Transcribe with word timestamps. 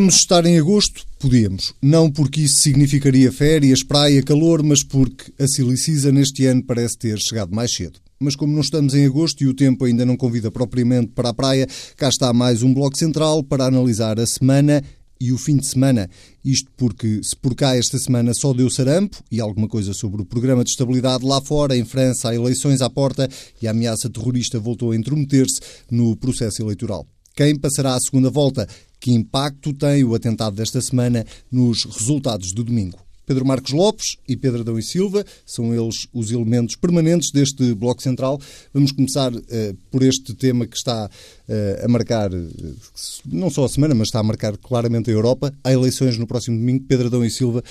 Podíamos 0.00 0.14
estar 0.14 0.46
em 0.46 0.58
agosto, 0.58 1.04
podíamos. 1.18 1.74
Não 1.82 2.10
porque 2.10 2.40
isso 2.40 2.62
significaria 2.62 3.30
férias, 3.30 3.82
praia, 3.82 4.22
calor, 4.22 4.62
mas 4.62 4.82
porque 4.82 5.30
a 5.38 5.46
Silicisa 5.46 6.10
neste 6.10 6.46
ano 6.46 6.64
parece 6.64 6.96
ter 6.96 7.18
chegado 7.18 7.54
mais 7.54 7.70
cedo. 7.70 8.00
Mas 8.18 8.34
como 8.34 8.50
não 8.50 8.62
estamos 8.62 8.94
em 8.94 9.04
agosto 9.04 9.44
e 9.44 9.46
o 9.46 9.52
tempo 9.52 9.84
ainda 9.84 10.06
não 10.06 10.16
convida 10.16 10.50
propriamente 10.50 11.08
para 11.08 11.28
a 11.28 11.34
praia, 11.34 11.66
cá 11.98 12.08
está 12.08 12.32
mais 12.32 12.62
um 12.62 12.72
bloco 12.72 12.96
central 12.96 13.44
para 13.44 13.66
analisar 13.66 14.18
a 14.18 14.24
semana 14.24 14.82
e 15.20 15.32
o 15.32 15.36
fim 15.36 15.58
de 15.58 15.66
semana. 15.66 16.08
Isto 16.42 16.70
porque, 16.78 17.20
se 17.22 17.36
por 17.36 17.54
cá 17.54 17.76
esta 17.76 17.98
semana 17.98 18.32
só 18.32 18.54
deu 18.54 18.70
sarampo 18.70 19.22
e 19.30 19.38
alguma 19.38 19.68
coisa 19.68 19.92
sobre 19.92 20.22
o 20.22 20.24
programa 20.24 20.64
de 20.64 20.70
estabilidade 20.70 21.26
lá 21.26 21.42
fora, 21.42 21.76
em 21.76 21.84
França, 21.84 22.30
há 22.30 22.34
eleições 22.34 22.80
à 22.80 22.88
porta 22.88 23.28
e 23.60 23.68
a 23.68 23.72
ameaça 23.72 24.08
terrorista 24.08 24.58
voltou 24.58 24.92
a 24.92 24.96
intrometer-se 24.96 25.60
no 25.90 26.16
processo 26.16 26.62
eleitoral. 26.62 27.06
Quem 27.36 27.54
passará 27.58 27.94
a 27.94 28.00
segunda 28.00 28.30
volta? 28.30 28.66
Que 29.00 29.12
impacto 29.12 29.72
tem 29.72 30.04
o 30.04 30.14
atentado 30.14 30.54
desta 30.54 30.78
semana 30.80 31.24
nos 31.50 31.86
resultados 31.86 32.52
do 32.52 32.62
domingo? 32.62 32.98
Pedro 33.30 33.46
Marcos 33.46 33.70
Lopes 33.72 34.16
e 34.28 34.36
Pedro 34.36 34.62
Adão 34.62 34.76
e 34.76 34.82
Silva, 34.82 35.24
são 35.46 35.72
eles 35.72 36.08
os 36.12 36.32
elementos 36.32 36.74
permanentes 36.74 37.30
deste 37.30 37.74
Bloco 37.74 38.02
Central. 38.02 38.40
Vamos 38.74 38.90
começar 38.90 39.32
uh, 39.32 39.42
por 39.88 40.02
este 40.02 40.34
tema 40.34 40.66
que 40.66 40.76
está 40.76 41.06
uh, 41.06 41.84
a 41.84 41.86
marcar, 41.86 42.34
uh, 42.34 42.76
não 43.24 43.48
só 43.48 43.64
a 43.64 43.68
semana, 43.68 43.94
mas 43.94 44.08
está 44.08 44.18
a 44.18 44.24
marcar 44.24 44.56
claramente 44.58 45.10
a 45.10 45.12
Europa. 45.12 45.54
Há 45.62 45.72
eleições 45.72 46.18
no 46.18 46.26
próximo 46.26 46.58
domingo, 46.58 46.84
Pedro 46.88 47.06
Adão 47.06 47.24
e 47.24 47.30
Silva, 47.30 47.62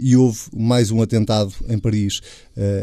e 0.00 0.16
houve 0.16 0.38
mais 0.54 0.92
um 0.92 1.02
atentado 1.02 1.52
em 1.68 1.78
Paris 1.78 2.20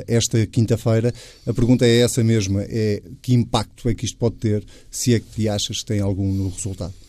esta 0.06 0.45
quinta-feira. 0.45 1.14
A 1.45 1.54
pergunta 1.54 1.86
é 1.86 2.00
essa 2.00 2.22
mesma, 2.26 2.61
é 2.64 3.02
que 3.22 3.34
impacto 3.34 3.88
é 3.88 3.95
que 3.95 4.04
isto 4.04 4.17
pode 4.17 4.36
ter, 4.36 4.66
se 4.92 5.14
é 5.14 5.20
que 5.22 5.48
achas 5.48 5.80
que 5.80 5.86
tem 5.86 6.02
algum 6.02 6.32
no 6.34 6.50
resultado? 6.50 7.06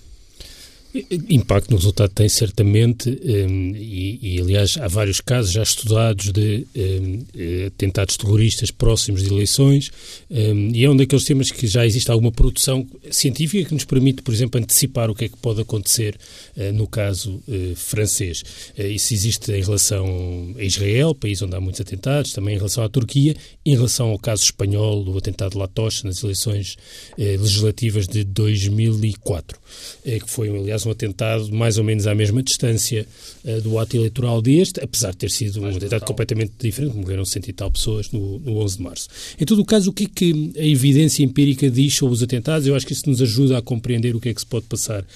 Impacto 1.28 1.70
no 1.70 1.76
resultado 1.76 2.10
tem 2.10 2.28
certamente, 2.28 3.08
um, 3.08 3.74
e, 3.76 4.18
e, 4.36 4.40
aliás 4.40 4.76
há 4.76 4.88
vários 4.88 5.20
casos 5.20 5.52
já 5.52 5.62
estudados 5.62 6.32
de 6.32 6.66
um, 6.74 7.24
eh, 7.36 7.66
atentados 7.66 8.16
terroristas 8.16 8.70
próximos 8.70 9.22
de 9.22 9.28
eleições, 9.28 9.90
um, 10.30 10.70
e 10.74 10.84
é 10.84 10.90
um 10.90 10.96
daqueles 10.96 11.24
temas 11.24 11.50
que 11.50 11.66
já 11.66 11.86
existe 11.86 12.10
alguma 12.10 12.32
produção 12.32 12.86
científica 13.10 13.68
que 13.68 13.74
nos 13.74 13.84
permite, 13.84 14.22
por 14.22 14.32
exemplo, 14.32 14.60
antecipar 14.60 15.10
o 15.10 15.14
que 15.14 15.26
é 15.26 15.28
que 15.28 15.36
pode 15.36 15.60
acontecer 15.60 16.16
uh, 16.56 16.72
no 16.72 16.86
caso 16.86 17.42
uh, 17.46 17.76
francês. 17.76 18.42
Isso 18.76 19.14
existe 19.14 19.52
em 19.52 19.62
relação 19.62 20.54
a 20.58 20.62
Israel, 20.62 21.14
país 21.14 21.42
onde 21.42 21.54
há 21.54 21.60
muitos 21.60 21.80
atentados, 21.80 22.32
também 22.32 22.54
em 22.54 22.58
relação 22.58 22.82
à 22.82 22.88
Turquia, 22.88 23.36
em 23.64 23.74
relação 23.74 24.10
ao 24.10 24.18
caso 24.18 24.44
espanhol, 24.44 25.04
do 25.04 25.16
atentado 25.16 25.52
de 25.52 25.58
La 25.58 25.68
Toche 25.68 26.04
nas 26.04 26.22
eleições 26.22 26.76
legislativas 27.16 28.06
de 28.06 28.24
2004, 28.24 29.58
que 30.04 30.30
foi, 30.30 30.48
aliás, 30.48 30.84
um 30.88 30.92
atentado 30.92 31.52
mais 31.52 31.78
ou 31.78 31.84
menos 31.84 32.06
à 32.06 32.14
mesma 32.14 32.42
distância 32.42 33.06
uh, 33.44 33.60
do 33.60 33.78
ato 33.78 33.96
eleitoral 33.96 34.42
deste, 34.42 34.80
apesar 34.80 35.10
de 35.10 35.18
ter 35.18 35.30
sido 35.30 35.60
um 35.60 35.76
atentado 35.76 36.04
completamente 36.04 36.52
diferente, 36.58 36.96
morreram 36.96 37.24
cento 37.24 37.48
e 37.48 37.52
tal 37.52 37.70
pessoas 37.70 38.10
no, 38.10 38.38
no 38.40 38.58
11 38.58 38.76
de 38.76 38.82
março. 38.82 39.08
Em 39.38 39.44
todo 39.44 39.60
o 39.60 39.64
caso, 39.64 39.90
o 39.90 39.92
que 39.92 40.04
é 40.04 40.08
que 40.12 40.52
a 40.56 40.64
evidência 40.64 41.22
empírica 41.22 41.70
diz 41.70 41.94
sobre 41.94 42.14
os 42.14 42.22
atentados? 42.22 42.66
Eu 42.66 42.74
acho 42.74 42.86
que 42.86 42.92
isso 42.92 43.08
nos 43.08 43.22
ajuda 43.22 43.58
a 43.58 43.62
compreender 43.62 44.16
o 44.16 44.20
que 44.20 44.28
é 44.28 44.34
que 44.34 44.40
se 44.40 44.46
pode 44.46 44.66
passar 44.66 45.02
uh, 45.02 45.06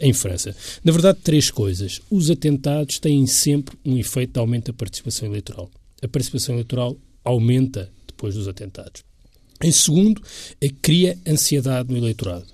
em 0.00 0.12
França. 0.12 0.54
Na 0.84 0.92
verdade, 0.92 1.18
três 1.22 1.50
coisas. 1.50 2.00
Os 2.10 2.30
atentados 2.30 2.98
têm 2.98 3.26
sempre 3.26 3.76
um 3.84 3.96
efeito 3.96 4.32
de 4.32 4.38
aumento 4.38 4.66
da 4.66 4.72
participação 4.72 5.28
eleitoral. 5.28 5.70
A 6.02 6.08
participação 6.08 6.54
eleitoral 6.54 6.96
aumenta 7.24 7.90
depois 8.06 8.34
dos 8.34 8.48
atentados. 8.48 9.02
Em 9.62 9.70
segundo, 9.70 10.20
eh, 10.60 10.70
cria 10.82 11.16
ansiedade 11.26 11.90
no 11.90 11.96
eleitorado. 11.96 12.46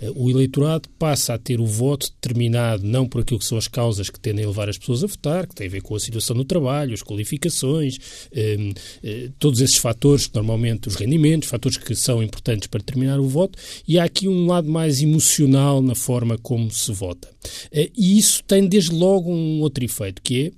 Eh, 0.00 0.10
o 0.14 0.30
eleitorado 0.30 0.88
passa 0.98 1.34
a 1.34 1.38
ter 1.38 1.60
o 1.60 1.66
voto 1.66 2.10
determinado 2.10 2.84
não 2.84 3.06
por 3.06 3.20
aquilo 3.20 3.38
que 3.38 3.44
são 3.44 3.58
as 3.58 3.68
causas 3.68 4.10
que 4.10 4.18
tendem 4.18 4.44
a 4.44 4.48
levar 4.48 4.68
as 4.68 4.78
pessoas 4.78 5.02
a 5.02 5.06
votar, 5.06 5.46
que 5.46 5.54
tem 5.54 5.66
a 5.66 5.70
ver 5.70 5.82
com 5.82 5.94
a 5.94 6.00
situação 6.00 6.36
no 6.36 6.44
trabalho, 6.44 6.94
as 6.94 7.02
qualificações, 7.02 7.98
eh, 8.32 8.72
eh, 9.02 9.30
todos 9.38 9.60
esses 9.60 9.76
fatores, 9.76 10.30
normalmente 10.32 10.88
os 10.88 10.94
rendimentos, 10.94 11.48
fatores 11.48 11.76
que 11.76 11.94
são 11.94 12.22
importantes 12.22 12.66
para 12.66 12.80
determinar 12.80 13.18
o 13.18 13.28
voto, 13.28 13.58
e 13.86 13.98
há 13.98 14.04
aqui 14.04 14.28
um 14.28 14.46
lado 14.46 14.68
mais 14.68 15.02
emocional 15.02 15.80
na 15.82 15.94
forma 15.94 16.38
como 16.38 16.70
se 16.70 16.92
vota. 16.92 17.28
E 17.72 18.18
isso 18.18 18.42
tem 18.44 18.66
desde 18.66 18.92
logo 18.92 19.30
um 19.30 19.60
outro 19.60 19.84
efeito, 19.84 20.20
que 20.22 20.46
é 20.46 20.52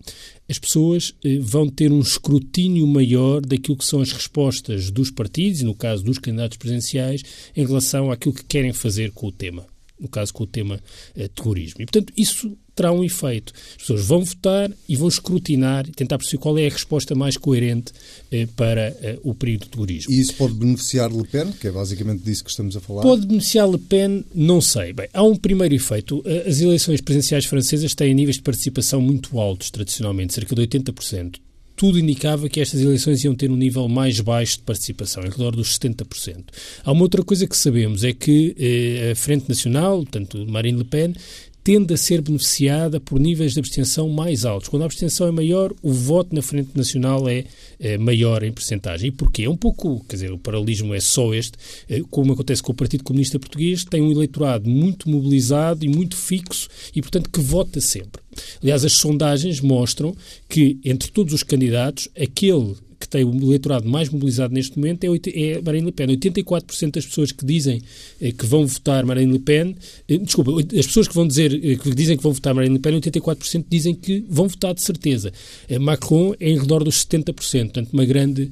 as 0.48 0.58
pessoas 0.58 1.14
eh, 1.24 1.38
vão 1.40 1.68
ter 1.68 1.92
um 1.92 2.00
escrutínio 2.00 2.86
maior 2.86 3.40
daquilo 3.40 3.76
que 3.76 3.84
são 3.84 4.00
as 4.00 4.12
respostas 4.12 4.90
dos 4.90 5.10
partidos, 5.10 5.60
e 5.60 5.64
no 5.64 5.74
caso 5.74 6.02
dos 6.02 6.18
candidatos 6.18 6.56
presidenciais, 6.56 7.22
em 7.54 7.66
relação 7.66 8.10
àquilo 8.10 8.34
que 8.34 8.44
querem 8.44 8.72
fazer 8.72 9.12
com 9.12 9.26
o 9.26 9.32
tema. 9.32 9.66
No 10.00 10.08
caso, 10.08 10.32
com 10.32 10.44
o 10.44 10.46
tema 10.46 10.80
eh, 11.16 11.28
terrorismo. 11.28 11.82
E, 11.82 11.86
portanto, 11.86 12.12
isso 12.16 12.56
terá 12.78 12.92
um 12.92 13.02
efeito. 13.02 13.52
As 13.72 13.78
pessoas 13.78 14.04
vão 14.04 14.24
votar 14.24 14.70
e 14.88 14.96
vão 14.96 15.08
escrutinar 15.08 15.88
e 15.88 15.90
tentar 15.90 16.16
perceber 16.16 16.40
qual 16.40 16.56
é 16.56 16.66
a 16.66 16.70
resposta 16.70 17.12
mais 17.14 17.36
coerente 17.36 17.92
eh, 18.30 18.46
para 18.54 18.96
eh, 19.02 19.18
o 19.24 19.34
período 19.34 19.64
de 19.64 19.70
terrorismo. 19.70 20.12
E 20.12 20.20
isso 20.20 20.34
pode 20.34 20.54
beneficiar 20.54 21.12
Le 21.12 21.26
Pen, 21.26 21.50
que 21.52 21.66
é 21.66 21.72
basicamente 21.72 22.22
disso 22.22 22.44
que 22.44 22.50
estamos 22.50 22.76
a 22.76 22.80
falar? 22.80 23.02
Pode 23.02 23.26
beneficiar 23.26 23.68
Le 23.68 23.78
Pen? 23.78 24.24
Não 24.32 24.60
sei. 24.60 24.92
Bem, 24.92 25.08
há 25.12 25.24
um 25.24 25.34
primeiro 25.34 25.74
efeito. 25.74 26.22
Eh, 26.24 26.44
as 26.48 26.60
eleições 26.60 27.00
presidenciais 27.00 27.46
francesas 27.46 27.94
têm 27.94 28.14
níveis 28.14 28.36
de 28.36 28.42
participação 28.42 29.00
muito 29.00 29.40
altos, 29.40 29.70
tradicionalmente, 29.70 30.34
cerca 30.34 30.54
de 30.54 30.62
80% 30.62 31.40
tudo 31.78 31.96
indicava 31.96 32.48
que 32.48 32.60
estas 32.60 32.80
eleições 32.80 33.22
iam 33.22 33.36
ter 33.36 33.50
um 33.50 33.56
nível 33.56 33.88
mais 33.88 34.18
baixo 34.20 34.56
de 34.58 34.64
participação, 34.64 35.22
em 35.22 35.30
redor 35.30 35.54
dos 35.54 35.78
70%. 35.78 36.46
Há 36.84 36.90
uma 36.90 37.02
outra 37.02 37.22
coisa 37.22 37.46
que 37.46 37.56
sabemos, 37.56 38.02
é 38.02 38.12
que 38.12 38.54
eh, 38.58 39.12
a 39.12 39.14
Frente 39.14 39.48
Nacional, 39.48 39.98
portanto 39.98 40.44
Marine 40.48 40.78
Le 40.78 40.84
Pen, 40.84 41.14
tende 41.62 41.94
a 41.94 41.96
ser 41.96 42.20
beneficiada 42.20 42.98
por 42.98 43.20
níveis 43.20 43.52
de 43.52 43.60
abstenção 43.60 44.08
mais 44.08 44.44
altos. 44.44 44.68
Quando 44.68 44.82
a 44.82 44.86
abstenção 44.86 45.28
é 45.28 45.30
maior, 45.30 45.72
o 45.80 45.92
voto 45.92 46.34
na 46.34 46.42
Frente 46.42 46.70
Nacional 46.74 47.28
é, 47.28 47.44
é 47.78 47.96
maior 47.96 48.42
em 48.42 48.52
percentagem. 48.52 49.08
E 49.08 49.12
porquê? 49.12 49.44
É 49.44 49.50
um 49.50 49.56
pouco, 49.56 50.04
quer 50.08 50.16
dizer, 50.16 50.32
o 50.32 50.38
paralelismo 50.38 50.94
é 50.94 51.00
só 51.00 51.34
este, 51.34 51.52
é, 51.88 52.00
como 52.10 52.32
acontece 52.32 52.62
com 52.62 52.72
o 52.72 52.74
Partido 52.74 53.04
Comunista 53.04 53.38
Português, 53.38 53.84
tem 53.84 54.02
um 54.02 54.10
eleitorado 54.10 54.68
muito 54.68 55.08
mobilizado 55.08 55.84
e 55.84 55.88
muito 55.88 56.16
fixo 56.16 56.68
e, 56.94 57.00
portanto, 57.00 57.30
que 57.30 57.40
vota 57.40 57.80
sempre. 57.80 58.22
Aliás, 58.62 58.84
as 58.84 58.94
sondagens 58.94 59.60
mostram 59.60 60.14
que, 60.48 60.78
entre 60.84 61.10
todos 61.10 61.32
os 61.32 61.42
candidatos, 61.42 62.08
aquele 62.18 62.74
que 62.98 63.08
tem 63.08 63.24
o 63.24 63.34
eleitorado 63.36 63.88
mais 63.88 64.08
mobilizado 64.08 64.52
neste 64.52 64.76
momento 64.76 65.04
é, 65.04 65.08
é 65.08 65.62
Marine 65.62 65.86
Le 65.86 65.92
Pen. 65.92 66.08
84% 66.08 66.92
das 66.92 67.06
pessoas 67.06 67.32
que 67.32 67.44
dizem 67.44 67.80
eh, 68.20 68.32
que 68.32 68.44
vão 68.44 68.66
votar 68.66 69.04
Marine 69.04 69.32
Le 69.32 69.38
Pen, 69.38 69.76
eh, 70.08 70.18
desculpa, 70.18 70.52
as 70.60 70.86
pessoas 70.86 71.06
que 71.06 71.14
vão 71.14 71.26
dizer 71.26 71.52
eh, 71.54 71.76
que 71.76 71.94
dizem 71.94 72.16
que 72.16 72.22
vão 72.22 72.32
votar 72.32 72.54
Marine 72.54 72.74
Le 72.74 72.80
Pen, 72.80 73.00
84% 73.00 73.64
dizem 73.68 73.94
que 73.94 74.24
vão 74.28 74.48
votar 74.48 74.74
de 74.74 74.82
certeza. 74.82 75.32
Macron 75.80 76.34
é 76.40 76.50
em 76.50 76.58
redor 76.58 76.82
dos 76.82 77.04
70%, 77.04 77.34
portanto, 77.64 77.90
uma 77.92 78.04
grande 78.04 78.50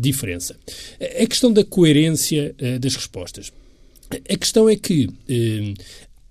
diferença. 0.00 0.56
A 1.20 1.26
questão 1.26 1.52
da 1.52 1.62
coerência 1.62 2.54
das 2.80 2.96
respostas. 2.96 3.52
A 4.10 4.36
questão 4.36 4.68
é 4.68 4.76
que 4.76 5.08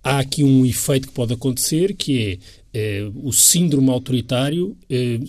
há 0.04 0.20
aqui 0.20 0.44
um 0.44 0.66
efeito 0.66 1.08
que 1.08 1.14
pode 1.14 1.34
acontecer, 1.34 1.94
que 1.94 2.22
é 2.22 2.38
eh, 2.78 3.10
o 3.24 3.32
síndrome 3.32 3.90
autoritário 3.90 4.76
eh, 4.90 5.22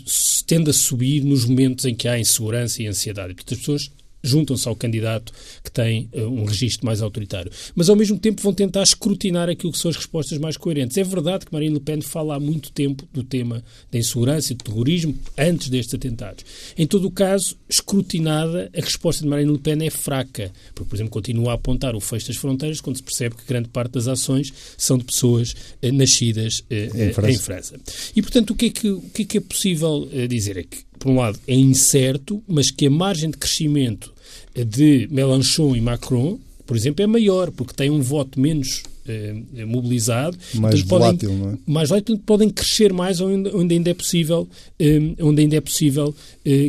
tende 0.49 0.71
a 0.71 0.73
subir 0.73 1.23
nos 1.23 1.45
momentos 1.45 1.85
em 1.85 1.95
que 1.95 2.09
há 2.09 2.19
insegurança 2.19 2.83
e 2.83 2.89
ansiedade. 2.89 3.35
Portanto, 3.35 3.53
as 3.53 3.59
pessoas 3.61 3.93
juntam-se 4.27 4.69
ao 4.69 4.77
candidato 4.77 5.33
que 5.63 5.71
tem 5.71 6.09
uh, 6.13 6.23
um 6.23 6.45
registro 6.45 6.85
mais 6.85 7.01
autoritário. 7.01 7.51
Mas, 7.75 7.89
ao 7.89 7.97
mesmo 7.97 8.19
tempo, 8.19 8.43
vão 8.43 8.53
tentar 8.53 8.83
escrutinar 8.83 9.49
aquilo 9.49 9.73
que 9.73 9.79
são 9.79 9.91
as 9.91 9.97
respostas 9.97 10.39
mais 10.39 10.57
coerentes. 10.57 10.97
É 10.97 11.05
verdade 11.05 11.47
que 11.47 11.53
Marine 11.53 11.75
Le 11.75 11.81
Pen 11.81 12.01
fala 12.01 12.37
há 12.37 12.41
muito 12.41 12.73
tempo 12.73 13.07
do 13.13 13.23
tema 13.23 13.63
da 13.91 13.99
insegurança 13.99 14.53
e 14.53 14.57
do 14.57 14.65
terrorismo 14.65 15.17
antes 15.39 15.69
destes 15.69 15.95
atentados. 15.95 16.45
Em 16.77 16.87
todo 16.87 17.07
o 17.07 17.11
caso, 17.11 17.57
escrutinada, 17.69 18.71
a 18.77 18.81
resposta 18.81 19.23
de 19.23 19.29
Marine 19.29 19.53
Le 19.53 19.59
Pen 19.59 19.87
é 19.87 19.91
fraca, 19.91 20.53
porque, 20.75 20.89
por 20.89 20.97
exemplo, 20.97 21.11
continua 21.11 21.53
a 21.53 21.55
apontar 21.55 21.95
o 21.95 22.01
fecho 22.01 22.29
das 22.29 22.37
fronteiras 22.37 22.81
quando 22.81 22.97
se 22.97 23.03
percebe 23.03 23.37
que 23.37 23.47
grande 23.47 23.69
parte 23.69 23.93
das 23.93 24.09
ações 24.09 24.53
são 24.77 24.99
de 24.99 25.05
pessoas 25.05 25.53
uh, 25.53 25.93
nascidas 25.93 26.61
uh, 26.61 26.75
em, 26.97 27.13
França. 27.13 27.31
em, 27.31 27.39
França. 27.39 27.81
E, 28.15 28.23
portanto, 28.23 28.51
o 28.51 28.55
que 28.55 28.67
é 28.67 28.71
que, 28.71 28.91
o 28.91 29.03
que, 29.03 29.23
é, 29.23 29.25
que 29.25 29.39
é 29.39 29.41
possível 29.41 30.09
dizer? 30.29 30.57
É 30.57 30.63
que, 30.63 30.79
por 30.99 31.11
um 31.11 31.17
lado, 31.17 31.39
é 31.47 31.55
incerto, 31.55 32.43
mas 32.47 32.71
que 32.71 32.87
a 32.87 32.91
margem 32.91 33.31
de 33.31 33.37
crescimento 33.37 34.16
de 34.65 35.09
Mélenchon 35.11 35.75
e 35.77 35.81
Macron, 35.81 36.39
por 36.67 36.77
exemplo, 36.77 37.03
é 37.03 37.07
maior, 37.07 37.51
porque 37.53 37.73
tem 37.73 37.91
um 37.91 38.03
voto 38.03 38.41
menos 38.41 38.83
eh, 39.09 39.35
mobilizado. 39.67 40.37
Mais 40.55 40.81
volátil, 40.81 41.29
podem, 41.29 41.45
não 41.45 41.53
é? 41.53 41.59
Mais 41.67 41.89
volátil, 41.89 42.19
podem 42.27 42.51
crescer 42.51 42.93
mais 42.93 43.21
onde, 43.21 43.51
onde 43.55 43.75
ainda 43.75 43.91
é 43.91 43.95
possível, 43.95 44.49
eh, 44.79 45.01
onde 45.21 45.43
ainda 45.43 45.57
é 45.57 45.61
possível 45.61 46.15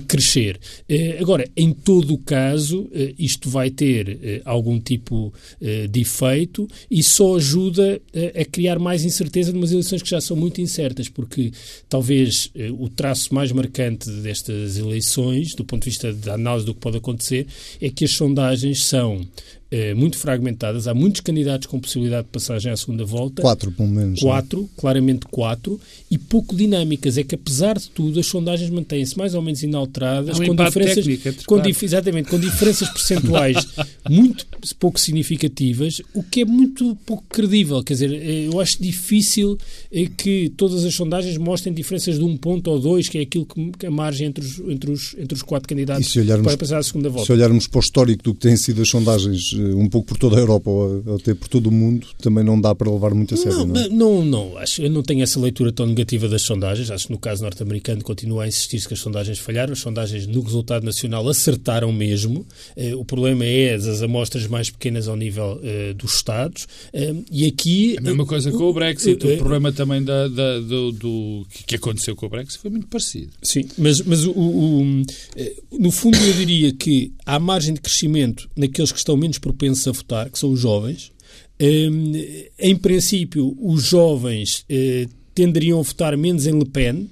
crescer. 0.08 0.60
Eh, 0.90 1.18
agora, 1.20 1.48
em 1.56 1.72
todo 1.72 2.14
o 2.14 2.18
caso, 2.18 2.90
eh, 2.92 3.14
isto 3.20 3.50
vai 3.50 3.70
ter 3.70 4.18
eh, 4.24 4.42
algum 4.44 4.80
tipo 4.80 5.34
de 5.60 6.02
efeito 6.02 6.68
e 6.90 7.02
só 7.04 7.36
ajuda 7.36 8.02
a 8.40 8.46
criar 8.46 8.80
mais 8.80 9.04
incerteza 9.04 9.52
numas 9.52 9.72
eleições 9.72 10.02
que 10.02 10.10
já 10.10 10.22
são 10.22 10.36
muito 10.36 10.62
incertas, 10.62 11.10
porque 11.10 11.52
talvez 11.90 12.52
o 12.78 12.90
traço 12.90 13.34
mais 13.34 13.52
marcante 13.52 14.10
destas 14.10 14.78
eleições, 14.78 15.54
do 15.56 15.64
ponto 15.64 15.84
de 15.84 15.90
vista 15.90 16.14
da 16.14 16.34
análise 16.34 16.66
do 16.66 16.74
que 16.74 16.80
pode 16.80 16.98
acontecer, 16.98 17.48
é 17.82 17.90
que 17.90 18.06
as 18.06 18.12
sondagens 18.12 18.84
são 18.84 19.26
eh, 19.70 19.94
muito 19.94 20.18
fragmentadas, 20.18 20.88
há 20.88 20.94
muitos 20.94 21.20
candidatos 21.20 21.68
com 21.68 21.78
possibilidade 21.78 22.24
de 22.24 22.32
passagem 22.32 22.72
à 22.72 22.78
segunda 22.78 23.04
volta. 23.04 23.42
Quatro, 23.42 23.70
pelo 23.70 23.90
menos. 23.90 24.20
É? 24.20 24.22
Quatro, 24.22 24.70
claramente 24.78 25.26
quatro, 25.30 25.78
e 26.10 26.18
pouco 26.18 26.56
dinâmicas. 26.56 27.18
É 27.18 27.24
que, 27.24 27.36
apesar 27.36 27.78
de 27.78 27.90
tudo, 27.90 28.18
as 28.18 28.28
sondagens 28.28 28.70
mantêm-se 28.70 29.18
mais 29.18 29.36
ou 29.36 29.42
menos 29.42 29.64
inalteradas, 29.68 30.40
um 30.40 30.46
com 30.48 30.56
diferenças, 30.56 31.06
técnico, 31.06 31.46
com 31.46 31.62
dif 31.62 31.84
exatamente, 31.84 32.30
com 32.30 32.40
diferenças 32.40 32.90
percentuais 32.90 33.56
muito 34.10 34.46
pouco 34.80 35.00
significativas, 35.00 36.02
o 36.14 36.24
que 36.24 36.42
é 36.42 36.46
muito 36.46 36.96
pouco 37.06 37.24
credível. 37.30 37.84
Quer 37.84 37.94
dizer, 37.94 38.14
eh, 38.14 38.48
eu 38.48 38.60
acho 38.60 38.82
difícil 38.82 39.58
eh, 39.92 40.08
que 40.16 40.50
todas 40.56 40.84
as 40.84 40.94
sondagens 40.94 41.38
mostrem 41.38 41.74
diferenças 41.74 42.18
de 42.18 42.24
um 42.24 42.36
ponto 42.38 42.70
ou 42.70 42.80
dois, 42.80 43.10
que 43.10 43.18
é 43.18 43.22
aquilo 43.22 43.46
que 43.46 43.86
a 43.86 43.92
margem 43.92 44.28
entre 44.28 44.44
os, 44.44 44.60
entre 44.60 44.92
os, 44.92 45.16
entre 45.18 45.36
os 45.36 45.42
quatro 45.42 45.68
candidatos 45.68 46.14
para 46.44 46.58
passar 46.58 46.80
à 46.80 46.84
segunda 46.84 47.10
volta. 47.10 47.26
Se 47.26 47.32
olharmos 47.32 47.68
para 47.68 47.80
o 47.80 47.82
histórico 47.82 48.24
do 48.24 48.34
que 48.34 48.42
têm 48.42 48.56
sido 48.56 48.82
as 48.82 48.90
sondagens 48.90 49.52
eh, 49.54 49.76
um 49.76 49.88
pouco 49.88 50.08
por 50.08 50.18
toda 50.18 50.38
a 50.38 50.40
Europa 50.40 50.70
ou 50.70 51.16
até 51.16 51.34
por 51.34 51.48
todo 51.48 51.68
o 51.68 51.72
mundo, 51.72 52.08
também 52.22 52.44
não 52.44 52.60
dá 52.60 52.74
para 52.74 52.92
levar 52.92 53.14
muito 53.14 53.34
a 53.34 53.38
sério. 53.38 53.60
Não, 53.60 53.66
não, 53.66 53.82
é? 53.82 53.90
não, 53.90 54.26
não, 54.26 54.58
acho. 54.58 54.82
Eu 54.82 54.90
não 54.90 55.04
tenho 55.04 55.24
essa 55.24 55.40
leitura 55.40 55.72
tão 55.72 55.86
negativa 55.86 56.28
das 56.28 56.42
sondagens. 56.42 56.90
Acho 56.92 57.08
que 57.08 57.14
no 57.14 57.20
caso 57.20 57.44
norte-americano 57.44 58.04
continua 58.04 58.44
a 58.44 58.48
insistir 58.48 58.86
que 58.88 58.94
as 58.94 59.00
sondagens 59.00 59.40
falharam. 59.40 59.57
As 59.60 59.80
sondagens 59.80 60.28
no 60.28 60.42
resultado 60.42 60.84
nacional 60.84 61.28
acertaram 61.28 61.92
mesmo. 61.92 62.46
Eh, 62.76 62.96
o 62.96 63.04
problema 63.04 63.46
é 63.46 63.74
as 63.74 64.02
amostras 64.02 64.48
mais 64.48 64.70
pequenas 64.70 65.08
ao 65.08 65.16
nível 65.16 65.60
eh, 65.64 65.94
dos 65.94 66.16
Estados. 66.16 66.68
e 67.32 67.46
aqui. 67.46 67.98
A 67.98 68.02
mesma 68.02 68.26
coisa 68.26 68.52
com 68.52 68.64
o 68.64 68.74
Brexit. 68.74 69.26
o 69.26 69.38
problema 69.38 69.72
também 69.72 70.04
da, 70.04 70.28
da, 70.28 70.60
do, 70.60 70.92
do, 70.92 71.48
que 71.66 71.76
aconteceu 71.76 72.16
com 72.16 72.26
o 72.26 72.30
Brexit 72.30 72.60
foi 72.60 72.72
muito 72.72 72.88
parecido. 72.88 73.32
Sim, 73.42 73.68
mas, 73.78 74.02
mas 74.02 74.26
o, 74.26 74.32
o, 74.32 75.04
no 75.72 75.92
fundo 75.92 76.18
eu 76.18 76.34
diria 76.34 76.72
que 76.74 77.12
há 77.26 77.40
margem 77.40 77.74
de 77.74 77.82
crescimento 77.82 78.50
naqueles 78.56 78.92
que 78.92 78.98
estão 78.98 79.18
menos 79.18 79.38
propensos 79.38 79.88
a 79.88 79.92
votar, 79.92 80.30
que 80.30 80.40
são 80.40 80.52
os 80.52 80.60
jovens. 80.60 81.12
Em 82.60 82.76
princípio, 82.76 83.58
os 83.60 83.84
jovens 83.84 84.64
eh, 84.70 85.08
tenderiam 85.38 85.80
a 85.80 85.84
votar 85.84 86.18
menos 86.18 86.48
em 86.48 86.58
Le 86.58 86.66
Pen, 86.66 87.08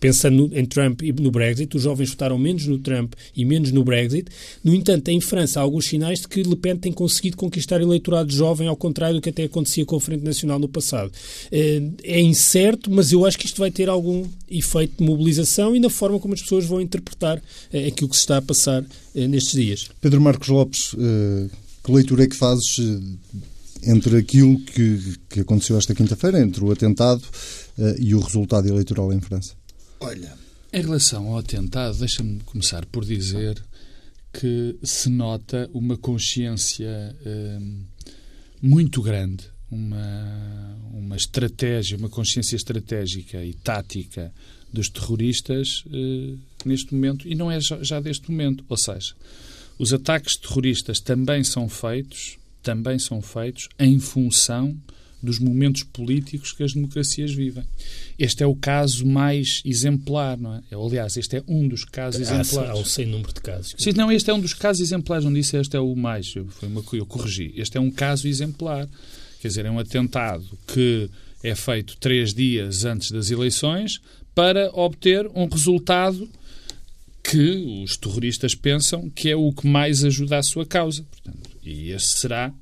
pensando 0.00 0.50
em 0.52 0.66
Trump 0.66 1.02
e 1.02 1.12
no 1.12 1.30
Brexit. 1.30 1.76
Os 1.76 1.84
jovens 1.84 2.10
votaram 2.10 2.36
menos 2.36 2.66
no 2.66 2.78
Trump 2.78 3.14
e 3.36 3.44
menos 3.44 3.70
no 3.70 3.84
Brexit. 3.84 4.28
No 4.64 4.74
entanto, 4.74 5.08
em 5.10 5.20
França 5.20 5.60
há 5.60 5.62
alguns 5.62 5.86
sinais 5.86 6.22
de 6.22 6.26
que 6.26 6.42
Le 6.42 6.56
Pen 6.56 6.76
tem 6.76 6.90
conseguido 6.90 7.36
conquistar 7.36 7.80
eleitorado 7.80 8.32
jovem, 8.32 8.66
ao 8.66 8.74
contrário 8.74 9.14
do 9.14 9.22
que 9.22 9.28
até 9.28 9.44
acontecia 9.44 9.84
com 9.86 9.94
a 9.94 10.00
Frente 10.00 10.24
Nacional 10.24 10.58
no 10.58 10.66
passado. 10.66 11.12
Eh, 11.52 11.80
é 12.02 12.20
incerto, 12.20 12.90
mas 12.90 13.12
eu 13.12 13.24
acho 13.24 13.38
que 13.38 13.46
isto 13.46 13.60
vai 13.60 13.70
ter 13.70 13.88
algum 13.88 14.26
efeito 14.50 14.98
de 14.98 15.04
mobilização 15.04 15.76
e 15.76 15.78
na 15.78 15.88
forma 15.88 16.18
como 16.18 16.34
as 16.34 16.42
pessoas 16.42 16.64
vão 16.64 16.80
interpretar 16.80 17.40
eh, 17.72 17.86
aquilo 17.86 18.10
que 18.10 18.16
se 18.16 18.22
está 18.22 18.38
a 18.38 18.42
passar 18.42 18.84
nestes 19.14 19.52
dias. 19.52 19.88
Pedro 20.00 20.20
Marcos 20.20 20.48
Lopes 20.48 20.92
que 21.84 21.92
leitura 21.92 22.24
é 22.24 22.26
que 22.26 22.34
fazes 22.34 22.78
eh, 22.78 23.42
entre 23.86 24.18
aquilo 24.18 24.58
que, 24.60 25.16
que 25.28 25.40
aconteceu 25.40 25.76
esta 25.76 25.94
quinta-feira, 25.94 26.40
entre 26.40 26.64
o 26.64 26.70
atentado 26.70 27.22
uh, 27.78 27.94
e 27.98 28.14
o 28.14 28.20
resultado 28.20 28.68
eleitoral 28.68 29.12
em 29.12 29.20
França? 29.20 29.54
Olha, 30.00 30.32
em 30.72 30.82
relação 30.82 31.28
ao 31.28 31.38
atentado, 31.38 31.98
deixa-me 31.98 32.40
começar 32.40 32.84
por 32.86 33.04
dizer 33.04 33.62
que 34.32 34.76
se 34.82 35.08
nota 35.08 35.70
uma 35.72 35.96
consciência 35.96 37.16
uh, 37.20 37.84
muito 38.60 39.00
grande, 39.00 39.44
uma, 39.70 40.76
uma 40.92 41.16
estratégia, 41.16 41.96
uma 41.96 42.08
consciência 42.08 42.56
estratégica 42.56 43.44
e 43.44 43.54
tática 43.54 44.32
dos 44.72 44.88
terroristas 44.88 45.84
uh, 45.86 46.38
neste 46.64 46.92
momento, 46.92 47.28
e 47.28 47.34
não 47.34 47.50
é 47.50 47.60
já, 47.60 47.82
já 47.82 48.00
deste 48.00 48.30
momento. 48.30 48.64
Ou 48.68 48.76
seja, 48.76 49.14
os 49.78 49.92
ataques 49.92 50.36
terroristas 50.36 51.00
também 51.00 51.44
são 51.44 51.68
feitos, 51.68 52.36
também 52.64 52.98
são 52.98 53.20
feitos 53.20 53.68
em 53.78 54.00
função 54.00 54.76
dos 55.22 55.38
momentos 55.38 55.82
políticos 55.84 56.52
que 56.52 56.62
as 56.62 56.74
democracias 56.74 57.32
vivem. 57.32 57.64
Este 58.18 58.42
é 58.42 58.46
o 58.46 58.54
caso 58.54 59.06
mais 59.06 59.62
exemplar, 59.64 60.36
não 60.38 60.54
é? 60.54 60.62
Aliás, 60.70 61.16
este 61.16 61.36
é 61.36 61.44
um 61.48 61.66
dos 61.66 61.84
casos 61.84 62.20
exemplares. 62.20 62.70
Há 62.70 62.74
um 62.74 62.84
sem 62.84 63.06
número 63.06 63.32
de 63.32 63.40
casos. 63.40 63.74
Sim, 63.78 63.92
não, 63.92 64.12
este 64.12 64.30
é 64.30 64.34
um 64.34 64.40
dos 64.40 64.52
casos 64.52 64.82
exemplares, 64.82 65.24
não 65.24 65.32
disse 65.32 65.56
este 65.56 65.76
é 65.76 65.80
o 65.80 65.96
mais, 65.96 66.32
foi 66.50 66.68
uma 66.68 66.82
que 66.82 66.98
eu 66.98 67.06
corrigi. 67.06 67.52
Este 67.56 67.78
é 67.78 67.80
um 67.80 67.90
caso 67.90 68.28
exemplar. 68.28 68.86
Quer 69.40 69.48
dizer, 69.48 69.64
é 69.64 69.70
um 69.70 69.78
atentado 69.78 70.46
que 70.66 71.08
é 71.42 71.54
feito 71.54 71.96
três 71.98 72.32
dias 72.32 72.84
antes 72.84 73.10
das 73.10 73.30
eleições 73.30 74.00
para 74.34 74.70
obter 74.74 75.26
um 75.34 75.46
resultado 75.46 76.28
que 77.22 77.82
os 77.82 77.96
terroristas 77.96 78.54
pensam 78.54 79.08
que 79.08 79.30
é 79.30 79.36
o 79.36 79.50
que 79.52 79.66
mais 79.66 80.04
ajuda 80.04 80.38
à 80.38 80.42
sua 80.42 80.66
causa. 80.66 81.04
Portanto, 81.10 81.43
e 81.70 81.90
esse 81.90 82.18
será, 82.18 82.52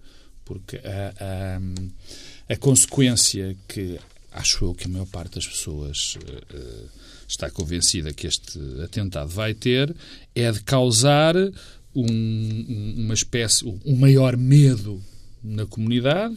porque 0.44 0.76
a, 0.78 1.14
a, 1.20 2.52
a 2.54 2.56
consequência 2.56 3.56
que 3.68 3.98
acho 4.32 4.64
eu 4.64 4.74
que 4.74 4.86
a 4.86 4.88
maior 4.88 5.06
parte 5.06 5.34
das 5.34 5.46
pessoas 5.46 6.16
uh, 6.16 6.88
está 7.28 7.50
convencida 7.50 8.12
que 8.12 8.26
este 8.26 8.58
atentado 8.82 9.28
vai 9.28 9.54
ter 9.54 9.94
é 10.34 10.50
de 10.50 10.62
causar 10.62 11.34
um, 11.94 12.94
uma 12.98 13.14
espécie, 13.14 13.64
um 13.84 13.96
maior 13.96 14.36
medo 14.36 15.02
na 15.42 15.66
comunidade, 15.66 16.36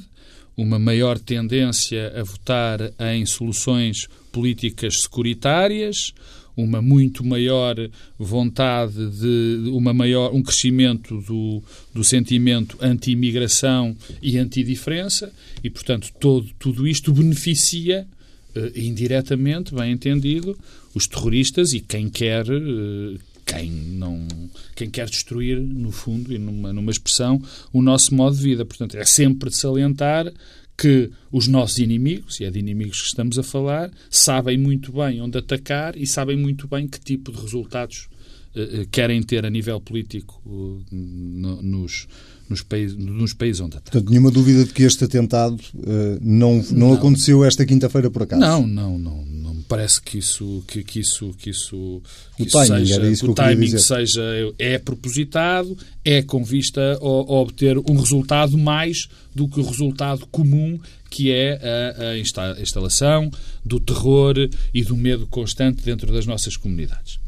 uma 0.57 0.79
maior 0.79 1.19
tendência 1.19 2.13
a 2.19 2.23
votar 2.23 2.79
em 3.13 3.25
soluções 3.25 4.07
políticas 4.31 5.01
securitárias, 5.01 6.13
uma 6.55 6.81
muito 6.81 7.23
maior 7.25 7.75
vontade 8.17 9.09
de 9.11 9.69
uma 9.69 9.93
maior 9.93 10.33
um 10.33 10.41
crescimento 10.41 11.21
do, 11.21 11.61
do 11.93 12.03
sentimento 12.03 12.77
anti-imigração 12.81 13.95
e 14.21 14.37
anti-diferença 14.37 15.31
e 15.63 15.69
portanto 15.69 16.11
todo 16.19 16.49
tudo 16.57 16.87
isto 16.87 17.13
beneficia 17.13 18.07
uh, 18.55 18.79
indiretamente 18.79 19.73
bem 19.73 19.91
entendido 19.91 20.57
os 20.93 21.07
terroristas 21.07 21.73
e 21.73 21.79
quem 21.79 22.09
quer 22.09 22.45
uh, 22.49 23.19
quem 23.45 23.69
não 23.69 24.27
quem 24.75 24.89
quer 24.89 25.09
destruir 25.09 25.59
no 25.59 25.91
fundo 25.91 26.33
e 26.33 26.37
numa 26.37 26.73
numa 26.73 26.91
expressão 26.91 27.41
o 27.71 27.81
nosso 27.81 28.15
modo 28.15 28.35
de 28.35 28.41
vida. 28.41 28.65
Portanto 28.65 28.95
é 28.95 29.05
sempre 29.05 29.49
de 29.49 29.55
salientar 29.55 30.31
que 30.77 31.09
os 31.31 31.47
nossos 31.47 31.77
inimigos, 31.77 32.39
e 32.39 32.45
é 32.45 32.51
de 32.51 32.59
inimigos 32.59 33.01
que 33.01 33.07
estamos 33.07 33.39
a 33.39 33.43
falar, 33.43 33.91
sabem 34.09 34.57
muito 34.57 34.91
bem 34.91 35.21
onde 35.21 35.37
atacar 35.37 35.95
e 35.95 36.05
sabem 36.05 36.37
muito 36.37 36.67
bem 36.67 36.87
que 36.87 36.99
tipo 36.99 37.31
de 37.31 37.39
resultados 37.39 38.07
uh, 38.55 38.85
querem 38.91 39.21
ter 39.23 39.45
a 39.45 39.49
nível 39.49 39.79
político 39.79 40.41
uh, 40.45 40.83
no, 40.91 41.61
nos, 41.61 42.07
nos, 42.49 42.61
países, 42.61 42.97
nos 42.97 43.33
países 43.33 43.61
onde 43.61 43.77
atacam. 43.77 43.91
Portanto, 43.91 44.09
nenhuma 44.09 44.31
dúvida 44.31 44.65
de 44.65 44.73
que 44.73 44.83
este 44.83 45.05
atentado 45.05 45.59
uh, 45.73 46.19
não, 46.21 46.57
não, 46.57 46.71
não, 46.71 46.93
aconteceu 46.93 47.43
esta 47.43 47.65
quinta-feira 47.65 48.09
por 48.09 48.23
acaso? 48.23 48.41
Não, 48.41 48.67
não, 48.67 48.99
não. 48.99 49.25
Não 49.25 49.61
parece 49.67 50.01
que 50.01 50.17
isso, 50.17 50.63
que, 50.67 50.83
que 50.83 50.99
isso, 50.99 51.33
que 51.37 51.49
isso, 51.49 52.01
que 52.35 52.43
o 52.43 52.45
isso 52.45 52.57
timing, 52.57 52.85
seja, 52.85 53.09
isso 53.09 53.25
que 53.25 53.31
o 53.31 53.33
timing 53.33 53.77
seja 53.77 54.21
é 54.57 54.77
propositado, 54.77 55.77
é 56.03 56.21
com 56.21 56.43
vista 56.43 56.81
a, 56.81 57.05
a 57.05 57.41
obter 57.41 57.77
um 57.77 57.97
resultado 57.97 58.57
mais 58.57 59.07
do 59.33 59.47
que 59.47 59.59
o 59.59 59.63
resultado 59.63 60.25
comum 60.27 60.79
que 61.15 61.31
é 61.31 61.59
a, 61.97 62.09
a, 62.09 62.17
instalação 62.59 63.31
do 63.63 63.79
terror 63.79 64.35
e 64.73 64.83
do 64.83 64.97
medo 64.97 65.25
constante 65.27 65.81
dentro 65.81 66.11
das 66.11 66.25
nossas 66.25 66.57
comunidades. 66.57 67.19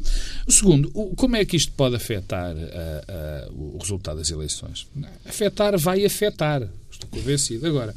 O 0.46 0.52
segundo, 0.52 0.90
como 0.90 1.36
é 1.36 1.44
que 1.46 1.56
isto 1.56 1.72
pode 1.72 1.96
afetar 1.96 2.54
a, 2.54 3.48
o 3.50 3.78
resultado 3.78 4.18
das 4.18 4.30
eleições? 4.30 4.86
Afetar 5.24 5.78
vai 5.78 6.04
afetar, 6.04 6.68
estou 6.98 7.08
convencido. 7.10 7.66
Agora, 7.66 7.94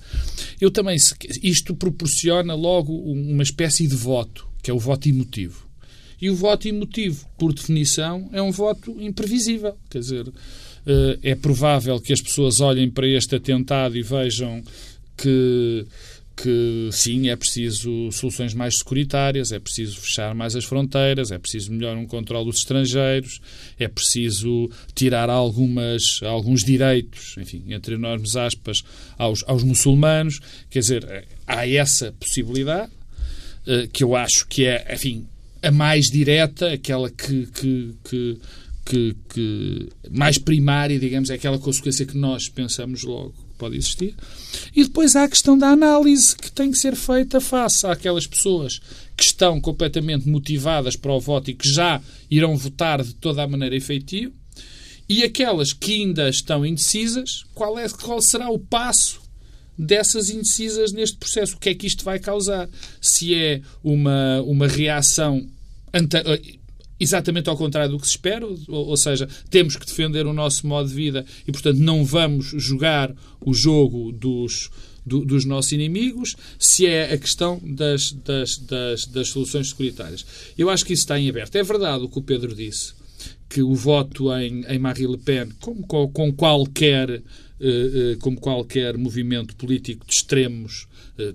eu 0.59 0.71
também, 0.71 0.97
isto 1.43 1.75
proporciona 1.75 2.53
logo 2.53 2.93
uma 2.93 3.43
espécie 3.43 3.87
de 3.87 3.95
voto, 3.95 4.47
que 4.61 4.71
é 4.71 4.73
o 4.73 4.79
voto 4.79 5.09
emotivo. 5.09 5.67
E 6.21 6.29
o 6.29 6.35
voto 6.35 6.67
emotivo, 6.67 7.27
por 7.37 7.51
definição, 7.51 8.29
é 8.31 8.41
um 8.41 8.51
voto 8.51 8.95
imprevisível. 9.01 9.75
Quer 9.89 9.99
dizer, 9.99 10.31
eh, 10.85 11.19
é 11.23 11.35
provável 11.35 11.99
que 11.99 12.13
as 12.13 12.21
pessoas 12.21 12.59
olhem 12.59 12.89
para 12.91 13.07
este 13.07 13.35
atentado 13.35 13.97
e 13.97 14.03
vejam 14.03 14.63
que, 15.17 15.85
que 16.35 16.89
sim, 16.91 17.29
é 17.29 17.35
preciso 17.35 18.11
soluções 18.11 18.53
mais 18.53 18.77
securitárias, 18.77 19.51
é 19.51 19.59
preciso 19.59 19.99
fechar 19.99 20.33
mais 20.33 20.55
as 20.55 20.65
fronteiras, 20.65 21.31
é 21.31 21.37
preciso 21.37 21.71
melhor 21.71 21.95
um 21.97 22.05
controle 22.05 22.45
dos 22.45 22.57
estrangeiros, 22.57 23.39
é 23.79 23.87
preciso 23.87 24.69
tirar 24.95 25.29
algumas, 25.29 26.19
alguns 26.23 26.63
direitos, 26.63 27.35
enfim, 27.37 27.63
entre 27.69 27.95
enormes 27.95 28.35
aspas, 28.35 28.83
aos, 29.17 29.43
aos 29.47 29.63
muçulmanos. 29.63 30.39
Quer 30.69 30.79
dizer, 30.79 31.27
há 31.45 31.67
essa 31.67 32.13
possibilidade 32.13 32.91
eh, 33.67 33.87
que 33.91 34.03
eu 34.03 34.15
acho 34.15 34.47
que 34.47 34.65
é, 34.65 34.93
enfim, 34.93 35.27
a 35.61 35.71
mais 35.71 36.09
direta, 36.09 36.71
aquela 36.73 37.09
que, 37.09 37.45
que, 37.47 37.95
que 38.03 38.39
que, 38.83 39.15
que, 39.29 39.89
mais 40.09 40.39
primária, 40.39 40.99
digamos, 40.99 41.29
é 41.29 41.35
aquela 41.35 41.59
consequência 41.59 42.03
que 42.03 42.17
nós 42.17 42.49
pensamos 42.49 43.03
logo 43.03 43.35
pode 43.61 43.77
existir. 43.77 44.15
E 44.75 44.83
depois 44.83 45.15
há 45.15 45.25
a 45.25 45.29
questão 45.29 45.55
da 45.55 45.69
análise 45.69 46.35
que 46.35 46.51
tem 46.51 46.71
que 46.71 46.77
ser 46.77 46.95
feita 46.95 47.39
face 47.39 47.85
àquelas 47.85 48.25
pessoas 48.25 48.81
que 49.15 49.23
estão 49.23 49.61
completamente 49.61 50.27
motivadas 50.27 50.95
para 50.95 51.13
o 51.13 51.19
voto 51.19 51.51
e 51.51 51.53
que 51.53 51.71
já 51.71 52.01
irão 52.29 52.57
votar 52.57 53.03
de 53.03 53.13
toda 53.13 53.43
a 53.43 53.47
maneira 53.47 53.75
efetiva 53.75 54.33
E 55.07 55.23
aquelas 55.23 55.73
que 55.73 55.93
ainda 55.93 56.27
estão 56.27 56.65
indecisas, 56.65 57.43
qual, 57.53 57.77
é, 57.77 57.87
qual 57.87 58.19
será 58.19 58.49
o 58.49 58.57
passo 58.57 59.21
dessas 59.77 60.31
indecisas 60.31 60.91
neste 60.91 61.17
processo? 61.17 61.55
O 61.55 61.59
que 61.59 61.69
é 61.69 61.75
que 61.75 61.85
isto 61.85 62.03
vai 62.03 62.17
causar? 62.17 62.67
Se 62.99 63.35
é 63.35 63.61
uma, 63.83 64.41
uma 64.41 64.67
reação 64.67 65.47
exatamente 67.01 67.49
ao 67.49 67.57
contrário 67.57 67.91
do 67.91 67.99
que 67.99 68.05
se 68.05 68.13
espera, 68.13 68.45
ou, 68.45 68.59
ou, 68.67 68.97
seja, 68.97 69.27
temos 69.49 69.75
que 69.75 69.85
defender 69.85 70.27
o 70.27 70.33
nosso 70.33 70.67
modo 70.67 70.87
de 70.87 70.93
vida 70.93 71.25
e, 71.47 71.51
portanto, 71.51 71.77
não 71.79 72.05
vamos 72.05 72.53
jogar 72.57 73.11
o 73.43 73.53
jogo 73.53 74.11
dos, 74.11 74.69
do, 75.03 75.25
dos 75.25 75.43
nossos 75.43 75.71
inimigos, 75.71 76.35
se 76.59 76.85
é 76.85 77.11
a 77.11 77.17
questão 77.17 77.59
das, 77.63 78.11
das, 78.11 78.57
das, 78.59 79.05
das 79.05 79.29
soluções 79.29 79.69
securitárias. 79.69 80.23
Eu 80.55 80.69
acho 80.69 80.85
que 80.85 80.93
isso 80.93 81.03
está 81.03 81.19
em 81.19 81.27
aberto. 81.27 81.55
É 81.55 81.63
verdade 81.63 82.03
o 82.03 82.09
que 82.09 82.19
o 82.19 82.23
Pedro 82.23 82.53
disse, 82.53 82.93
que 83.49 83.63
o 83.63 83.73
voto 83.73 84.31
em, 84.35 84.63
em 84.67 84.77
Marine 84.77 85.13
Le 85.13 85.17
Pen, 85.17 85.49
como 85.59 85.81
com, 85.87 86.07
com 86.07 86.31
qualquer, 86.31 87.21
como 88.19 88.39
qualquer 88.39 88.97
movimento 88.97 89.55
político 89.55 90.05
de 90.05 90.13
extremos, 90.13 90.87
eh, 91.17 91.33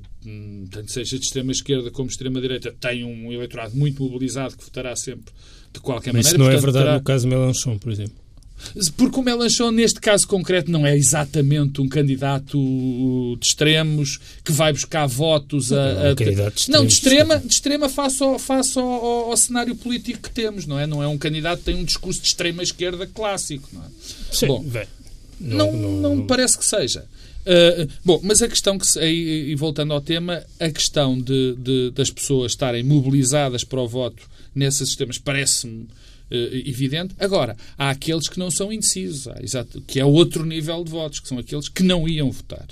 tanto 0.71 0.91
seja 0.91 1.19
de 1.19 1.25
extrema 1.25 1.53
esquerda 1.53 1.91
como 1.91 2.09
de 2.09 2.15
extrema 2.15 2.41
direita, 2.41 2.75
tem 2.81 3.05
um 3.05 3.33
eleitorado 3.33 3.77
muito 3.77 4.03
mobilizado 4.03 4.57
que 4.57 4.65
votará 4.65 4.95
sempre 4.97 5.33
de 5.73 5.81
qualquer 5.81 6.13
Mas 6.13 6.27
maneira. 6.27 6.29
Isso 6.29 6.39
não 6.39 6.47
é 6.47 6.53
Portanto, 6.53 6.63
é 6.63 6.73
verdade 6.73 6.85
terá... 6.85 6.99
no 6.99 7.05
caso 7.05 7.29
de 7.29 7.35
Mélenchon, 7.35 7.79
por 7.79 7.93
exemplo. 7.93 8.27
Porque 8.97 9.21
o 9.21 9.23
Melanchon, 9.23 9.71
neste 9.71 10.01
caso 10.01 10.27
concreto, 10.27 10.71
não 10.71 10.87
é 10.87 10.97
exatamente 10.97 11.81
um 11.81 11.89
candidato 11.89 12.59
de 13.39 13.47
extremos 13.47 14.19
que 14.43 14.51
vai 14.51 14.73
buscar 14.73 15.07
votos 15.07 15.73
a. 15.73 15.77
Não, 15.77 16.09
a... 16.09 16.13
um 16.13 16.15
candidato 16.15 16.55
de 16.57 16.71
não, 16.71 16.87
de 16.87 16.93
extremos, 16.93 17.23
extrema, 17.23 17.41
de 17.41 17.53
extrema 17.53 17.89
face, 17.89 18.23
ao, 18.23 18.39
face 18.39 18.79
ao, 18.79 18.85
ao, 18.85 19.31
ao, 19.31 19.37
cenário 19.37 19.77
político 19.77 20.23
que 20.23 20.31
temos, 20.31 20.67
não 20.67 20.79
é? 20.79 20.87
Não 20.87 21.03
é 21.03 21.07
um 21.07 21.19
candidato 21.19 21.59
que 21.59 21.65
tem 21.67 21.75
um 21.75 21.85
discurso 21.85 22.21
de 22.21 22.29
extrema 22.29 22.63
esquerda 22.63 23.07
clássico, 23.07 23.69
não 23.73 23.83
é? 23.83 23.89
Sim, 24.33 24.47
Bom, 24.47 24.63
bem, 24.63 24.87
não, 25.41 25.73
não, 25.73 25.93
não, 25.93 26.17
me 26.17 26.27
parece 26.27 26.59
que 26.59 26.65
seja. 26.65 27.05
Uh, 27.47 27.89
bom, 28.05 28.21
mas 28.25 28.43
a 28.43 28.49
questão 28.49 28.77
que, 28.77 28.87
e, 28.99 29.53
e 29.53 29.55
voltando 29.55 29.93
ao 29.93 30.01
tema, 30.01 30.43
a 30.59 30.71
questão 30.71 31.21
de, 31.21 31.55
de, 31.57 31.91
das 31.93 32.11
pessoas 32.11 32.53
estarem 32.53 32.83
mobilizadas 32.83 33.63
para 33.63 33.81
o 33.81 33.87
voto 33.87 34.23
nesses 34.55 34.89
sistemas 34.89 35.19
parece-me 35.19 35.87
eh, 36.29 36.63
evidente. 36.67 37.15
Agora, 37.21 37.57
há 37.79 37.91
aqueles 37.91 38.29
que 38.29 38.39
não 38.39 38.51
são 38.51 38.73
indecisos, 38.73 39.29
exato, 39.41 39.81
que 39.83 40.01
é 40.01 40.05
outro 40.05 40.45
nível 40.45 40.83
de 40.83 40.91
votos, 40.91 41.21
que 41.21 41.29
são 41.29 41.39
aqueles 41.39 41.69
que 41.69 41.85
não 41.85 42.09
iam 42.09 42.31
votar. 42.33 42.67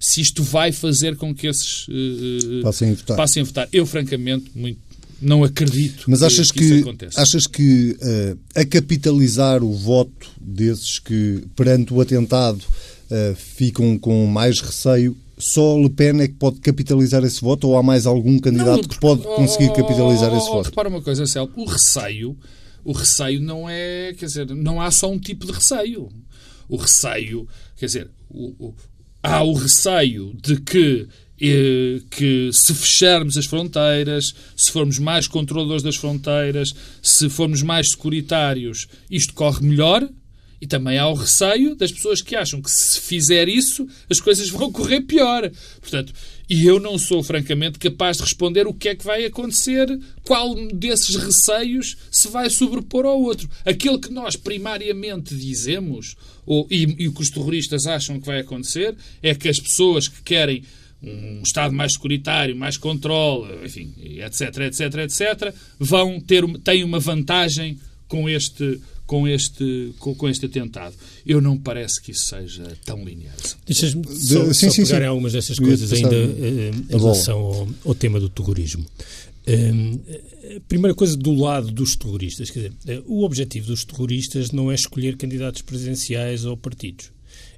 Se 0.00 0.20
isto 0.20 0.42
vai 0.42 0.72
fazer 0.72 1.16
com 1.16 1.34
que 1.34 1.46
esses 1.46 1.86
uh, 1.88 2.62
passem, 2.62 2.90
a 2.90 2.94
votar. 2.94 3.16
passem 3.16 3.42
a 3.42 3.44
votar. 3.44 3.68
Eu, 3.70 3.84
francamente, 3.84 4.50
muito, 4.54 4.78
não 5.20 5.42
acredito 5.42 6.04
Mas 6.08 6.22
achas 6.22 6.50
que, 6.50 6.82
que. 6.82 7.06
Achas 7.16 7.46
que 7.46 7.96
uh, 8.02 8.38
a 8.54 8.64
capitalizar 8.64 9.62
o 9.62 9.72
voto 9.72 10.30
desses 10.40 10.98
que, 10.98 11.44
perante 11.54 11.92
o 11.92 12.00
atentado, 12.00 12.60
uh, 12.60 13.34
ficam 13.34 13.98
com 13.98 14.26
mais 14.26 14.60
receio 14.60 15.16
só 15.38 15.76
Le 15.76 15.90
Pen 15.90 16.22
é 16.22 16.28
que 16.28 16.34
pode 16.34 16.60
capitalizar 16.60 17.22
esse 17.22 17.42
voto 17.42 17.68
ou 17.68 17.76
há 17.76 17.82
mais 17.82 18.06
algum 18.06 18.38
candidato 18.38 18.82
não, 18.82 18.88
que 18.88 18.98
pode 18.98 19.22
conseguir 19.22 19.70
capitalizar 19.74 20.34
esse 20.34 20.48
voto? 20.48 20.70
Repara 20.70 20.88
uma 20.88 21.02
coisa, 21.02 21.26
Céu, 21.26 21.50
o 21.54 21.64
receio 21.66 22.34
o 22.86 22.92
receio 22.92 23.40
não 23.40 23.68
é, 23.68 24.14
quer 24.16 24.26
dizer, 24.26 24.46
não 24.46 24.80
há 24.80 24.92
só 24.92 25.10
um 25.10 25.18
tipo 25.18 25.44
de 25.44 25.50
receio. 25.50 26.08
O 26.68 26.76
receio, 26.76 27.48
quer 27.76 27.86
dizer, 27.86 28.10
o, 28.30 28.54
o, 28.64 28.74
há 29.20 29.42
o 29.42 29.54
receio 29.54 30.32
de 30.40 30.60
que 30.60 31.08
que 31.38 32.50
se 32.52 32.74
fecharmos 32.74 33.36
as 33.36 33.46
fronteiras, 33.46 34.34
se 34.56 34.72
formos 34.72 34.98
mais 34.98 35.28
controladores 35.28 35.82
das 35.82 35.96
fronteiras, 35.96 36.74
se 37.02 37.28
formos 37.28 37.62
mais 37.62 37.90
securitários, 37.90 38.86
isto 39.10 39.34
corre 39.34 39.66
melhor. 39.66 40.08
E 40.58 40.66
também 40.66 40.96
há 40.96 41.06
o 41.06 41.14
receio 41.14 41.76
das 41.76 41.92
pessoas 41.92 42.22
que 42.22 42.34
acham 42.34 42.62
que 42.62 42.70
se 42.70 42.98
fizer 42.98 43.46
isso, 43.46 43.86
as 44.08 44.18
coisas 44.18 44.48
vão 44.48 44.72
correr 44.72 45.02
pior. 45.02 45.50
Portanto, 45.82 46.14
e 46.48 46.64
eu 46.64 46.80
não 46.80 46.96
sou, 46.96 47.22
francamente, 47.22 47.78
capaz 47.78 48.16
de 48.16 48.22
responder 48.22 48.66
o 48.66 48.72
que 48.72 48.88
é 48.88 48.94
que 48.94 49.04
vai 49.04 49.26
acontecer, 49.26 49.86
qual 50.24 50.54
desses 50.72 51.14
receios 51.16 51.96
se 52.10 52.28
vai 52.28 52.48
sobrepor 52.48 53.04
ao 53.04 53.20
outro. 53.20 53.50
Aquele 53.66 53.98
que 53.98 54.10
nós 54.10 54.34
primariamente 54.34 55.36
dizemos, 55.36 56.16
ou, 56.46 56.66
e, 56.70 57.02
e 57.02 57.08
o 57.08 57.12
que 57.12 57.22
os 57.22 57.30
terroristas 57.30 57.86
acham 57.86 58.18
que 58.18 58.26
vai 58.26 58.40
acontecer, 58.40 58.96
é 59.22 59.34
que 59.34 59.50
as 59.50 59.60
pessoas 59.60 60.08
que 60.08 60.22
querem 60.22 60.62
um 61.02 61.42
Estado 61.44 61.74
mais 61.74 61.92
securitário, 61.92 62.56
mais 62.56 62.76
controle, 62.76 63.64
enfim, 63.64 63.94
etc, 63.98 64.58
etc, 64.58 64.80
etc, 64.96 65.54
vão 65.78 66.20
ter, 66.20 66.44
têm 66.60 66.82
uma 66.84 66.98
vantagem 66.98 67.78
com 68.08 68.28
este 68.28 68.80
com 69.06 69.28
este, 69.28 69.94
com, 70.00 70.16
com, 70.16 70.28
este 70.28 70.46
atentado. 70.46 70.92
Eu 71.24 71.40
não 71.40 71.54
me 71.54 71.60
parece 71.60 72.02
que 72.02 72.10
isso 72.10 72.26
seja 72.26 72.76
tão 72.84 73.04
linear. 73.04 73.36
Deixas-me 73.64 74.04
só, 74.04 74.52
sim, 74.52 74.66
só 74.66 74.70
sim, 74.70 74.84
pegar 74.84 74.98
sim. 74.98 75.06
algumas 75.06 75.32
destas 75.32 75.58
coisas 75.60 75.92
ainda 75.92 76.08
uh, 76.08 76.74
em 76.90 76.98
relação 76.98 77.38
ao, 77.38 77.68
ao, 77.84 77.94
tema 77.94 78.18
do 78.18 78.28
terrorismo. 78.28 78.84
Uh, 79.46 80.56
a 80.56 80.60
primeira 80.66 80.92
coisa 80.92 81.16
do 81.16 81.32
lado 81.34 81.70
dos 81.70 81.94
terroristas, 81.94 82.50
quer 82.50 82.70
dizer, 82.84 82.98
uh, 82.98 83.04
o 83.06 83.24
objetivo 83.24 83.68
dos 83.68 83.84
terroristas 83.84 84.50
não 84.50 84.72
é 84.72 84.74
escolher 84.74 85.16
candidatos 85.16 85.62
presidenciais 85.62 86.44
ou 86.44 86.56
partidos 86.56 87.12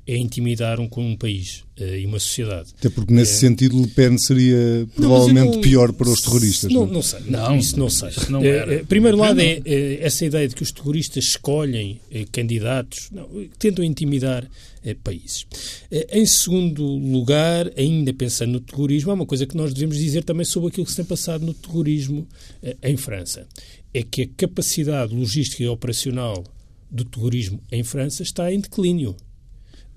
é 0.09 0.17
intimidar 0.17 0.81
um, 0.81 0.89
um 0.97 1.15
país 1.15 1.65
uh, 1.79 1.85
e 1.85 2.07
uma 2.07 2.19
sociedade. 2.19 2.71
Até 2.79 2.89
porque, 2.89 3.13
nesse 3.13 3.35
é... 3.35 3.49
sentido, 3.49 3.79
Le 3.79 3.89
Pen 3.89 4.17
seria 4.17 4.89
provavelmente 4.97 5.57
não, 5.57 5.61
pior 5.61 5.93
para 5.93 6.09
os 6.09 6.23
terroristas. 6.23 6.73
Não, 6.73 6.87
não, 6.87 6.95
não 6.95 7.03
sei. 7.03 7.21
Não, 7.27 7.59
isso 7.59 7.79
não 7.79 7.91
sei. 7.91 8.09
Não 8.31 8.41
uh, 8.41 8.87
primeiro 8.87 9.19
lado 9.19 9.39
é 9.39 9.59
uh, 9.59 9.63
essa 10.01 10.25
ideia 10.25 10.49
de 10.49 10.55
que 10.55 10.63
os 10.63 10.73
terroristas 10.73 11.25
escolhem 11.25 12.01
candidatos, 12.33 13.11
não, 13.13 13.29
tentam 13.59 13.85
intimidar 13.85 14.49
países. 15.05 15.45
em 16.11 16.25
segundo 16.25 16.83
lugar, 16.83 17.71
ainda 17.77 18.15
pensando 18.15 18.53
no 18.53 18.61
terrorismo, 18.61 19.11
há 19.11 19.15
uma 19.15 19.27
coisa 19.27 19.45
que 19.45 19.55
nós 19.55 19.75
devemos 19.75 19.99
dizer 19.99 20.25
também 20.25 20.47
sobre 20.47 20.71
aquilo 20.71 20.87
que 20.87 20.93
se 20.93 20.97
tem 20.97 21.05
passado 21.05 21.45
no 21.45 21.53
terrorismo 21.53 22.27
em 22.83 22.97
França. 22.97 23.47
É 23.93 24.03
que 24.03 24.23
a 24.23 24.29
capacidade 24.35 25.15
logística 25.15 25.63
e 25.63 25.69
operacional 25.69 26.43
do 26.91 27.05
terrorismo 27.05 27.61
em 27.71 27.83
França 27.83 28.23
está 28.23 28.51
em 28.51 28.61
declínio. 28.61 29.15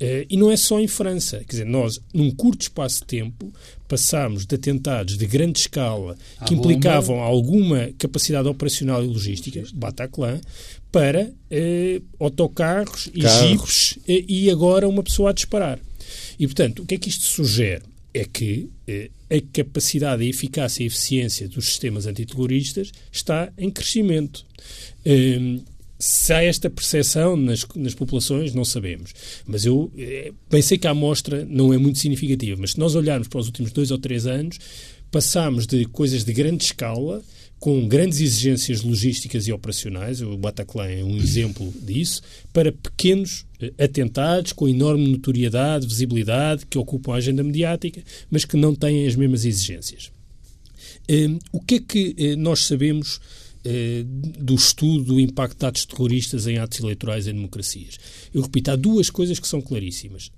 Uh, 0.02 0.26
e 0.28 0.36
não 0.36 0.50
é 0.50 0.58
só 0.58 0.80
em 0.80 0.88
França. 0.88 1.38
Quer 1.40 1.52
dizer, 1.52 1.66
nós, 1.66 2.02
num 2.12 2.32
curto 2.32 2.64
espaço 2.64 3.02
de 3.02 3.06
tempo, 3.06 3.54
passámos 3.88 4.48
de 4.48 4.56
atentados 4.56 5.16
de 5.16 5.28
grande 5.28 5.60
escala 5.60 6.18
que 6.48 6.56
implicavam 6.56 7.20
alguma 7.20 7.92
capacidade 8.00 8.48
operacional 8.48 9.04
e 9.04 9.08
logística, 9.08 9.64
Bataclan, 9.76 10.42
para 10.92 11.26
uh, 11.26 12.04
autocarros 12.20 13.12
e 13.14 13.22
jipes 13.22 13.92
uh, 13.92 14.02
e 14.08 14.50
agora 14.50 14.90
uma 14.90 15.04
pessoa 15.04 15.30
a 15.30 15.34
disparar. 15.34 15.80
E, 16.40 16.48
portanto, 16.48 16.82
o 16.82 16.86
que 16.88 16.96
é 16.96 16.98
que 16.98 17.10
isto 17.10 17.26
sugere? 17.26 17.84
É 18.12 18.26
que 18.26 18.70
a 18.88 19.42
capacidade, 19.54 20.24
a 20.24 20.26
eficácia 20.26 20.82
e 20.82 20.86
a 20.86 20.88
eficiência 20.88 21.48
dos 21.48 21.68
sistemas 21.68 22.08
antiterroristas 22.08 22.92
está 23.12 23.54
em 23.58 23.70
crescimento. 23.70 24.46
Se 26.02 26.34
há 26.34 26.44
esta 26.44 26.70
percepção 26.70 27.38
nas, 27.38 27.66
nas 27.76 27.94
populações, 27.94 28.54
não 28.54 28.66
sabemos. 28.66 29.14
Mas 29.46 29.66
eu 29.66 29.92
pensei 30.50 30.78
que 30.78 30.88
a 30.88 30.92
amostra 30.92 31.46
não 31.48 31.72
é 31.72 31.78
muito 31.78 32.00
significativa. 32.00 32.60
Mas 32.60 32.72
se 32.72 32.80
nós 32.80 32.96
olharmos 32.96 33.28
para 33.28 33.40
os 33.40 33.46
últimos 33.46 33.72
dois 33.72 33.92
ou 33.92 34.00
três 34.00 34.26
anos, 34.26 34.58
passámos 35.12 35.68
de 35.68 35.86
coisas 35.86 36.24
de 36.24 36.34
grande 36.34 36.64
escala, 36.64 37.22
com 37.62 37.88
grandes 37.88 38.20
exigências 38.20 38.82
logísticas 38.82 39.48
e 39.48 39.54
operacionais, 39.54 40.20
o 40.20 40.36
Bataclan 40.36 40.88
é 40.88 41.04
um 41.04 41.16
exemplo 41.16 41.72
disso, 41.80 42.24
para 42.52 42.72
pequenos 42.72 43.46
eh, 43.62 43.72
atentados 43.78 44.52
com 44.52 44.68
enorme 44.68 45.08
notoriedade, 45.08 45.86
visibilidade, 45.86 46.66
que 46.66 46.80
ocupam 46.80 47.14
a 47.14 47.18
agenda 47.18 47.44
mediática, 47.44 48.02
mas 48.32 48.46
que 48.46 48.58
não 48.58 48.74
têm 48.74 49.06
as 49.06 49.16
mesmas 49.16 49.46
exigências. 49.46 50.12
Um, 51.08 51.38
o 51.52 51.60
que 51.60 51.76
é 51.76 51.80
que 51.80 52.36
nós 52.36 52.66
sabemos 52.66 53.20
eh, 53.64 54.04
do 54.06 54.56
estudo 54.56 55.04
do 55.06 55.20
impacto 55.20 55.60
de 55.60 55.66
atos 55.66 55.86
terroristas 55.86 56.48
em 56.48 56.58
atos 56.58 56.80
eleitorais 56.80 57.28
em 57.28 57.34
democracias. 57.34 57.98
Eu 58.34 58.42
repito, 58.42 58.72
há 58.72 58.76
duas 58.76 59.10
coisas 59.10 59.40
que 59.40 59.48
são 59.48 59.62
claríssimas. 59.62 60.32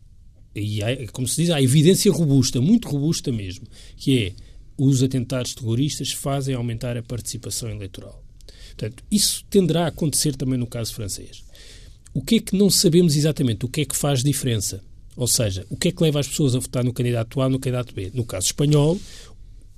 E, 0.56 0.84
há, 0.84 1.08
como 1.12 1.28
se 1.28 1.42
diz, 1.42 1.50
há 1.50 1.62
evidência 1.62 2.12
robusta, 2.12 2.62
muito 2.62 2.88
robusta 2.88 3.32
mesmo, 3.32 3.66
que 3.96 4.26
é 4.26 4.34
os 4.78 5.02
atentados 5.02 5.54
terroristas 5.54 6.12
fazem 6.12 6.56
aumentar 6.56 6.98
a 6.98 7.04
participação 7.04 7.70
eleitoral. 7.70 8.24
Portanto, 8.68 9.04
isso 9.10 9.46
tenderá 9.50 9.86
a 9.86 9.88
acontecer 9.88 10.36
também 10.36 10.58
no 10.58 10.68
caso 10.68 10.94
francês. 10.94 11.44
O 12.14 12.22
que 12.22 12.36
é 12.36 12.40
que 12.40 12.56
não 12.56 12.70
sabemos 12.70 13.16
exatamente? 13.16 13.66
O 13.66 13.70
que 13.70 13.82
é 13.82 13.86
que 13.86 13.96
faz 13.96 14.24
diferença? 14.24 14.84
Ou 15.16 15.28
seja, 15.28 15.66
o 15.70 15.78
que 15.78 15.90
é 15.90 15.92
que 15.92 16.04
leva 16.04 16.20
as 16.20 16.28
pessoas 16.28 16.56
a 16.56 16.60
votar 16.60 16.84
no 16.84 16.94
candidato 16.94 17.40
A 17.40 17.48
no 17.48 17.60
candidato 17.60 17.94
B? 17.94 18.12
No 18.14 18.26
caso 18.26 18.48
espanhol, 18.48 19.00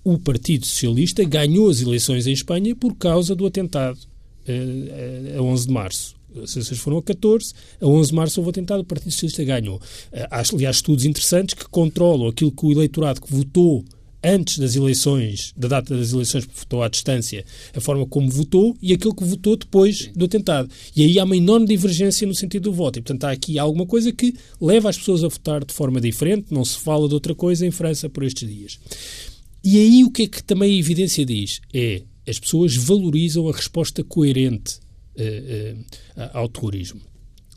o 0.06 0.20
Partido 0.20 0.68
Socialista 0.68 1.24
ganhou 1.24 1.68
as 1.68 1.82
eleições 1.82 2.28
em 2.28 2.32
Espanha 2.32 2.76
por 2.76 2.96
causa 2.96 3.36
do 3.36 3.44
atentado 3.44 3.98
uh, 3.98 5.40
a 5.40 5.42
11 5.42 5.66
de 5.66 5.74
março. 5.74 6.16
As 6.44 6.56
eleições 6.56 6.78
foram 6.78 6.98
a 7.00 7.04
14, 7.04 7.54
a 7.82 7.88
11 7.88 8.10
de 8.10 8.16
março 8.16 8.40
houve 8.40 8.52
atentado, 8.52 8.82
o 8.82 8.86
Partido 8.86 9.12
Socialista 9.12 9.44
ganhou. 9.44 9.78
Uh, 9.78 10.28
há, 10.30 10.44
aliás, 10.54 10.76
estudos 10.76 11.06
interessantes 11.06 11.56
que 11.56 11.68
controlam 11.68 12.28
aquilo 12.28 12.52
que 12.52 12.68
o 12.68 12.72
eleitorado 12.72 13.20
que 13.20 13.34
votou 13.34 13.84
antes 14.24 14.60
das 14.60 14.76
eleições, 14.76 15.54
da 15.58 15.68
data 15.68 15.98
das 15.98 16.12
eleições, 16.12 16.46
porque 16.46 16.60
votou 16.60 16.84
à 16.84 16.88
distância, 16.88 17.44
a 17.76 17.82
forma 17.82 18.06
como 18.06 18.30
votou 18.30 18.78
e 18.82 18.94
aquele 18.94 19.14
que 19.14 19.24
votou 19.24 19.56
depois 19.56 20.12
do 20.16 20.26
atentado. 20.26 20.70
E 20.96 21.04
aí 21.04 21.18
há 21.18 21.24
uma 21.24 21.38
enorme 21.38 21.66
divergência 21.66 22.28
no 22.28 22.34
sentido 22.36 22.64
do 22.64 22.74
voto. 22.74 23.00
E, 23.00 23.02
portanto, 23.02 23.24
há 23.24 23.32
aqui 23.32 23.58
alguma 23.58 23.88
coisa 23.88 24.12
que 24.12 24.36
leva 24.62 24.88
as 24.88 24.98
pessoas 24.98 25.24
a 25.24 25.28
votar 25.28 25.64
de 25.64 25.74
forma 25.74 26.00
diferente. 26.00 26.48
Não 26.52 26.64
se 26.66 26.78
fala 26.78 27.08
de 27.08 27.14
outra 27.16 27.34
coisa 27.34 27.66
em 27.66 27.72
França 27.72 28.08
por 28.08 28.24
estes 28.24 28.48
dias. 28.48 28.80
E 29.66 29.80
aí 29.80 30.04
o 30.04 30.12
que 30.12 30.24
é 30.24 30.28
que 30.28 30.44
também 30.44 30.76
a 30.76 30.80
evidência 30.80 31.26
diz? 31.26 31.60
É 31.74 32.04
as 32.28 32.40
pessoas 32.40 32.76
valorizam 32.76 33.48
a 33.48 33.54
resposta 33.54 34.04
coerente 34.04 34.80
uh, 35.16 35.80
uh, 35.80 36.30
ao 36.34 36.50
terrorismo. 36.50 37.02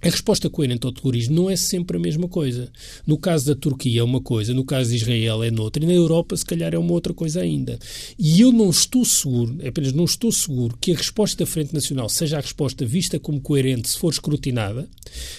A 0.00 0.08
resposta 0.08 0.48
coerente 0.48 0.86
ao 0.86 0.92
terrorismo 0.92 1.34
não 1.34 1.50
é 1.50 1.56
sempre 1.56 1.96
a 1.96 2.00
mesma 2.00 2.28
coisa. 2.28 2.70
No 3.04 3.18
caso 3.18 3.46
da 3.46 3.56
Turquia 3.56 4.00
é 4.00 4.04
uma 4.04 4.20
coisa, 4.20 4.54
no 4.54 4.64
caso 4.64 4.90
de 4.90 4.96
Israel 4.96 5.42
é 5.42 5.50
noutra, 5.50 5.82
e 5.82 5.86
na 5.88 5.92
Europa 5.92 6.36
se 6.36 6.44
calhar 6.44 6.72
é 6.72 6.78
uma 6.78 6.92
outra 6.92 7.12
coisa 7.12 7.40
ainda. 7.40 7.76
E 8.16 8.40
eu 8.40 8.52
não 8.52 8.70
estou 8.70 9.04
seguro, 9.04 9.56
é 9.58 9.68
apenas 9.68 9.92
não 9.92 10.04
estou 10.04 10.30
seguro, 10.30 10.78
que 10.80 10.92
a 10.92 10.96
resposta 10.96 11.44
da 11.44 11.50
Frente 11.50 11.74
Nacional 11.74 12.08
seja 12.08 12.38
a 12.38 12.40
resposta 12.40 12.86
vista 12.86 13.18
como 13.18 13.40
coerente 13.40 13.88
se 13.88 13.98
for 13.98 14.12
escrutinada, 14.12 14.88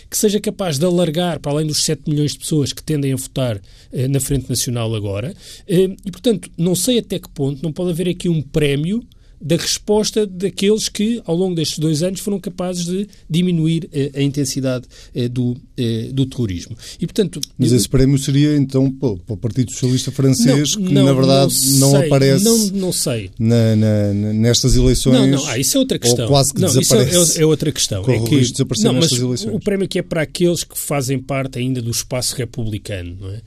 que 0.10 0.18
seja 0.18 0.42
capaz 0.42 0.78
de 0.78 0.86
alargar 0.86 1.40
para 1.40 1.54
além 1.54 1.66
dos 1.66 1.82
7 1.86 2.10
milhões 2.10 2.34
de 2.34 2.40
pessoas 2.40 2.74
que 2.74 2.84
tendem 2.84 3.14
a 3.14 3.16
votar 3.16 3.62
eh, 3.94 4.10
na 4.10 4.20
Frente 4.20 4.50
Nacional 4.50 4.94
agora. 4.94 5.34
Eh, 5.70 5.96
e, 6.06 6.12
portanto, 6.12 6.52
não 6.58 6.76
sei 6.76 7.00
até 7.00 7.18
que 7.18 7.30
ponto 7.30 7.64
não 7.64 7.72
pode 7.72 7.92
haver 7.92 8.10
aqui 8.10 8.28
um 8.28 8.42
prémio 8.42 9.02
da 9.42 9.56
resposta 9.56 10.26
daqueles 10.26 10.90
que, 10.90 11.22
ao 11.26 11.36
longo 11.36 11.56
destes 11.56 11.80
dois 11.80 12.04
anos, 12.04 12.20
foram 12.20 12.40
capazes 12.40 12.86
de 12.86 13.08
diminuir 13.30 13.90
eh, 13.94 14.12
a 14.16 14.22
intensidade 14.22 14.86
eh, 15.16 15.30
do, 15.30 15.56
eh, 15.78 16.10
do 16.12 16.26
terrorismo. 16.26 16.76
E, 17.00 17.06
portanto, 17.06 17.40
Mas 17.58 17.72
esse 17.72 17.88
prémio 17.88 18.18
seria, 18.18 18.56
então, 18.58 18.92
para 18.92 19.16
o 19.28 19.38
Partido 19.38 19.72
Socialista 19.72 20.12
Francês, 20.12 20.76
não, 20.76 20.88
que, 20.88 20.94
não, 20.94 21.06
na 21.06 21.14
verdade, 21.14 21.56
não, 21.78 21.92
não 21.92 22.02
aparece 22.02 22.44
não, 22.44 22.58
não 22.68 22.92
sei. 22.92 23.32
Na, 23.40 23.76
na, 23.76 24.14
nestas 24.14 24.76
eleições. 24.76 25.14
Não, 25.14 25.28
não, 25.28 25.48
ah, 25.48 25.58
isso 25.58 25.78
é 25.78 25.80
outra 25.80 25.98
questão. 25.98 26.26
Ou 26.26 26.32
quase 26.32 26.54
que 26.54 26.62
não, 26.62 26.68
desaparece. 26.68 27.18
Isso 27.18 27.40
é, 27.40 27.42
é 27.42 27.46
outra 27.46 27.72
questão. 27.72 28.02
é 28.02 28.20
que, 28.20 28.84
não, 28.84 28.94
mas 28.94 29.12
eleições. 29.12 29.56
O 29.56 29.60
prémio 29.60 29.88
que 29.88 30.00
é 30.00 30.02
para 30.02 30.22
aqueles 30.22 30.64
que 30.64 30.78
fazem 30.78 31.18
parte 31.18 31.60
ainda 31.60 31.82
do 31.82 31.92
espaço 31.92 32.36
republicano, 32.36 33.16
não 33.20 33.30
é? 33.30 33.42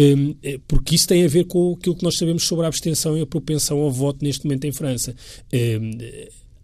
Hum, 0.00 0.36
porque 0.68 0.94
isso 0.94 1.08
tem 1.08 1.24
a 1.24 1.28
ver 1.28 1.44
com 1.44 1.76
aquilo 1.76 1.96
que 1.96 2.04
nós 2.04 2.16
sabemos 2.16 2.44
sobre 2.44 2.64
a 2.64 2.68
abstenção 2.68 3.18
e 3.18 3.20
a 3.20 3.26
propensão 3.26 3.78
ao 3.78 3.90
voto 3.90 4.24
neste 4.24 4.44
momento 4.44 4.64
em 4.64 4.70
França. 4.72 5.12
Hum, 5.52 5.90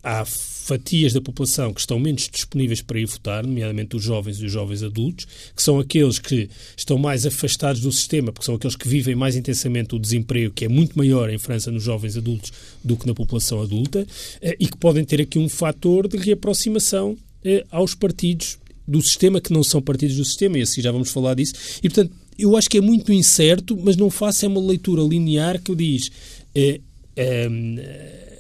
há 0.05 0.23
fatias 0.27 1.15
da 1.15 1.21
população 1.21 1.73
que 1.73 1.81
estão 1.81 1.99
menos 1.99 2.29
disponíveis 2.31 2.83
para 2.83 3.01
ir 3.01 3.07
votar, 3.07 3.45
nomeadamente 3.45 3.97
os 3.97 4.03
jovens 4.03 4.39
e 4.39 4.45
os 4.45 4.53
jovens 4.53 4.83
adultos, 4.83 5.27
que 5.57 5.63
são 5.63 5.81
aqueles 5.81 6.19
que 6.19 6.51
estão 6.77 6.99
mais 6.99 7.25
afastados 7.25 7.81
do 7.81 7.91
sistema, 7.91 8.31
porque 8.31 8.45
são 8.45 8.55
aqueles 8.55 8.77
que 8.77 8.87
vivem 8.87 9.15
mais 9.15 9.35
intensamente 9.35 9.95
o 9.95 9.99
desemprego, 9.99 10.53
que 10.53 10.67
é 10.67 10.69
muito 10.69 10.97
maior 10.97 11.31
em 11.31 11.39
França 11.39 11.71
nos 11.71 11.83
jovens 11.83 12.19
adultos 12.19 12.53
do 12.85 12.97
que 12.97 13.07
na 13.07 13.15
população 13.15 13.63
adulta, 13.63 14.07
eh, 14.43 14.57
e 14.61 14.67
que 14.67 14.77
podem 14.77 15.05
ter 15.05 15.23
aqui 15.23 15.39
um 15.39 15.49
fator 15.49 16.07
de 16.07 16.19
reaproximação 16.19 17.17
eh, 17.43 17.65
aos 17.71 17.95
partidos 17.95 18.59
do 18.87 19.01
sistema 19.01 19.41
que 19.41 19.53
não 19.53 19.65
são 19.65 19.81
partidos 19.81 20.17
do 20.17 20.25
sistema, 20.25 20.59
e 20.59 20.63
assim 20.63 20.83
já 20.83 20.93
vamos 20.93 21.11
falar 21.11 21.35
disso. 21.35 21.55
E, 21.83 21.89
portanto, 21.89 22.13
eu 22.39 22.57
acho 22.57 22.69
que 22.69 22.77
é 22.77 22.81
muito 22.81 23.11
incerto, 23.11 23.79
mas 23.83 23.97
não 23.97 24.11
faço 24.11 24.45
é 24.45 24.49
uma 24.49 24.61
leitura 24.61 25.03
linear 25.03 25.59
que 25.63 25.75
diz 25.75 26.11
eh, 26.55 26.81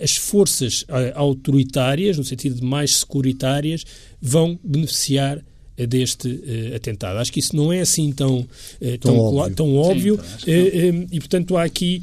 as 0.05 0.17
forças 0.17 0.85
eh, 0.87 1.13
autoritárias, 1.17 2.19
no 2.19 2.25
sentido 2.25 2.57
de 2.57 2.65
mais 2.65 2.97
securitárias, 2.97 3.85
vão 4.21 4.59
beneficiar 4.63 5.43
eh, 5.77 5.87
deste 5.87 6.29
uh, 6.29 6.77
atentado. 6.77 7.19
Acho 7.19 7.33
que 7.33 7.41
isso 7.41 7.57
não 7.57 7.73
é 7.73 7.81
assim 7.81 8.13
tão, 8.13 8.41
uh, 8.41 8.47
tão, 9.01 9.15
tão 9.15 9.19
óbvio, 9.19 9.57
tão 9.57 9.77
óbvio 9.77 10.21
Sim, 10.39 10.51
uh, 10.51 11.07
e, 11.11 11.19
portanto, 11.19 11.57
há 11.57 11.65
aqui 11.65 12.03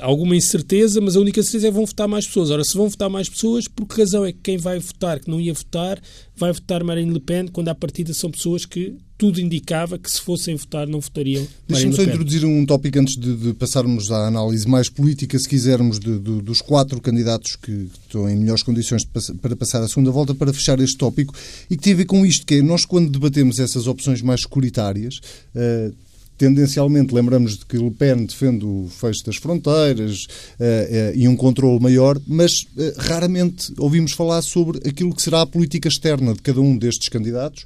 alguma 0.00 0.36
incerteza, 0.36 1.00
mas 1.00 1.16
a 1.16 1.20
única 1.20 1.42
certeza 1.42 1.66
é 1.66 1.70
que 1.70 1.76
vão 1.76 1.84
votar 1.84 2.08
mais 2.08 2.26
pessoas. 2.26 2.50
Ora, 2.50 2.64
se 2.64 2.76
vão 2.76 2.88
votar 2.88 3.10
mais 3.10 3.28
pessoas, 3.28 3.66
por 3.66 3.86
que 3.86 4.00
razão 4.00 4.24
é 4.24 4.32
que 4.32 4.38
quem 4.42 4.56
vai 4.56 4.78
votar, 4.78 5.18
que 5.18 5.28
não 5.28 5.40
ia 5.40 5.52
votar, 5.52 6.00
vai 6.36 6.52
votar 6.52 6.82
Marine 6.84 7.12
Le 7.12 7.20
Pen, 7.20 7.48
quando 7.48 7.68
à 7.68 7.74
partida 7.74 8.14
são 8.14 8.30
pessoas 8.30 8.64
que 8.64 8.94
tudo 9.22 9.40
indicava 9.40 10.00
que 10.00 10.10
se 10.10 10.20
fossem 10.20 10.56
votar 10.56 10.84
não 10.84 10.98
votariam 10.98 11.46
Deixa-me 11.68 11.94
só 11.94 12.02
introduzir 12.02 12.44
um 12.44 12.66
tópico 12.66 12.98
antes 12.98 13.14
de, 13.14 13.36
de, 13.36 13.52
passarmos 13.52 14.10
à 14.10 14.26
análise 14.26 14.66
mais 14.66 14.88
política, 14.88 15.38
se 15.38 15.48
quisermos, 15.48 16.00
de, 16.00 16.18
de, 16.18 16.42
dos 16.42 16.60
quatro 16.60 17.00
candidatos 17.00 17.54
que 17.54 17.88
estão 18.02 18.28
em 18.28 18.34
melhores 18.34 18.64
condições 18.64 19.04
para 19.40 19.54
passar 19.54 19.80
a 19.80 19.86
segunda 19.86 20.10
volta, 20.10 20.34
para 20.34 20.52
fechar 20.52 20.80
este 20.80 20.96
tópico, 20.96 21.32
e 21.70 21.76
que 21.76 21.84
tem 21.84 21.92
a 21.92 21.96
ver 21.98 22.06
com 22.06 22.26
isto, 22.26 22.44
que 22.44 22.54
é, 22.54 22.62
nós 22.62 22.84
quando 22.84 23.10
debatemos 23.10 23.60
essas 23.60 23.86
opções 23.86 24.20
mais 24.22 24.40
securitárias, 24.40 25.20
uh, 25.54 25.94
tendencialmente 26.36 27.14
lembramos 27.14 27.58
de 27.58 27.64
que 27.64 27.78
Le 27.78 27.92
Pen 27.92 28.26
defende 28.26 28.64
o 28.64 28.88
fecho 28.90 29.24
das 29.24 29.36
fronteiras 29.36 30.24
uh, 30.24 30.64
uh, 30.64 31.14
e 31.14 31.28
um 31.28 31.36
controle 31.36 31.78
maior, 31.78 32.20
mas 32.26 32.62
uh, 32.62 32.92
raramente 32.98 33.72
ouvimos 33.78 34.10
falar 34.10 34.42
sobre 34.42 34.78
aquilo 34.78 35.14
que 35.14 35.22
será 35.22 35.42
a 35.42 35.46
política 35.46 35.86
externa 35.86 36.34
de 36.34 36.42
cada 36.42 36.60
um 36.60 36.76
destes 36.76 37.08
candidatos. 37.08 37.64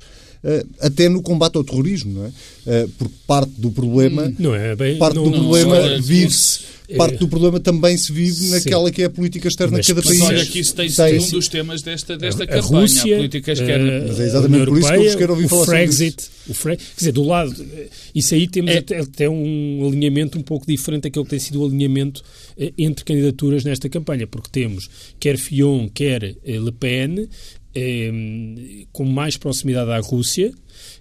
Até 0.81 1.09
no 1.09 1.23
combate 1.23 1.57
ao 1.57 1.65
terrorismo, 1.65 2.13
não 2.13 2.27
é? 2.27 2.87
Porque 2.99 3.15
parte 3.27 3.53
do 3.59 3.71
problema, 3.71 4.33
não 4.39 4.55
é 4.55 4.77
bem, 4.77 4.99
parte 4.99 5.17
não, 5.17 5.25
do 5.25 5.31
não, 5.31 5.39
problema 5.41 5.99
vive-se 6.01 6.77
parte 6.95 7.17
do 7.17 7.29
problema 7.29 7.59
também 7.59 7.97
se 7.97 8.13
vive 8.13 8.49
naquela 8.51 8.91
que 8.91 9.03
é 9.03 9.07
a 9.07 9.11
política 9.11 9.49
externa 9.49 9.81
de 9.81 9.87
cada 9.87 10.03
país. 10.03 10.19
Mas 10.21 10.29
olha 10.29 10.47
que 10.47 10.59
isso 10.61 10.75
tem 10.75 10.89
sido 10.89 11.25
um 11.25 11.31
dos 11.31 11.49
temas 11.49 11.83
desta, 11.83 12.17
desta 12.17 12.45
a, 12.45 12.47
campanha, 12.47 12.79
a, 12.79 12.81
Rússia, 12.81 13.15
a 13.15 13.17
política 13.17 13.53
externa. 13.53 14.05
Mas 14.07 14.21
é 14.21 14.25
exatamente 14.25 14.67
por 14.67 14.79
isso 14.79 14.89
que 14.89 14.95
eu 14.95 15.03
vos 15.03 15.15
quero 15.15 15.33
ouvir 15.33 15.49
falar 15.49 15.65
Frexit. 15.65 16.25
O 16.49 16.55
Quer 16.55 16.79
dizer, 16.97 17.13
do 17.13 17.25
lado... 17.25 17.67
Isso 18.15 18.35
aí 18.35 18.47
temos 18.47 18.71
é. 18.71 18.79
até, 18.79 19.01
até, 19.01 19.29
um 19.29 19.85
alinhamento 19.87 20.39
um 20.39 20.43
pouco 20.43 20.67
diferente 20.67 21.05
daquele 21.05 21.25
que 21.25 21.31
tem 21.31 21.39
sido 21.41 21.61
o 21.61 21.67
alinhamento 21.67 22.23
eh, 22.57 22.73
entre 22.79 23.05
candidaturas 23.05 23.65
nesta 23.65 23.89
campanha, 23.89 24.27
porque 24.27 24.49
temos 24.53 24.89
quer 25.19 25.37
Fion, 25.37 25.89
quer 25.89 26.23
eh, 26.23 26.37
Le 26.45 26.71
Pen, 26.71 27.29
eh, 27.77 28.87
com 28.93 29.05
mais 29.05 29.37
proximidade 29.37 29.91
à 29.91 30.01
Rússia, 30.01 30.53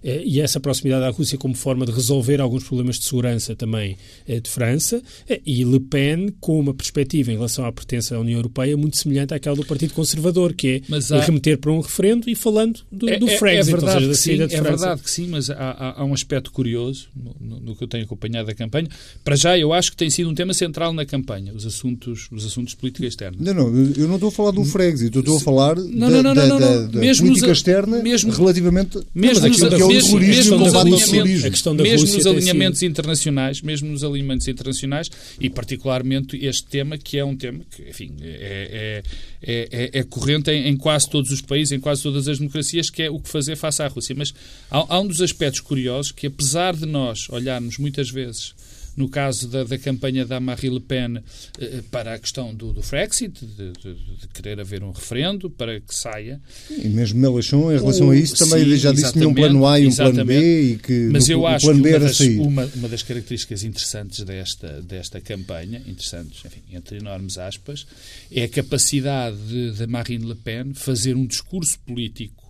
e 0.04 0.40
essa 0.40 0.60
proximidade 0.60 1.06
à 1.06 1.10
Rússia 1.10 1.38
como 1.38 1.56
forma 1.56 1.86
de 1.86 1.92
resolver 1.92 2.42
alguns 2.42 2.64
problemas 2.64 3.00
de 3.00 3.06
segurança 3.06 3.56
também 3.56 3.98
eh, 4.28 4.40
de 4.40 4.50
França, 4.50 5.02
eh, 5.28 5.42
e 5.46 5.64
Le 5.64 5.80
Pen 5.80 6.30
com 6.40 6.60
uma 6.60 6.74
perspectiva 6.74 7.32
em 7.32 7.36
relação 7.36 7.66
à 7.66 7.72
pertença 7.72 8.16
à 8.16 8.20
União 8.20 8.38
Europeia 8.38 8.76
muito 8.78 8.98
semelhante 8.98 9.34
àquela 9.34 9.56
do 9.56 9.66
Partido 9.66 9.94
Conservador, 9.94 10.54
que 10.54 10.84
é 10.90 11.16
há... 11.16 11.22
remeter 11.22 11.58
para 11.58 11.72
um 11.72 11.80
referendo 11.80 12.30
e 12.30 12.36
falando 12.36 12.82
do, 12.92 13.10
é, 13.10 13.18
do 13.18 13.30
é, 13.30 13.38
Frexit, 13.38 13.70
é 13.70 13.78
verdade, 13.78 14.06
ou 14.06 14.16
seja, 14.16 14.48
da 14.48 14.50
sim, 14.50 14.56
É 14.56 14.62
verdade 14.62 15.02
que 15.02 15.10
sim, 15.10 15.28
mas 15.28 15.50
há, 15.50 15.96
há 15.98 16.06
um 16.06 16.14
aspecto 16.14 16.52
curioso 16.52 17.08
no, 17.16 17.60
no, 17.60 17.76
que 17.76 17.84
eu 17.84 17.88
tenho 17.88 18.04
acompanhado 18.04 18.50
a 18.50 18.54
campanha. 18.54 18.88
Para 19.24 19.36
já, 19.36 19.58
eu 19.58 19.74
acho 19.74 19.92
que 19.92 19.98
tem 19.98 20.10
sido 20.10 20.30
um 20.30 20.36
tema 20.36 20.54
central 20.54 20.94
na 20.94 21.06
campanha, 21.06 21.54
os 21.54 21.66
assuntos, 21.66 22.28
os 22.32 22.46
assuntos 22.46 22.72
de 22.72 22.78
política 22.78 23.06
externa. 23.06 23.38
Não, 23.40 23.54
não, 23.54 23.94
eu 23.98 24.08
não 24.08 24.16
estou 24.16 24.30
a 24.30 24.32
falar 24.32 24.52
do 24.52 24.64
Frexit, 24.64 25.16
eu 25.16 25.22
estou 25.22 25.38
a 25.38 25.40
falar 25.40 25.76
não, 25.76 26.12
da, 26.12 26.24
não, 26.24 26.36
não, 26.36 26.60
da, 26.60 26.60
da, 26.60 26.82
da 26.86 27.16
política 27.16 27.52
externa 27.52 28.02
mesmo, 28.02 28.32
relativamente 28.32 29.00
mesmo 29.14 29.48
nos, 29.48 29.60
é 29.74 29.88
mesmo, 29.88 30.20
mesmo 30.20 30.58
nos 30.58 30.74
alinhamentos, 30.74 31.46
a 31.46 31.50
questão 31.50 31.76
da 31.76 31.84
mesmo 31.84 32.02
Rússia 32.02 32.18
nos 32.18 32.28
alinhamentos 32.28 32.84
internacionais, 32.84 33.62
mesmo 33.62 33.90
nos 33.90 34.04
alinhamentos 34.04 34.48
internacionais 34.48 35.10
e 35.40 35.50
particularmente 35.50 36.38
este 36.46 36.66
tema 36.66 36.98
que 36.98 37.18
é 37.18 37.26
um 37.26 37.36
tema 37.36 37.62
que, 37.70 37.90
enfim, 37.90 38.16
é, 38.22 39.04
é, 39.42 39.70
é, 39.72 40.00
é 40.00 40.04
corrente 40.04 40.52
em, 40.52 40.68
em, 40.68 40.78
quase 40.78 41.10
todos 41.10 41.32
os 41.32 41.42
países, 41.42 41.72
em 41.72 41.80
quase 41.80 42.04
todas 42.04 42.28
as 42.28 42.40
democracias, 42.40 42.90
que 42.90 43.04
é 43.04 43.10
o 43.10 43.20
que 43.20 43.30
fazer 43.30 43.56
face 43.56 43.82
à 43.82 43.88
Rússia. 43.88 44.16
Mas 44.18 44.34
há, 44.70 44.96
há 44.96 45.00
um 45.00 45.08
dos 45.08 45.22
aspectos 45.22 45.62
curiosos 45.62 46.12
que, 46.12 46.28
apesar 46.28 46.76
de 46.76 46.86
nós 46.86 47.30
olharmos 47.30 47.78
muitas 47.78 48.10
vezes 48.10 48.54
no 48.96 49.10
caso 49.10 49.48
da, 49.48 49.64
da 49.64 49.78
campanha 49.78 50.26
da 50.26 50.40
Marie 50.40 50.70
Le 50.70 50.80
Pen 50.80 51.18
eh, 51.60 51.84
para 51.92 52.14
a 52.14 52.20
questão 52.20 52.54
do, 52.54 52.72
do 52.72 52.82
Frexit, 52.82 53.46
de, 53.46 53.72
de, 53.74 53.94
de, 53.94 54.28
querer 54.34 54.60
haver 54.60 54.84
um 54.84 54.92
referendo 54.92 55.50
para 55.50 55.80
que 55.80 55.94
saia. 55.94 56.42
E 56.70 56.88
mesmo 56.88 57.20
Mélenchon, 57.20 57.72
em 57.72 57.78
relação 57.78 58.10
a 58.12 58.16
isso, 58.16 58.38
também 58.38 58.64
sim, 58.64 58.78
já 58.78 58.92
disse 58.92 59.08
que 59.12 59.20
tinha 59.20 59.30
um 59.30 59.34
plano 59.34 59.66
A 59.68 59.80
e 59.80 59.88
um 59.88 59.96
plano 59.96 60.26
B 60.26 60.62
e 60.62 60.78
que 60.78 61.10
Mas 61.12 61.30
eu 61.30 61.46
acho 61.46 61.66
que 61.66 61.72
uma 61.72 62.00
das, 62.00 62.20
uma, 62.20 62.66
uma 62.76 62.90
das, 62.90 63.04
características 63.04 63.64
interessantes 63.64 64.24
desta, 64.24 64.82
desta 64.82 65.20
campanha, 65.20 65.82
interessantes, 65.86 66.44
enfim, 66.46 66.62
entre 66.72 66.98
enormes 66.98 67.38
aspas, 67.38 67.86
é 68.32 68.44
a 68.44 68.50
capacidade 68.50 69.38
de, 69.48 69.72
de 69.72 69.88
Marine 69.88 70.26
Le 70.26 70.36
Pen 70.36 70.74
fazer 70.74 71.16
um 71.16 71.26
discurso 71.26 71.78
político 71.80 72.46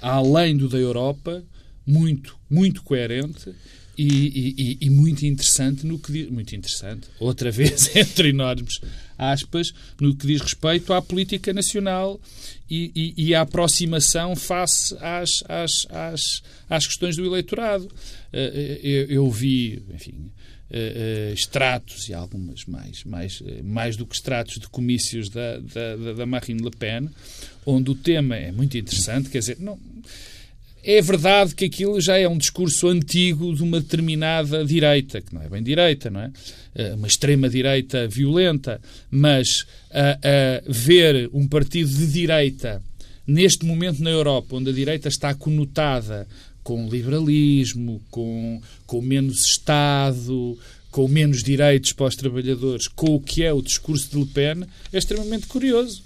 além 0.00 0.56
do 0.56 0.68
da 0.68 0.78
Europa, 0.78 1.42
muito, 1.86 2.36
muito 2.48 2.82
coerente 2.82 3.52
e, 3.98 4.78
e, 4.80 4.86
e, 4.86 4.90
muito 4.90 5.26
interessante 5.26 5.84
no 5.84 5.98
que 5.98 6.12
diz, 6.12 6.30
muito 6.30 6.54
interessante, 6.54 7.08
outra 7.18 7.50
vez 7.52 7.94
entre 7.96 8.28
enormes 8.28 8.80
aspas, 9.18 9.72
no 10.00 10.14
que 10.14 10.28
diz 10.28 10.40
respeito 10.40 10.92
à 10.92 11.02
política 11.02 11.52
nacional 11.52 12.20
e, 12.70 13.14
e 13.16 13.34
à 13.34 13.40
aproximação 13.40 14.36
face 14.36 14.96
às, 15.00 15.42
às, 15.48 15.86
às, 15.90 16.42
às 16.70 16.86
questões 16.86 17.16
do 17.16 17.26
eleitorado. 17.26 17.90
Eh, 18.32 18.78
eh, 18.82 18.88
eu, 18.88 19.06
eu 19.06 19.30
vi, 19.30 19.82
enfim, 19.92 20.30
Uh, 20.70 21.30
uh, 21.30 21.32
extratos 21.32 22.10
e 22.10 22.12
algumas 22.12 22.66
mais, 22.66 23.02
mais, 23.02 23.40
uh, 23.40 23.64
mais 23.64 23.96
do 23.96 24.04
que 24.04 24.14
extratos 24.14 24.58
de 24.58 24.68
comícios 24.68 25.30
da, 25.30 25.58
da, 25.60 26.12
da 26.12 26.26
Marine 26.26 26.62
Le 26.62 26.70
Pen, 26.70 27.08
onde 27.64 27.90
o 27.90 27.94
tema 27.94 28.36
é 28.36 28.52
muito 28.52 28.76
interessante, 28.76 29.30
quer 29.30 29.38
dizer, 29.38 29.56
não, 29.60 29.78
é 30.84 31.02
verdade 31.02 31.54
que 31.54 31.64
aquilo 31.64 32.00
já 32.00 32.16
é 32.18 32.28
um 32.28 32.38
discurso 32.38 32.88
antigo 32.88 33.54
de 33.54 33.62
uma 33.62 33.80
determinada 33.80 34.64
direita, 34.64 35.20
que 35.20 35.34
não 35.34 35.42
é 35.42 35.48
bem 35.48 35.62
direita, 35.62 36.10
não 36.10 36.20
é? 36.20 36.30
Eh, 36.74 36.94
uma 36.94 37.06
extrema-direita 37.06 38.06
violenta, 38.08 38.80
mas 39.10 39.66
a, 39.90 40.12
a 40.12 40.62
ver 40.66 41.28
um 41.32 41.46
partido 41.46 41.90
de 41.90 42.06
direita 42.06 42.82
neste 43.26 43.66
momento 43.66 44.02
na 44.02 44.10
Europa, 44.10 44.56
onde 44.56 44.70
a 44.70 44.72
direita 44.72 45.08
está 45.08 45.34
conotada 45.34 46.26
com 46.62 46.88
liberalismo, 46.88 48.00
com, 48.10 48.60
com 48.86 49.02
menos 49.02 49.44
Estado, 49.44 50.58
com 50.90 51.06
menos 51.08 51.42
direitos 51.42 51.92
para 51.92 52.06
os 52.06 52.16
trabalhadores, 52.16 52.88
com 52.88 53.14
o 53.14 53.20
que 53.20 53.42
é 53.42 53.52
o 53.52 53.62
discurso 53.62 54.10
de 54.10 54.18
Le 54.18 54.26
Pen, 54.26 54.64
é 54.92 54.98
extremamente 54.98 55.46
curioso. 55.46 56.02